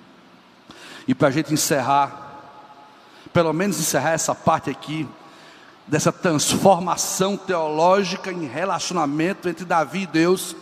E 1.07 1.15
para 1.15 1.29
a 1.29 1.31
gente 1.31 1.53
encerrar, 1.53 2.41
pelo 3.31 3.53
menos 3.53 3.79
encerrar 3.79 4.13
essa 4.13 4.35
parte 4.35 4.71
aqui, 4.71 5.07
dessa 5.86 6.11
transformação 6.11 7.36
teológica 7.36 8.32
em 8.32 8.47
relacionamento 8.47 9.48
entre 9.48 9.65
Davi 9.65 10.02
e 10.02 10.06
Deus. 10.06 10.56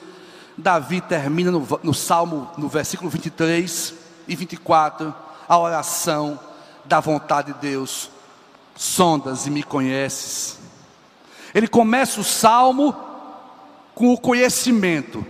Davi 0.57 1.01
termina 1.01 1.51
no, 1.51 1.67
no 1.83 1.95
Salmo, 1.95 2.51
no 2.59 2.69
versículo 2.69 3.09
23 3.09 3.95
e 4.29 4.37
24, 4.37 5.15
a 5.49 5.59
oração 5.59 6.39
da 6.85 7.01
vontade 7.01 7.53
de 7.53 7.61
Deus. 7.61 8.11
Sondas 8.75 9.47
e 9.47 9.51
me 9.51 9.63
conheces. 9.63 10.59
Ele 11.55 11.69
começa 11.69 12.21
o 12.21 12.25
salmo 12.25 12.95
com 13.95 14.13
o 14.13 14.19
conhecimento. 14.19 15.25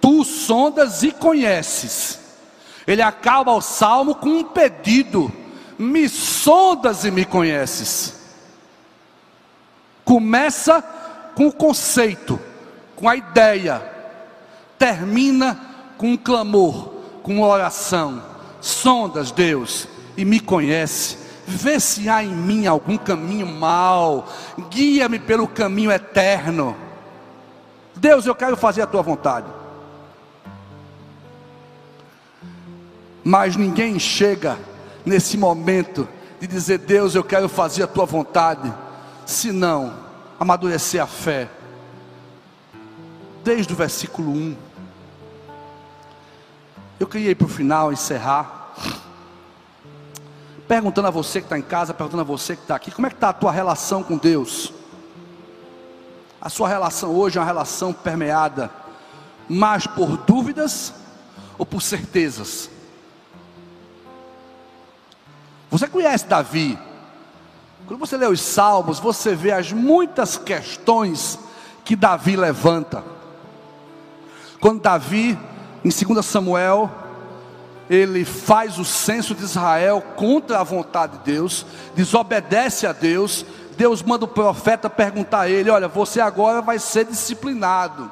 Tu 0.00 0.24
sondas 0.24 1.02
e 1.02 1.12
conheces. 1.12 2.18
Ele 2.86 3.02
acaba 3.02 3.52
o 3.52 3.60
salmo 3.60 4.14
com 4.14 4.28
um 4.28 4.44
pedido: 4.44 5.30
Me 5.78 6.08
sondas 6.08 7.04
e 7.04 7.10
me 7.10 7.24
conheces. 7.24 8.15
Começa 10.06 10.80
com 11.34 11.48
o 11.48 11.52
conceito, 11.52 12.38
com 12.94 13.08
a 13.08 13.16
ideia, 13.16 13.82
termina 14.78 15.58
com 15.98 16.12
um 16.12 16.16
clamor, 16.16 16.92
com 17.24 17.38
uma 17.38 17.48
oração. 17.48 18.22
Sondas, 18.60 19.32
Deus, 19.32 19.88
e 20.16 20.24
me 20.24 20.38
conhece. 20.38 21.18
Vê 21.44 21.80
se 21.80 22.08
há 22.08 22.22
em 22.22 22.30
mim 22.32 22.68
algum 22.68 22.96
caminho 22.96 23.48
mal, 23.48 24.28
guia-me 24.70 25.18
pelo 25.18 25.48
caminho 25.48 25.90
eterno. 25.90 26.76
Deus, 27.96 28.26
eu 28.26 28.34
quero 28.36 28.56
fazer 28.56 28.82
a 28.82 28.86
tua 28.86 29.02
vontade. 29.02 29.48
Mas 33.24 33.56
ninguém 33.56 33.98
chega 33.98 34.56
nesse 35.04 35.36
momento 35.36 36.08
de 36.38 36.46
dizer: 36.46 36.78
Deus, 36.78 37.16
eu 37.16 37.24
quero 37.24 37.48
fazer 37.48 37.82
a 37.82 37.88
tua 37.88 38.06
vontade 38.06 38.72
se 39.26 39.50
não 39.50 39.92
amadurecer 40.38 41.02
a 41.02 41.06
fé. 41.06 41.50
Desde 43.44 43.72
o 43.72 43.76
versículo 43.76 44.30
1. 44.30 44.56
Eu 46.98 47.06
queria 47.06 47.32
ir 47.32 47.34
para 47.34 47.46
o 47.46 47.50
final, 47.50 47.92
encerrar. 47.92 48.72
Perguntando 50.66 51.08
a 51.08 51.10
você 51.10 51.40
que 51.40 51.46
está 51.46 51.58
em 51.58 51.62
casa, 51.62 51.92
perguntando 51.92 52.22
a 52.22 52.24
você 52.24 52.56
que 52.56 52.62
está 52.62 52.74
aqui, 52.76 52.90
como 52.90 53.06
é 53.06 53.10
que 53.10 53.16
está 53.16 53.28
a 53.28 53.32
tua 53.32 53.52
relação 53.52 54.02
com 54.02 54.16
Deus? 54.16 54.72
A 56.40 56.48
sua 56.48 56.68
relação 56.68 57.14
hoje 57.14 57.38
é 57.38 57.40
uma 57.40 57.46
relação 57.46 57.92
permeada 57.92 58.70
mais 59.48 59.86
por 59.86 60.16
dúvidas 60.18 60.92
ou 61.58 61.64
por 61.64 61.82
certezas? 61.82 62.70
Você 65.70 65.86
conhece 65.88 66.26
Davi? 66.26 66.78
Quando 67.86 68.00
você 68.00 68.16
lê 68.16 68.26
os 68.26 68.40
Salmos, 68.40 68.98
você 68.98 69.34
vê 69.34 69.52
as 69.52 69.72
muitas 69.72 70.36
questões 70.36 71.38
que 71.84 71.94
Davi 71.94 72.34
levanta. 72.34 73.04
Quando 74.60 74.80
Davi, 74.80 75.38
em 75.84 75.88
2 75.88 76.26
Samuel, 76.26 76.90
ele 77.88 78.24
faz 78.24 78.80
o 78.80 78.84
censo 78.84 79.36
de 79.36 79.44
Israel 79.44 80.02
contra 80.16 80.58
a 80.58 80.64
vontade 80.64 81.18
de 81.18 81.32
Deus, 81.32 81.64
desobedece 81.94 82.88
a 82.88 82.92
Deus, 82.92 83.46
Deus 83.76 84.02
manda 84.02 84.24
o 84.24 84.28
profeta 84.28 84.90
perguntar 84.90 85.42
a 85.42 85.48
ele: 85.48 85.70
Olha, 85.70 85.86
você 85.86 86.20
agora 86.20 86.60
vai 86.60 86.80
ser 86.80 87.04
disciplinado. 87.04 88.10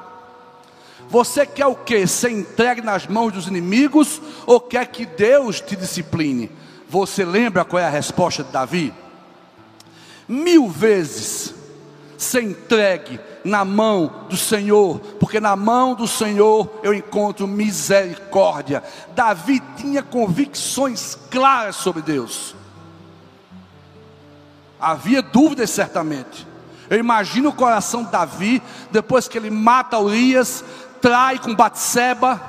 Você 1.09 1.45
quer 1.45 1.65
o 1.65 1.75
que? 1.75 2.07
Ser 2.07 2.31
entregue 2.31 2.81
nas 2.81 3.05
mãos 3.07 3.33
dos 3.33 3.47
inimigos 3.47 4.21
ou 4.45 4.61
quer 4.61 4.87
que 4.87 5.05
Deus 5.05 5.59
te 5.59 5.75
discipline? 5.75 6.49
Você 6.87 7.25
lembra 7.25 7.65
qual 7.65 7.81
é 7.81 7.85
a 7.85 7.89
resposta 7.89 8.41
de 8.41 8.51
Davi? 8.51 8.93
Mil 10.27 10.69
vezes 10.69 11.53
ser 12.17 12.43
entregue 12.43 13.19
na 13.43 13.63
mão 13.63 14.25
do 14.29 14.37
Senhor, 14.37 14.99
porque 15.19 15.39
na 15.39 15.55
mão 15.55 15.93
do 15.93 16.07
Senhor 16.07 16.79
eu 16.81 16.93
encontro 16.93 17.47
misericórdia. 17.47 18.83
Davi 19.15 19.61
tinha 19.77 20.01
convicções 20.01 21.17
claras 21.29 21.75
sobre 21.75 22.01
Deus. 22.01 22.55
Havia 24.79 25.21
dúvidas 25.21 25.69
certamente. 25.69 26.47
Eu 26.89 26.99
imagino 26.99 27.49
o 27.49 27.53
coração 27.53 28.03
de 28.03 28.11
Davi 28.11 28.61
depois 28.91 29.27
que 29.27 29.37
ele 29.37 29.49
mata 29.49 29.99
Urias, 29.99 30.63
trai 31.01 31.39
com 31.39 31.55
Batseba, 31.55 32.41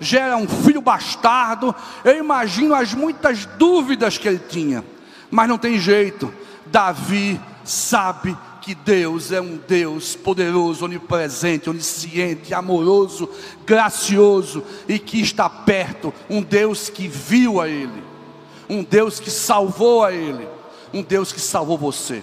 gera 0.00 0.36
um 0.36 0.48
filho 0.48 0.80
bastardo. 0.80 1.74
Eu 2.04 2.16
imagino 2.16 2.74
as 2.74 2.94
muitas 2.94 3.46
dúvidas 3.46 4.18
que 4.18 4.28
ele 4.28 4.38
tinha. 4.38 4.84
Mas 5.30 5.48
não 5.48 5.58
tem 5.58 5.78
jeito. 5.78 6.32
Davi 6.70 7.40
sabe 7.64 8.36
que 8.60 8.74
Deus 8.74 9.32
é 9.32 9.40
um 9.40 9.56
Deus 9.56 10.14
poderoso, 10.14 10.84
onipresente, 10.84 11.70
onisciente, 11.70 12.52
amoroso, 12.52 13.28
gracioso 13.64 14.62
e 14.86 14.98
que 14.98 15.20
está 15.20 15.48
perto, 15.48 16.12
um 16.28 16.42
Deus 16.42 16.88
que 16.88 17.08
viu 17.08 17.60
a 17.60 17.68
ele, 17.68 18.02
um 18.68 18.82
Deus 18.82 19.18
que 19.18 19.30
salvou 19.30 20.04
a 20.04 20.12
ele, 20.12 20.46
um 20.92 21.02
Deus 21.02 21.32
que 21.32 21.40
salvou 21.40 21.78
você. 21.78 22.22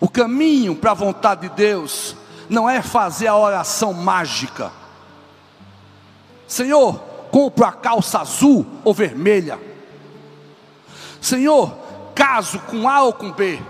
O 0.00 0.08
caminho 0.08 0.76
para 0.76 0.92
a 0.92 0.94
vontade 0.94 1.48
de 1.48 1.54
Deus 1.54 2.16
não 2.48 2.70
é 2.70 2.80
fazer 2.80 3.26
a 3.26 3.36
oração 3.36 3.92
mágica. 3.92 4.72
Senhor, 6.46 6.94
compro 7.30 7.64
a 7.64 7.72
calça 7.72 8.20
azul 8.20 8.64
ou 8.84 8.94
vermelha. 8.94 9.67
Senhor, 11.20 11.76
caso 12.14 12.58
com 12.60 12.88
A 12.88 13.02
ou 13.02 13.12
com 13.12 13.32
B. 13.32 13.60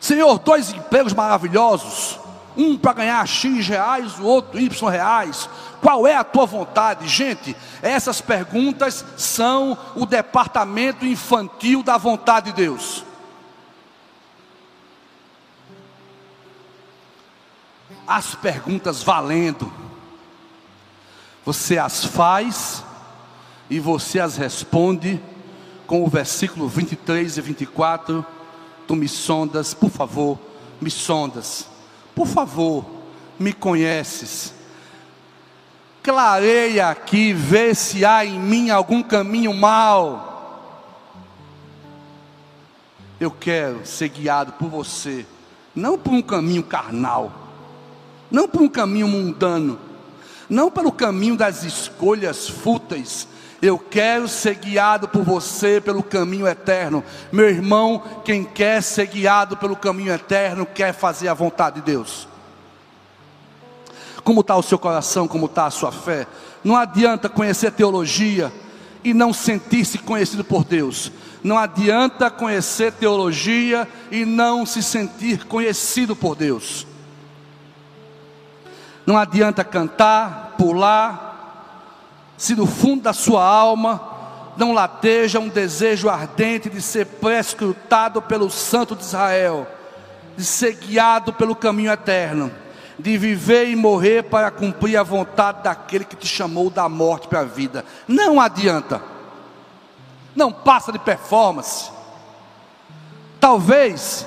Senhor, 0.00 0.38
dois 0.38 0.70
empregos 0.72 1.14
maravilhosos, 1.14 2.18
um 2.56 2.76
para 2.76 2.92
ganhar 2.92 3.26
X 3.26 3.66
reais, 3.66 4.18
o 4.18 4.24
outro 4.24 4.60
Y 4.60 4.90
reais. 4.90 5.48
Qual 5.80 6.06
é 6.06 6.14
a 6.14 6.24
tua 6.24 6.46
vontade? 6.46 7.08
Gente, 7.08 7.56
essas 7.82 8.20
perguntas 8.20 9.04
são 9.16 9.76
o 9.94 10.06
departamento 10.06 11.04
infantil 11.04 11.82
da 11.82 11.96
vontade 11.96 12.46
de 12.46 12.56
Deus. 12.56 13.04
As 18.06 18.34
perguntas 18.34 19.02
valendo, 19.02 19.72
você 21.44 21.78
as 21.78 22.04
faz 22.04 22.84
e 23.68 23.80
você 23.80 24.20
as 24.20 24.36
responde 24.36 25.20
com 25.86 26.04
o 26.04 26.08
versículo 26.08 26.68
23 26.68 27.36
e 27.36 27.40
24. 27.40 28.24
Tu 28.86 28.96
me 28.96 29.08
sondas, 29.08 29.72
por 29.72 29.90
favor, 29.90 30.38
me 30.80 30.90
sondas, 30.90 31.68
por 32.14 32.26
favor, 32.26 32.84
me 33.38 33.52
conheces. 33.52 34.52
Clareia 36.02 36.90
aqui, 36.90 37.32
vê 37.32 37.74
se 37.74 38.04
há 38.04 38.24
em 38.24 38.38
mim 38.38 38.70
algum 38.70 39.02
caminho 39.02 39.54
mal. 39.54 40.32
Eu 43.18 43.30
quero 43.30 43.86
ser 43.86 44.08
guiado 44.08 44.52
por 44.52 44.68
você, 44.68 45.24
não 45.74 45.98
por 45.98 46.12
um 46.12 46.20
caminho 46.20 46.62
carnal, 46.62 47.32
não 48.30 48.46
por 48.46 48.60
um 48.60 48.68
caminho 48.68 49.08
mundano, 49.08 49.78
não 50.48 50.70
pelo 50.70 50.92
caminho 50.92 51.36
das 51.36 51.62
escolhas 51.62 52.48
fúteis, 52.48 53.26
eu 53.64 53.78
quero 53.78 54.28
ser 54.28 54.56
guiado 54.56 55.08
por 55.08 55.22
você 55.22 55.80
pelo 55.80 56.02
caminho 56.02 56.46
eterno. 56.46 57.02
Meu 57.32 57.48
irmão, 57.48 58.02
quem 58.22 58.44
quer 58.44 58.82
ser 58.82 59.06
guiado 59.06 59.56
pelo 59.56 59.74
caminho 59.74 60.12
eterno, 60.12 60.66
quer 60.66 60.92
fazer 60.92 61.28
a 61.28 61.34
vontade 61.34 61.76
de 61.76 61.86
Deus. 61.86 62.28
Como 64.22 64.42
está 64.42 64.54
o 64.54 64.62
seu 64.62 64.78
coração, 64.78 65.26
como 65.26 65.46
está 65.46 65.64
a 65.64 65.70
sua 65.70 65.90
fé? 65.90 66.26
Não 66.62 66.76
adianta 66.76 67.26
conhecer 67.26 67.72
teologia 67.72 68.52
e 69.02 69.14
não 69.14 69.32
sentir-se 69.32 69.96
conhecido 69.96 70.44
por 70.44 70.62
Deus. 70.62 71.10
Não 71.42 71.56
adianta 71.56 72.30
conhecer 72.30 72.92
teologia 72.92 73.88
e 74.10 74.26
não 74.26 74.66
se 74.66 74.82
sentir 74.82 75.46
conhecido 75.46 76.14
por 76.14 76.36
Deus. 76.36 76.86
Não 79.06 79.16
adianta 79.16 79.64
cantar, 79.64 80.54
pular, 80.58 81.23
se 82.36 82.54
no 82.54 82.66
fundo 82.66 83.02
da 83.02 83.12
sua 83.12 83.44
alma 83.44 84.14
não 84.56 84.72
lateja 84.72 85.40
um 85.40 85.48
desejo 85.48 86.08
ardente 86.08 86.70
de 86.70 86.80
ser 86.80 87.06
prescrutado 87.06 88.22
pelo 88.22 88.50
Santo 88.50 88.94
de 88.94 89.02
Israel, 89.02 89.66
de 90.36 90.44
ser 90.44 90.74
guiado 90.74 91.32
pelo 91.32 91.56
caminho 91.56 91.92
eterno, 91.92 92.50
de 92.98 93.18
viver 93.18 93.68
e 93.68 93.76
morrer 93.76 94.24
para 94.24 94.50
cumprir 94.50 94.96
a 94.96 95.02
vontade 95.02 95.62
daquele 95.62 96.04
que 96.04 96.16
te 96.16 96.26
chamou 96.26 96.70
da 96.70 96.88
morte 96.88 97.26
para 97.26 97.40
a 97.40 97.44
vida. 97.44 97.84
Não 98.06 98.40
adianta, 98.40 99.02
não 100.34 100.52
passa 100.52 100.92
de 100.92 100.98
performance. 100.98 101.90
Talvez 103.40 104.26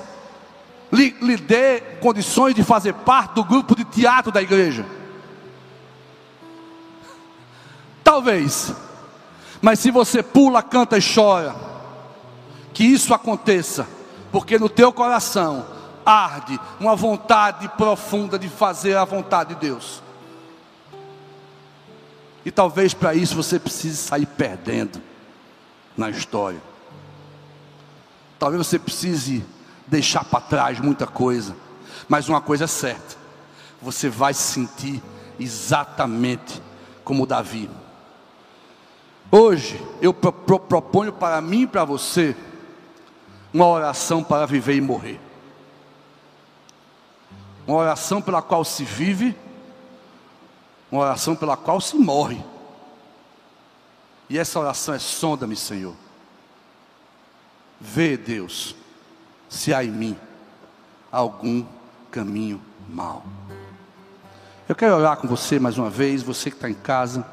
lhe, 0.91 1.15
lhe 1.21 1.37
dê 1.37 1.81
condições 2.01 2.53
de 2.53 2.63
fazer 2.63 2.93
parte 2.93 3.35
do 3.35 3.43
grupo 3.43 3.75
de 3.75 3.85
teatro 3.85 4.31
da 4.31 4.41
igreja. 4.41 4.85
Talvez. 8.07 8.73
Mas 9.61 9.79
se 9.79 9.91
você 9.91 10.23
pula, 10.23 10.63
canta 10.63 10.97
e 10.97 11.01
chora, 11.01 11.53
que 12.73 12.85
isso 12.85 13.13
aconteça, 13.13 13.85
porque 14.31 14.57
no 14.57 14.69
teu 14.69 14.93
coração 14.93 15.65
arde 16.05 16.57
uma 16.79 16.95
vontade 16.95 17.67
profunda 17.67 18.39
de 18.39 18.47
fazer 18.47 18.95
a 18.95 19.03
vontade 19.03 19.55
de 19.55 19.59
Deus. 19.59 20.01
E 22.45 22.49
talvez 22.49 22.93
para 22.93 23.13
isso 23.13 23.35
você 23.35 23.59
precise 23.59 23.97
sair 23.97 24.25
perdendo 24.25 25.01
na 25.97 26.09
história. 26.09 26.61
Talvez 28.39 28.65
você 28.65 28.79
precise 28.79 29.43
deixar 29.85 30.23
para 30.23 30.39
trás 30.39 30.79
muita 30.79 31.05
coisa. 31.05 31.53
Mas 32.07 32.29
uma 32.29 32.39
coisa 32.39 32.63
é 32.63 32.67
certa: 32.67 33.17
você 33.81 34.07
vai 34.07 34.33
se 34.33 34.43
sentir 34.43 35.03
exatamente 35.37 36.61
como 37.03 37.25
Davi. 37.25 37.69
Hoje 39.31 39.81
eu 40.01 40.13
pro, 40.13 40.31
pro, 40.31 40.59
proponho 40.59 41.11
para 41.11 41.41
mim 41.41 41.63
e 41.63 41.67
para 41.67 41.83
você 41.83 42.35
uma 43.53 43.67
oração 43.67 44.23
para 44.23 44.45
viver 44.45 44.75
e 44.75 44.81
morrer. 44.81 45.19
Uma 47.65 47.77
oração 47.77 48.21
pela 48.21 48.41
qual 48.41 48.63
se 48.63 48.85
vive, 48.85 49.35
uma 50.89 51.01
oração 51.01 51.35
pela 51.35 51.57
qual 51.57 51.81
se 51.81 51.97
morre. 51.97 52.41
E 54.29 54.37
essa 54.37 54.59
oração 54.59 54.93
é 54.93 54.99
sonda-me, 54.99 55.55
Senhor. 55.55 55.93
Vê, 57.79 58.15
Deus, 58.15 58.75
se 59.49 59.73
há 59.73 59.83
em 59.83 59.91
mim 59.91 60.17
algum 61.11 61.65
caminho 62.09 62.61
mau. 62.87 63.23
Eu 64.67 64.75
quero 64.75 64.95
orar 64.95 65.17
com 65.17 65.27
você 65.27 65.59
mais 65.59 65.77
uma 65.77 65.89
vez, 65.89 66.23
você 66.23 66.49
que 66.49 66.57
está 66.57 66.69
em 66.69 66.73
casa, 66.73 67.25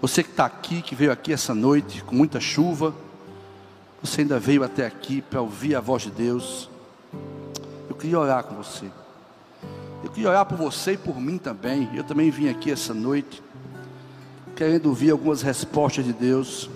você 0.00 0.22
que 0.22 0.30
está 0.30 0.46
aqui, 0.46 0.80
que 0.80 0.94
veio 0.94 1.10
aqui 1.10 1.32
essa 1.32 1.52
noite 1.52 2.04
com 2.04 2.14
muita 2.14 2.38
chuva, 2.38 2.94
você 4.00 4.20
ainda 4.20 4.38
veio 4.38 4.62
até 4.62 4.86
aqui 4.86 5.20
para 5.20 5.40
ouvir 5.40 5.74
a 5.74 5.80
voz 5.80 6.02
de 6.02 6.10
Deus. 6.10 6.70
Eu 7.88 7.96
queria 7.96 8.18
orar 8.18 8.44
com 8.44 8.54
você. 8.54 8.86
Eu 10.04 10.10
queria 10.10 10.28
orar 10.28 10.46
por 10.46 10.56
você 10.56 10.92
e 10.92 10.96
por 10.96 11.20
mim 11.20 11.36
também. 11.36 11.90
Eu 11.94 12.04
também 12.04 12.30
vim 12.30 12.48
aqui 12.48 12.70
essa 12.70 12.94
noite, 12.94 13.42
querendo 14.54 14.86
ouvir 14.86 15.10
algumas 15.10 15.42
respostas 15.42 16.04
de 16.04 16.12
Deus. 16.12 16.70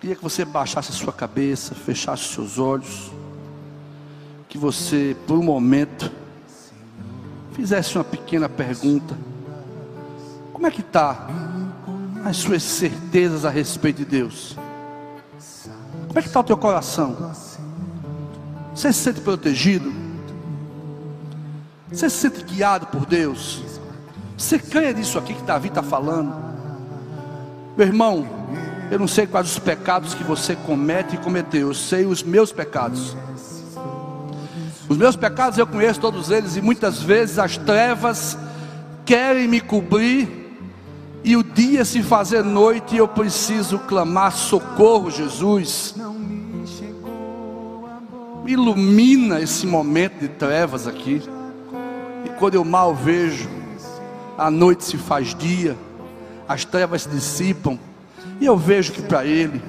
Queria 0.00 0.14
que 0.14 0.22
você 0.22 0.44
baixasse 0.44 0.90
a 0.90 0.94
sua 0.94 1.12
cabeça, 1.12 1.74
fechasse 1.74 2.22
os 2.22 2.30
seus 2.30 2.58
olhos, 2.58 3.10
que 4.48 4.56
você, 4.56 5.16
por 5.26 5.36
um 5.36 5.42
momento, 5.42 6.10
fizesse 7.52 7.98
uma 7.98 8.04
pequena 8.04 8.48
pergunta. 8.48 9.29
Como 10.60 10.68
é 10.68 10.70
que 10.70 10.82
está 10.82 11.26
as 12.22 12.36
suas 12.36 12.62
certezas 12.62 13.46
a 13.46 13.48
respeito 13.48 13.96
de 13.96 14.04
Deus? 14.04 14.54
Como 16.06 16.18
é 16.18 16.20
que 16.20 16.28
está 16.28 16.40
o 16.40 16.44
teu 16.44 16.56
coração? 16.58 17.32
Você 18.74 18.92
se 18.92 18.98
sente 18.98 19.22
protegido? 19.22 19.90
Você 21.90 22.10
se 22.10 22.18
sente 22.18 22.44
guiado 22.44 22.88
por 22.88 23.06
Deus? 23.06 23.62
Você 24.36 24.58
crê 24.58 24.92
nisso 24.92 25.18
aqui 25.18 25.32
que 25.32 25.42
Davi 25.44 25.68
está 25.68 25.82
falando? 25.82 26.34
Meu 27.74 27.86
irmão, 27.86 28.28
eu 28.90 28.98
não 28.98 29.08
sei 29.08 29.26
quais 29.26 29.50
os 29.50 29.58
pecados 29.58 30.12
que 30.12 30.22
você 30.22 30.54
comete 30.54 31.14
e 31.14 31.18
cometeu, 31.18 31.68
eu 31.68 31.74
sei 31.74 32.04
os 32.04 32.22
meus 32.22 32.52
pecados. 32.52 33.16
Os 34.86 34.96
meus 34.98 35.16
pecados 35.16 35.56
eu 35.56 35.66
conheço 35.66 35.98
todos 35.98 36.30
eles 36.30 36.54
e 36.54 36.60
muitas 36.60 37.00
vezes 37.00 37.38
as 37.38 37.56
trevas 37.56 38.36
querem 39.06 39.48
me 39.48 39.62
cobrir 39.62 40.39
e 41.22 41.36
o 41.36 41.42
dia 41.42 41.84
se 41.84 42.02
fazer 42.02 42.42
noite 42.42 42.94
e 42.94 42.98
eu 42.98 43.06
preciso 43.06 43.78
clamar 43.80 44.32
socorro, 44.32 45.10
Jesus. 45.10 45.94
Ilumina 48.46 49.40
esse 49.40 49.66
momento 49.66 50.18
de 50.20 50.28
trevas 50.28 50.86
aqui. 50.86 51.22
E 52.24 52.28
quando 52.38 52.54
eu 52.54 52.64
mal 52.64 52.94
vejo, 52.94 53.48
a 54.36 54.50
noite 54.50 54.84
se 54.84 54.96
faz 54.96 55.34
dia, 55.34 55.76
as 56.48 56.64
trevas 56.64 57.02
se 57.02 57.08
dissipam 57.10 57.78
e 58.40 58.46
eu 58.46 58.56
vejo 58.56 58.92
que 58.92 59.02
para 59.02 59.24
ele 59.24 59.62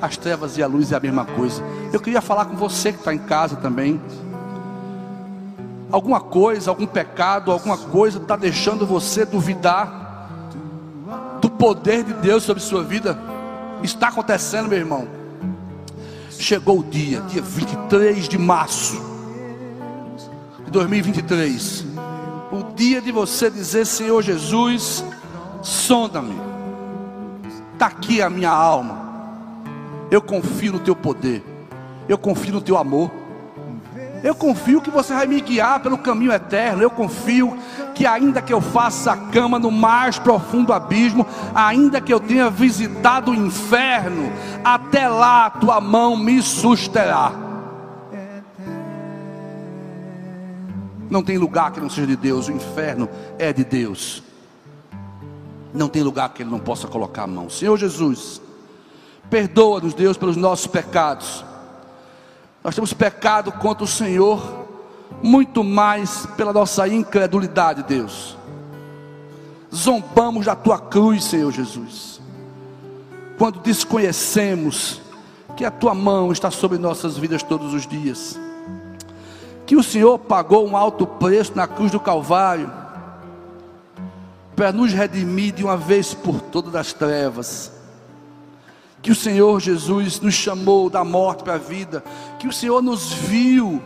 as 0.00 0.16
trevas 0.16 0.56
e 0.56 0.62
a 0.62 0.66
luz 0.66 0.90
é 0.90 0.96
a 0.96 1.00
mesma 1.00 1.24
coisa. 1.24 1.62
Eu 1.92 2.00
queria 2.00 2.20
falar 2.20 2.46
com 2.46 2.56
você 2.56 2.92
que 2.92 2.98
está 2.98 3.14
em 3.14 3.18
casa 3.18 3.56
também. 3.56 4.00
Alguma 5.92 6.20
coisa, 6.20 6.70
algum 6.70 6.86
pecado, 6.86 7.52
alguma 7.52 7.76
coisa 7.76 8.18
está 8.18 8.36
deixando 8.36 8.86
você 8.86 9.24
duvidar 9.24 10.03
poder 11.58 12.04
de 12.04 12.12
Deus 12.14 12.42
sobre 12.42 12.62
sua 12.62 12.82
vida. 12.82 13.18
Está 13.82 14.08
acontecendo, 14.08 14.68
meu 14.68 14.78
irmão. 14.78 15.08
Chegou 16.30 16.80
o 16.80 16.84
dia, 16.84 17.20
dia 17.22 17.42
23 17.42 18.28
de 18.28 18.38
março 18.38 19.00
de 20.64 20.70
2023. 20.70 21.86
O 22.52 22.74
dia 22.74 23.00
de 23.00 23.12
você 23.12 23.50
dizer: 23.50 23.86
Senhor 23.86 24.22
Jesus, 24.22 25.04
sonda-me 25.62 26.54
Está 27.74 27.86
aqui 27.86 28.22
a 28.22 28.30
minha 28.30 28.50
alma. 28.50 29.04
Eu 30.10 30.22
confio 30.22 30.72
no 30.72 30.78
teu 30.78 30.94
poder. 30.94 31.44
Eu 32.08 32.16
confio 32.16 32.54
no 32.54 32.60
teu 32.60 32.78
amor. 32.78 33.10
Eu 34.24 34.34
confio 34.34 34.80
que 34.80 34.90
você 34.90 35.14
vai 35.14 35.26
me 35.26 35.40
guiar 35.40 35.80
pelo 35.80 35.98
caminho 35.98 36.32
eterno. 36.32 36.82
Eu 36.82 36.90
confio 36.90 37.56
que, 37.94 38.06
ainda 38.06 38.42
que 38.42 38.52
eu 38.52 38.60
faça 38.60 39.12
a 39.12 39.16
cama 39.16 39.58
no 39.58 39.70
mais 39.70 40.18
profundo 40.18 40.72
abismo, 40.72 41.26
ainda 41.54 42.00
que 42.00 42.12
eu 42.12 42.18
tenha 42.18 42.48
visitado 42.50 43.30
o 43.30 43.34
inferno, 43.34 44.32
até 44.64 45.06
lá 45.06 45.46
a 45.46 45.50
tua 45.50 45.80
mão 45.80 46.16
me 46.16 46.40
susterá. 46.40 47.32
Não 51.10 51.22
tem 51.22 51.38
lugar 51.38 51.70
que 51.70 51.80
não 51.80 51.90
seja 51.90 52.06
de 52.06 52.16
Deus, 52.16 52.48
o 52.48 52.52
inferno 52.52 53.08
é 53.38 53.52
de 53.52 53.62
Deus 53.62 54.24
não 55.74 55.88
tem 55.88 56.02
lugar 56.02 56.32
que 56.32 56.42
Ele 56.42 56.50
não 56.50 56.60
possa 56.60 56.86
colocar 56.86 57.24
a 57.24 57.26
mão. 57.26 57.50
Senhor 57.50 57.76
Jesus, 57.76 58.40
perdoa-nos, 59.28 59.92
Deus, 59.92 60.16
pelos 60.16 60.36
nossos 60.36 60.68
pecados. 60.68 61.44
Nós 62.64 62.74
temos 62.74 62.94
pecado 62.94 63.52
contra 63.52 63.84
o 63.84 63.86
Senhor, 63.86 64.64
muito 65.22 65.62
mais 65.62 66.24
pela 66.34 66.50
nossa 66.50 66.88
incredulidade, 66.88 67.82
Deus. 67.82 68.38
Zombamos 69.72 70.46
da 70.46 70.56
tua 70.56 70.78
cruz, 70.78 71.24
Senhor 71.24 71.52
Jesus, 71.52 72.22
quando 73.36 73.60
desconhecemos 73.60 75.02
que 75.54 75.64
a 75.66 75.70
tua 75.70 75.94
mão 75.94 76.32
está 76.32 76.50
sobre 76.50 76.78
nossas 76.78 77.18
vidas 77.18 77.42
todos 77.42 77.74
os 77.74 77.86
dias, 77.86 78.40
que 79.66 79.76
o 79.76 79.82
Senhor 79.82 80.18
pagou 80.18 80.66
um 80.66 80.74
alto 80.74 81.06
preço 81.06 81.52
na 81.54 81.66
cruz 81.66 81.92
do 81.92 82.00
Calvário 82.00 82.72
para 84.56 84.72
nos 84.72 84.90
redimir 84.90 85.52
de 85.52 85.64
uma 85.64 85.76
vez 85.76 86.14
por 86.14 86.40
todas 86.40 86.72
das 86.72 86.92
trevas. 86.94 87.73
Que 89.04 89.10
o 89.10 89.14
Senhor 89.14 89.60
Jesus 89.60 90.18
nos 90.18 90.32
chamou 90.32 90.88
da 90.88 91.04
morte 91.04 91.44
para 91.44 91.56
a 91.56 91.58
vida, 91.58 92.02
que 92.38 92.48
o 92.48 92.52
Senhor 92.52 92.80
nos 92.82 93.12
viu, 93.12 93.82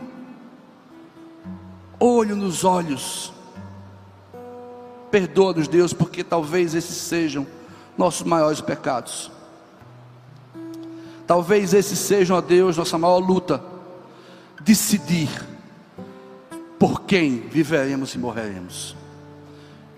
olho 1.99 2.37
nos 2.37 2.63
olhos. 2.63 3.33
Perdoa-nos, 5.11 5.67
Deus, 5.67 5.91
porque 5.91 6.23
talvez 6.23 6.73
esses 6.73 6.95
sejam 6.95 7.45
nossos 7.97 8.25
maiores 8.25 8.61
pecados. 8.61 9.29
Talvez 11.27 11.73
esses 11.73 11.99
sejam, 11.99 12.37
ó 12.37 12.41
Deus, 12.41 12.77
nossa 12.77 12.97
maior 12.97 13.19
luta. 13.19 13.61
Decidir 14.61 15.29
por 16.79 17.01
quem 17.01 17.41
viveremos 17.41 18.15
e 18.15 18.17
morreremos. 18.17 18.95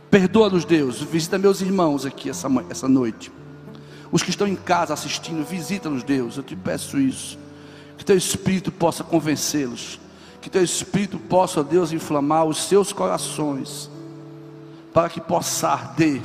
Perdoa-nos, 0.10 0.65
Deus. 0.65 0.99
Visita 0.99 1.38
meus 1.38 1.61
irmãos 1.61 2.07
aqui 2.07 2.27
essa, 2.27 2.48
essa 2.72 2.88
noite. 2.88 3.31
Os 4.11 4.21
que 4.21 4.29
estão 4.29 4.47
em 4.47 4.55
casa 4.55 4.93
assistindo, 4.93 5.45
visita-nos, 5.45 6.03
Deus. 6.03 6.38
Eu 6.38 6.43
te 6.43 6.55
peço 6.55 6.99
isso. 6.99 7.38
Que 7.97 8.03
teu 8.03 8.17
Espírito 8.17 8.71
possa 8.71 9.03
convencê-los. 9.03 9.99
Que 10.41 10.49
teu 10.49 10.63
Espírito 10.63 11.17
possa, 11.17 11.63
Deus, 11.63 11.91
inflamar 11.91 12.45
os 12.45 12.63
seus 12.63 12.91
corações. 12.91 13.89
Para 14.93 15.09
que 15.09 15.21
possa 15.21 15.69
arder 15.69 16.21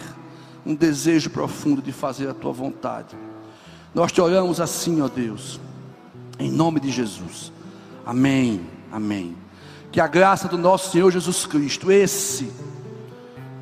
um 0.64 0.74
desejo 0.74 1.30
profundo 1.30 1.80
de 1.80 1.92
fazer 1.92 2.28
a 2.28 2.34
tua 2.34 2.52
vontade. 2.52 3.16
Nós 3.94 4.10
te 4.10 4.20
oramos 4.20 4.60
assim, 4.60 5.00
ó 5.00 5.08
Deus, 5.08 5.60
em 6.38 6.50
nome 6.50 6.80
de 6.80 6.90
Jesus. 6.90 7.52
Amém, 8.04 8.60
amém. 8.90 9.36
Que 9.92 10.00
a 10.00 10.08
graça 10.08 10.48
do 10.48 10.58
nosso 10.58 10.90
Senhor 10.90 11.10
Jesus 11.10 11.46
Cristo, 11.46 11.90
esse 11.92 12.52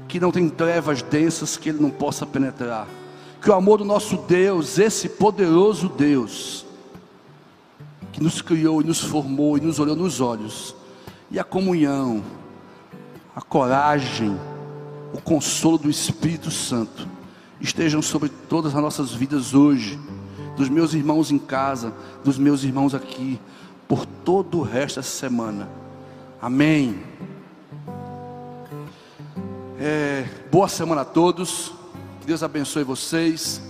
que 0.08 0.18
não 0.18 0.32
tem 0.32 0.48
trevas 0.48 1.02
densas 1.02 1.56
que 1.56 1.68
ele 1.68 1.80
não 1.80 1.90
possa 1.90 2.24
penetrar, 2.24 2.88
que 3.44 3.50
o 3.50 3.54
amor 3.54 3.76
do 3.76 3.84
nosso 3.84 4.16
Deus, 4.16 4.78
esse 4.78 5.06
poderoso 5.06 5.86
Deus, 5.90 6.64
que 8.10 8.22
nos 8.22 8.40
criou 8.40 8.80
e 8.80 8.84
nos 8.84 9.00
formou 9.00 9.58
e 9.58 9.60
nos 9.60 9.78
olhou 9.78 9.94
nos 9.94 10.18
olhos, 10.18 10.74
e 11.30 11.38
a 11.38 11.44
comunhão, 11.44 12.24
a 13.36 13.42
coragem, 13.42 14.34
o 15.12 15.20
consolo 15.20 15.76
do 15.76 15.90
Espírito 15.90 16.50
Santo 16.50 17.06
estejam 17.60 18.00
sobre 18.00 18.30
todas 18.30 18.74
as 18.74 18.80
nossas 18.80 19.12
vidas 19.12 19.52
hoje, 19.52 20.00
dos 20.56 20.70
meus 20.70 20.94
irmãos 20.94 21.30
em 21.30 21.38
casa, 21.38 21.92
dos 22.24 22.38
meus 22.38 22.64
irmãos 22.64 22.94
aqui, 22.94 23.38
por 23.86 24.06
todo 24.06 24.60
o 24.60 24.62
resto 24.62 24.96
dessa 24.96 25.18
semana. 25.18 25.68
Amém. 26.40 26.98
É, 29.78 30.24
boa 30.50 30.66
semana 30.66 31.02
a 31.02 31.04
todos. 31.04 31.83
Que 32.24 32.28
Deus 32.28 32.42
abençoe 32.42 32.84
vocês. 32.84 33.60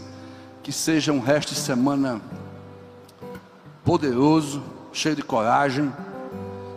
Que 0.62 0.70
seja 0.70 1.12
um 1.12 1.18
resto 1.18 1.55
de 1.55 1.59
semana 1.59 2.22
poderoso, 3.85 4.62
cheio 4.93 5.16
de 5.16 5.22
coragem. 5.22 5.93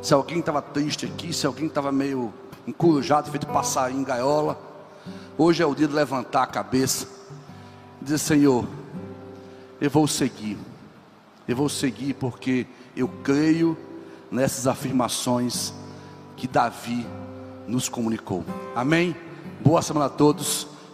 Se 0.02 0.12
alguém 0.12 0.40
estava 0.40 0.60
triste 0.60 1.06
aqui, 1.06 1.32
se 1.32 1.46
alguém 1.46 1.68
estava 1.68 1.92
meio 1.92 2.34
encurujado, 2.66 3.30
feito 3.30 3.46
passarinho 3.46 4.02
em 4.02 4.04
gaiola. 4.04 4.60
Hoje 5.38 5.62
é 5.62 5.68
o 5.68 5.76
dia 5.76 5.88
de 5.88 5.94
levantar 5.94 6.42
a 6.42 6.48
cabeça 6.48 7.08
e 8.02 8.06
dizer: 8.06 8.18
Senhor, 8.18 8.68
eu 9.80 9.92
vou 9.92 10.08
seguir, 10.08 10.58
eu 11.48 11.56
vou 11.56 11.70
seguir 11.70 12.16
porque 12.16 12.66
eu 12.96 13.08
creio 13.24 13.78
nessas 14.32 14.66
afirmações 14.66 15.72
que 16.36 16.48
Davi 16.48 17.06
nos 17.68 17.88
comunicou. 17.88 18.44
Amém? 18.76 19.16
Boa 19.64 19.84
semana 19.84 20.08
a 20.08 20.10
todos, 20.10 20.76